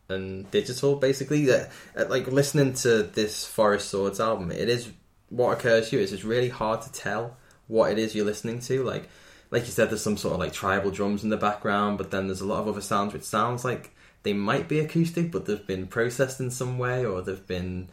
and 0.09 0.51
digital, 0.51 0.97
basically. 0.97 1.45
That 1.45 1.71
uh, 1.95 2.07
like 2.09 2.27
listening 2.27 2.73
to 2.73 3.03
this 3.03 3.45
Forest 3.45 3.91
Swords 3.91 4.19
album, 4.19 4.51
it 4.51 4.71
is 4.71 4.91
what 5.29 5.59
occurs 5.59 5.91
to 5.91 5.97
you 5.97 6.03
is 6.03 6.15
it's 6.15 6.25
really 6.25 6.49
hard 6.49 6.81
to 6.81 6.93
tell 6.93 7.37
what 7.69 7.93
it 7.93 7.99
is 7.99 8.15
you're 8.15 8.27
listening 8.27 8.59
to. 8.61 8.83
Like 8.83 9.09
like 9.51 9.65
you 9.65 9.73
said, 9.73 9.91
there's 9.91 10.03
some 10.03 10.17
sort 10.17 10.35
of 10.35 10.41
like 10.41 10.53
tribal 10.53 10.91
drums 10.91 11.25
in 11.25 11.31
the 11.31 11.37
background, 11.37 11.99
but 11.99 12.11
then 12.11 12.27
there's 12.27 12.41
a 12.41 12.47
lot 12.47 12.61
of 12.61 12.69
other 12.69 12.81
sounds 12.81 13.13
which 13.13 13.23
sounds 13.23 13.65
like 13.65 13.95
they 14.23 14.33
might 14.33 14.69
be 14.69 14.81
acoustic, 14.81 15.31
but 15.31 15.47
they've 15.47 15.67
been 15.67 15.87
processed 15.87 16.41
in 16.41 16.51
some 16.51 16.77
way, 16.79 17.05
or 17.05 17.23
they've 17.23 17.47
been 17.47 17.89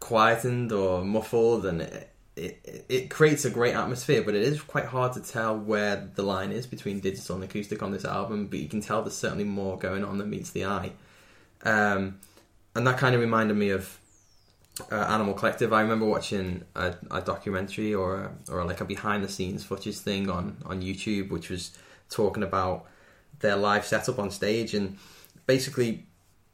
quietened 0.00 0.70
or 0.70 1.04
muffled, 1.04 1.66
and 1.66 1.82
it, 1.82 2.10
it, 2.36 2.84
it 2.88 3.10
creates 3.10 3.44
a 3.44 3.50
great 3.50 3.74
atmosphere, 3.74 4.22
but 4.22 4.34
it 4.34 4.42
is 4.42 4.60
quite 4.62 4.84
hard 4.84 5.12
to 5.14 5.20
tell 5.20 5.56
where 5.56 6.08
the 6.14 6.22
line 6.22 6.52
is 6.52 6.66
between 6.66 7.00
digital 7.00 7.36
and 7.36 7.44
acoustic 7.44 7.82
on 7.82 7.90
this 7.90 8.04
album. 8.04 8.46
But 8.46 8.60
you 8.60 8.68
can 8.68 8.80
tell 8.80 9.02
there's 9.02 9.16
certainly 9.16 9.44
more 9.44 9.78
going 9.78 10.04
on 10.04 10.18
than 10.18 10.30
meets 10.30 10.50
the 10.50 10.66
eye, 10.66 10.92
um, 11.64 12.20
and 12.76 12.86
that 12.86 12.98
kind 12.98 13.14
of 13.14 13.20
reminded 13.20 13.56
me 13.56 13.70
of 13.70 13.98
uh, 14.90 14.94
Animal 14.94 15.34
Collective. 15.34 15.72
I 15.72 15.82
remember 15.82 16.06
watching 16.06 16.64
a, 16.74 16.94
a 17.10 17.20
documentary 17.20 17.94
or 17.94 18.16
a, 18.16 18.52
or 18.52 18.64
like 18.64 18.80
a 18.80 18.84
behind 18.84 19.22
the 19.22 19.28
scenes 19.28 19.64
footage 19.64 19.98
thing 19.98 20.30
on 20.30 20.56
on 20.64 20.82
YouTube, 20.82 21.30
which 21.30 21.50
was 21.50 21.76
talking 22.08 22.42
about 22.42 22.86
their 23.40 23.56
live 23.56 23.84
setup 23.84 24.18
on 24.18 24.30
stage 24.30 24.74
and 24.74 24.96
basically 25.46 26.06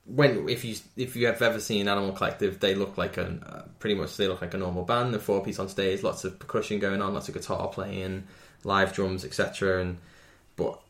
when 0.08 0.48
if 0.48 0.64
you 0.64 0.74
if 0.96 1.14
you 1.14 1.26
have 1.26 1.42
ever 1.42 1.60
seen 1.60 1.86
Animal 1.86 2.12
Collective, 2.12 2.60
they 2.60 2.74
look 2.74 2.96
like 2.96 3.18
a 3.18 3.26
uh, 3.26 3.62
pretty 3.78 3.94
much 3.94 4.16
they 4.16 4.26
look 4.26 4.40
like 4.40 4.54
a 4.54 4.56
normal 4.56 4.84
band. 4.84 5.12
The 5.12 5.18
four 5.18 5.44
piece 5.44 5.58
on 5.58 5.68
stage, 5.68 6.02
lots 6.02 6.24
of 6.24 6.38
percussion 6.38 6.78
going 6.78 7.02
on, 7.02 7.12
lots 7.12 7.28
of 7.28 7.34
guitar 7.34 7.68
playing, 7.68 8.24
live 8.64 8.94
drums, 8.94 9.24
etc. 9.24 9.82
And 9.82 9.98
but 10.56 10.80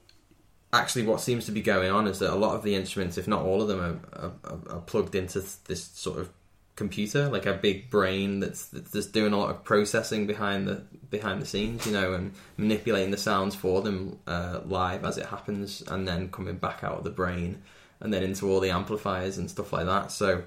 actually, 0.72 1.04
what 1.04 1.20
seems 1.20 1.46
to 1.46 1.52
be 1.52 1.60
going 1.60 1.90
on 1.90 2.06
is 2.06 2.20
that 2.20 2.32
a 2.32 2.36
lot 2.36 2.54
of 2.54 2.62
the 2.62 2.76
instruments, 2.76 3.18
if 3.18 3.26
not 3.26 3.42
all 3.42 3.60
of 3.60 3.66
them, 3.66 3.80
are, 4.12 4.32
are, 4.44 4.76
are 4.76 4.80
plugged 4.82 5.16
into 5.16 5.44
this 5.66 5.84
sort 5.84 6.20
of 6.20 6.30
computer, 6.78 7.28
like 7.28 7.44
a 7.44 7.52
big 7.52 7.90
brain 7.90 8.40
that's 8.40 8.66
that's 8.68 9.06
doing 9.06 9.32
a 9.32 9.36
lot 9.36 9.50
of 9.50 9.64
processing 9.64 10.26
behind 10.26 10.66
the 10.66 10.82
behind 11.10 11.42
the 11.42 11.46
scenes, 11.46 11.84
you 11.84 11.92
know, 11.92 12.14
and 12.14 12.32
manipulating 12.56 13.10
the 13.10 13.18
sounds 13.18 13.54
for 13.54 13.82
them 13.82 14.18
uh, 14.26 14.60
live 14.64 15.04
as 15.04 15.18
it 15.18 15.26
happens, 15.26 15.82
and 15.88 16.06
then 16.08 16.30
coming 16.30 16.56
back 16.56 16.84
out 16.84 16.98
of 16.98 17.04
the 17.04 17.10
brain 17.10 17.62
and 18.00 18.14
then 18.14 18.22
into 18.22 18.48
all 18.48 18.60
the 18.60 18.70
amplifiers 18.70 19.38
and 19.38 19.50
stuff 19.50 19.72
like 19.72 19.86
that. 19.86 20.12
So 20.12 20.44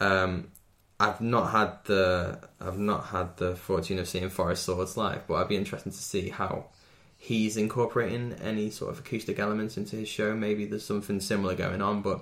um, 0.00 0.48
I've 1.00 1.22
not 1.22 1.50
had 1.50 1.72
the 1.84 2.38
I've 2.60 2.78
not 2.78 3.06
had 3.06 3.38
the 3.38 3.56
fortune 3.56 3.98
of 3.98 4.06
seeing 4.06 4.28
Forest 4.28 4.64
Swords 4.64 4.96
live, 4.96 5.26
but 5.26 5.34
I'd 5.34 5.48
be 5.48 5.56
interested 5.56 5.92
to 5.92 5.98
see 5.98 6.28
how 6.28 6.66
he's 7.16 7.56
incorporating 7.56 8.34
any 8.42 8.70
sort 8.70 8.92
of 8.92 8.98
acoustic 8.98 9.38
elements 9.38 9.76
into 9.78 9.96
his 9.96 10.08
show. 10.08 10.34
Maybe 10.34 10.66
there's 10.66 10.84
something 10.84 11.20
similar 11.20 11.54
going 11.54 11.80
on, 11.80 12.02
but 12.02 12.20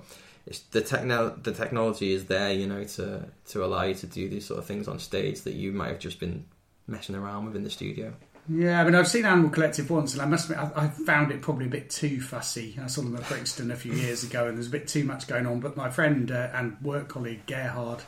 the 0.70 0.80
techno 0.80 1.30
the 1.42 1.52
technology 1.52 2.12
is 2.12 2.26
there, 2.26 2.52
you 2.52 2.66
know, 2.66 2.84
to 2.84 3.24
to 3.46 3.64
allow 3.64 3.84
you 3.84 3.94
to 3.94 4.06
do 4.06 4.28
these 4.28 4.46
sort 4.46 4.58
of 4.58 4.66
things 4.66 4.88
on 4.88 4.98
stage 4.98 5.42
that 5.42 5.54
you 5.54 5.72
might 5.72 5.88
have 5.88 5.98
just 5.98 6.20
been 6.20 6.44
messing 6.86 7.14
around 7.14 7.46
with 7.46 7.56
in 7.56 7.64
the 7.64 7.70
studio. 7.70 8.14
Yeah, 8.50 8.80
I 8.80 8.84
mean, 8.84 8.94
I've 8.94 9.08
seen 9.08 9.26
Animal 9.26 9.50
Collective 9.50 9.90
once, 9.90 10.14
and 10.14 10.22
I 10.22 10.24
must 10.24 10.48
admit, 10.48 10.72
I, 10.74 10.84
I 10.84 10.88
found 10.88 11.30
it 11.30 11.42
probably 11.42 11.66
a 11.66 11.70
bit 11.70 11.90
too 11.90 12.18
fussy. 12.18 12.78
I 12.82 12.86
saw 12.86 13.02
them 13.02 13.14
at 13.16 13.28
Brixton 13.28 13.70
a 13.70 13.76
few 13.76 13.92
years 13.92 14.24
ago, 14.24 14.46
and 14.46 14.56
there's 14.56 14.68
a 14.68 14.70
bit 14.70 14.88
too 14.88 15.04
much 15.04 15.26
going 15.26 15.46
on. 15.46 15.60
But 15.60 15.76
my 15.76 15.90
friend 15.90 16.30
uh, 16.30 16.48
and 16.54 16.80
work 16.80 17.08
colleague 17.08 17.44
Gerhard, 17.46 18.02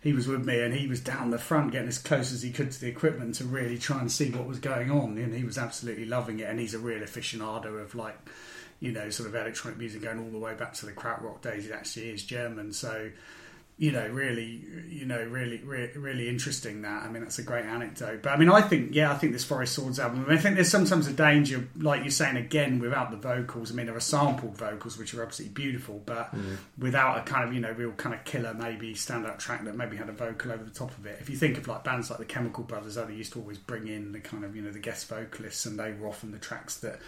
he 0.00 0.14
was 0.14 0.26
with 0.26 0.46
me, 0.46 0.62
and 0.62 0.72
he 0.72 0.86
was 0.86 1.00
down 1.00 1.30
the 1.30 1.38
front 1.38 1.72
getting 1.72 1.88
as 1.88 1.98
close 1.98 2.32
as 2.32 2.40
he 2.40 2.50
could 2.50 2.70
to 2.70 2.80
the 2.80 2.88
equipment 2.88 3.34
to 3.34 3.44
really 3.44 3.76
try 3.76 4.00
and 4.00 4.10
see 4.10 4.30
what 4.30 4.46
was 4.46 4.58
going 4.58 4.90
on, 4.90 5.18
and 5.18 5.34
he 5.34 5.44
was 5.44 5.58
absolutely 5.58 6.06
loving 6.06 6.40
it. 6.40 6.48
And 6.48 6.58
he's 6.58 6.72
a 6.72 6.78
real 6.78 7.00
aficionado 7.00 7.78
of 7.82 7.94
like, 7.94 8.16
you 8.84 8.92
know, 8.92 9.08
sort 9.08 9.28
of 9.28 9.34
electronic 9.34 9.78
music 9.78 10.02
going 10.02 10.18
all 10.18 10.30
the 10.30 10.38
way 10.38 10.54
back 10.54 10.74
to 10.74 10.86
the 10.86 10.92
krautrock 10.92 11.40
days. 11.40 11.66
It 11.66 11.72
actually 11.72 12.10
is 12.10 12.22
German, 12.22 12.72
so 12.72 13.10
you 13.76 13.90
know, 13.90 14.06
really, 14.06 14.64
you 14.88 15.04
know, 15.04 15.20
really, 15.24 15.58
really, 15.64 15.90
really 15.98 16.28
interesting. 16.28 16.82
That 16.82 17.02
I 17.02 17.08
mean, 17.10 17.24
that's 17.24 17.40
a 17.40 17.42
great 17.42 17.64
anecdote. 17.64 18.22
But 18.22 18.30
I 18.30 18.36
mean, 18.36 18.48
I 18.48 18.60
think, 18.60 18.94
yeah, 18.94 19.10
I 19.10 19.16
think 19.16 19.32
this 19.32 19.42
Forest 19.42 19.74
Swords 19.74 19.98
album. 19.98 20.24
I, 20.24 20.28
mean, 20.28 20.38
I 20.38 20.40
think 20.40 20.54
there's 20.54 20.70
sometimes 20.70 21.08
a 21.08 21.12
danger, 21.12 21.66
like 21.76 22.02
you're 22.02 22.10
saying 22.10 22.36
again, 22.36 22.78
without 22.78 23.10
the 23.10 23.16
vocals. 23.16 23.72
I 23.72 23.74
mean, 23.74 23.86
there 23.86 23.96
are 23.96 24.00
sampled 24.00 24.56
vocals 24.56 24.96
which 24.96 25.12
are 25.14 25.24
absolutely 25.24 25.54
beautiful, 25.54 26.00
but 26.06 26.32
mm. 26.32 26.56
without 26.78 27.18
a 27.18 27.22
kind 27.22 27.48
of, 27.48 27.52
you 27.52 27.60
know, 27.60 27.72
real 27.72 27.90
kind 27.92 28.14
of 28.14 28.22
killer, 28.24 28.54
maybe 28.54 28.94
standout 28.94 29.38
track 29.38 29.64
that 29.64 29.74
maybe 29.74 29.96
had 29.96 30.08
a 30.08 30.12
vocal 30.12 30.52
over 30.52 30.62
the 30.62 30.70
top 30.70 30.96
of 30.96 31.04
it. 31.06 31.18
If 31.20 31.28
you 31.28 31.36
think 31.36 31.58
of 31.58 31.66
like 31.66 31.82
bands 31.82 32.10
like 32.10 32.20
the 32.20 32.26
Chemical 32.26 32.62
Brothers, 32.62 32.94
they 32.94 33.12
used 33.12 33.32
to 33.32 33.40
always 33.40 33.58
bring 33.58 33.88
in 33.88 34.12
the 34.12 34.20
kind 34.20 34.44
of, 34.44 34.54
you 34.54 34.62
know, 34.62 34.70
the 34.70 34.78
guest 34.78 35.08
vocalists, 35.08 35.66
and 35.66 35.80
they 35.80 35.92
were 35.94 36.06
often 36.06 36.30
the 36.30 36.38
tracks 36.38 36.76
that 36.76 37.00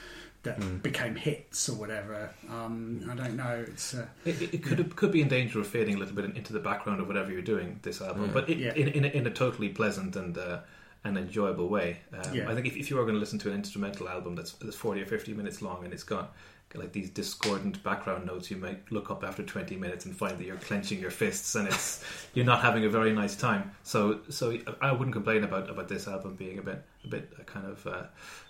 that 0.47 0.61
mm. 0.61 0.81
became 0.81 1.17
hits 1.17 1.69
or 1.69 1.75
whatever. 1.75 2.31
Um, 2.49 3.09
I 3.11 3.15
don't 3.15 3.37
know. 3.37 3.65
It's 3.67 3.95
uh, 3.95 4.07
it, 4.25 4.41
it, 4.55 4.63
could 4.63 4.79
yeah. 4.79 4.85
could 4.95 5.13
be 5.13 5.21
in 5.21 5.29
danger 5.29 5.61
of 5.61 5.67
fading 5.67 5.97
a 5.97 5.99
little 5.99 6.15
bit 6.15 6.25
into 6.25 6.53
the 6.53 6.61
background 6.61 7.01
of 7.01 7.09
whatever 7.09 7.31
you're 7.31 7.43
doing 7.43 7.81
this 7.83 8.01
album, 8.01 8.31
mm. 8.31 8.33
but 8.33 8.49
it, 8.49 8.59
yeah. 8.59 8.73
in, 8.75 8.89
in, 8.89 9.05
a, 9.05 9.09
in 9.09 9.27
a 9.27 9.31
totally 9.31 9.69
pleasant 9.69 10.15
and 10.17 10.39
uh, 10.39 10.61
an 11.05 11.17
enjoyable 11.17 11.69
way. 11.69 11.99
Um, 12.13 12.35
yeah. 12.35 12.49
I 12.49 12.55
think 12.55 12.67
if, 12.67 12.77
if 12.77 12.91
you 12.91 12.99
are 12.99 13.03
going 13.03 13.15
to 13.15 13.21
listen 13.21 13.39
to 13.41 13.51
an 13.51 13.55
instrumental 13.57 14.09
album 14.09 14.37
that's, 14.37 14.53
that's 14.53 14.77
forty 14.77 15.03
or 15.03 15.07
fifty 15.07 15.35
minutes 15.35 15.61
long 15.61 15.85
and 15.85 15.93
it's 15.93 16.05
got 16.05 16.33
like 16.75 16.93
these 16.93 17.11
discordant 17.11 17.83
background 17.83 18.27
notes, 18.27 18.51
you 18.51 18.57
might 18.57 18.81
look 18.93 19.11
up 19.11 19.25
after 19.25 19.43
twenty 19.43 19.77
minutes 19.77 20.07
and 20.07 20.17
find 20.17 20.39
that 20.39 20.45
you're 20.45 20.57
clenching 20.57 21.01
your 21.01 21.11
fists 21.11 21.57
and 21.57 21.67
it's 21.67 22.05
you're 22.35 22.45
not 22.45 22.61
having 22.61 22.85
a 22.85 22.89
very 22.89 23.13
nice 23.13 23.35
time. 23.35 23.73
So 23.83 24.21
so 24.31 24.57
I 24.81 24.93
wouldn't 24.93 25.13
complain 25.13 25.43
about 25.43 25.69
about 25.69 25.89
this 25.89 26.07
album 26.07 26.37
being 26.37 26.59
a 26.59 26.63
bit 26.63 26.83
a 27.05 27.09
bit 27.09 27.33
uh, 27.39 27.43
kind 27.43 27.67
of. 27.67 27.87
Uh, 27.87 28.03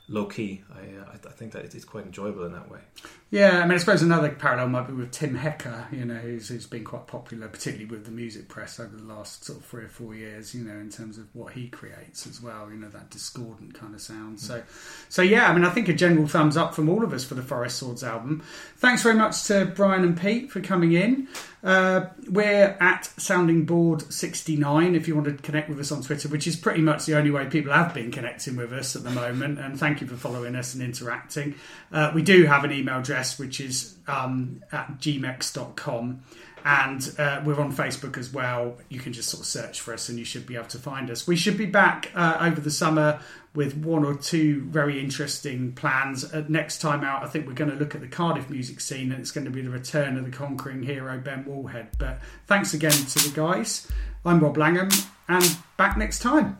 low 0.09 0.27
key. 0.27 0.63
I, 0.73 1.01
uh, 1.01 1.13
I 1.15 1.33
think 1.33 1.53
that 1.53 1.65
it's 1.65 1.85
quite 1.85 2.07
enjoyable 2.07 2.45
in 2.45 2.53
that 2.53 2.71
way. 2.71 2.81
Yeah, 3.29 3.59
I 3.59 3.63
mean, 3.63 3.73
I 3.73 3.79
suppose 3.79 4.03
another 4.03 4.31
parallel 4.31 4.69
might 4.69 4.87
be 4.87 4.93
with 4.93 5.11
Tim 5.11 5.35
Hecker, 5.35 5.89
you 5.91 6.05
know, 6.05 6.15
who's, 6.15 6.49
who's 6.49 6.67
been 6.67 6.85
quite 6.85 7.09
popular, 7.09 7.49
particularly 7.49 7.87
with 7.87 8.05
the 8.05 8.13
music 8.13 8.47
press 8.47 8.79
over 8.79 8.95
the 8.95 9.03
last 9.03 9.45
sort 9.45 9.59
of 9.59 9.65
three 9.65 9.83
or 9.83 9.89
four 9.89 10.15
years, 10.15 10.55
you 10.55 10.63
know, 10.63 10.79
in 10.79 10.91
terms 10.91 11.19
of 11.19 11.27
what 11.35 11.53
he 11.53 11.67
creates 11.69 12.25
as 12.29 12.41
well, 12.41 12.71
you 12.71 12.77
know, 12.77 12.89
that 12.89 13.11
discordant 13.11 13.75
kind 13.75 13.97
of 13.97 14.01
sound. 14.01 14.39
So, 14.39 14.63
so 15.09 15.23
yeah, 15.23 15.51
I 15.51 15.55
mean, 15.55 15.65
I 15.65 15.71
think 15.71 15.89
a 15.89 15.93
general 15.93 16.29
thumbs 16.29 16.57
up 16.57 16.73
from 16.73 16.89
all 16.89 17.03
of 17.03 17.13
us 17.13 17.25
for 17.25 17.35
the 17.35 17.43
Forest 17.43 17.79
Swords 17.79 18.05
album. 18.05 18.45
Thanks 18.77 19.03
very 19.03 19.17
much 19.17 19.43
to 19.49 19.67
Brian 19.75 20.05
and 20.05 20.19
Pete 20.19 20.53
for 20.53 20.61
coming 20.61 20.93
in. 20.93 21.27
Uh, 21.65 22.11
we're 22.31 22.77
at 22.81 23.07
Sounding 23.21 23.65
Bored 23.65 24.03
69 24.13 24.95
if 24.95 25.09
you 25.09 25.17
want 25.17 25.27
to 25.27 25.33
connect 25.43 25.69
with 25.69 25.81
us 25.81 25.91
on 25.91 26.01
Twitter, 26.01 26.29
which 26.29 26.47
is 26.47 26.55
pretty 26.55 26.81
much 26.81 27.07
the 27.07 27.17
only 27.19 27.33
way 27.33 27.45
people 27.47 27.73
have 27.73 27.93
been 27.93 28.13
connecting 28.13 28.55
with 28.55 28.73
us 28.73 28.95
at 28.95 29.03
the 29.03 29.11
moment. 29.11 29.59
And 29.59 29.77
thank 29.77 30.01
you 30.01 30.07
for 30.07 30.15
following 30.15 30.55
us 30.55 30.75
and 30.75 30.83
interacting. 30.83 31.57
Uh, 31.91 32.13
we 32.15 32.23
do 32.23 32.45
have 32.45 32.63
an 32.63 32.71
email 32.71 33.01
address 33.01 33.16
which 33.39 33.61
is 33.61 33.97
um, 34.07 34.63
at 34.73 34.99
gmex.com. 34.99 36.23
And 36.65 37.15
uh, 37.17 37.43
we're 37.45 37.61
on 37.61 37.73
Facebook 37.73 38.19
as 38.19 38.33
well. 38.33 38.77
You 38.89 38.99
can 38.99 39.13
just 39.13 39.29
sort 39.29 39.43
of 39.43 39.47
search 39.47 39.81
for 39.81 39.95
us 39.95 40.09
and 40.09 40.19
you 40.19 40.25
should 40.25 40.47
be 40.47 40.57
able 40.57 40.67
to 40.67 40.79
find 40.79 41.11
us. 41.11 41.25
We 41.25 41.37
should 41.37 41.57
be 41.57 41.67
back 41.67 42.11
uh, 42.13 42.39
over 42.41 42.61
the 42.61 42.73
summer 42.73 43.21
with 43.55 43.77
one 43.77 44.05
or 44.05 44.15
two 44.15 44.63
very 44.63 45.01
interesting 45.01 45.73
plans. 45.73 46.25
Uh, 46.25 46.45
next 46.49 46.81
time 46.81 47.05
out, 47.05 47.23
I 47.23 47.29
think 47.29 47.47
we're 47.47 47.55
going 47.55 47.71
to 47.71 47.77
look 47.77 47.95
at 47.95 48.01
the 48.01 48.09
Cardiff 48.09 48.51
music 48.51 48.81
scene, 48.81 49.13
and 49.13 49.21
it's 49.21 49.31
going 49.31 49.45
to 49.45 49.51
be 49.51 49.63
the 49.63 49.71
return 49.71 50.17
of 50.19 50.25
the 50.25 50.31
conquering 50.31 50.83
hero 50.83 51.19
Ben 51.19 51.45
Wallhead. 51.45 51.87
But 51.99 52.21
thanks 52.47 52.75
again 52.75 52.91
to 52.91 53.31
the 53.31 53.33
guys. 53.35 53.87
I'm 54.25 54.41
Rob 54.41 54.57
Langham, 54.57 54.91
and 55.29 55.57
back 55.77 55.97
next 55.97 56.19
time. 56.19 56.59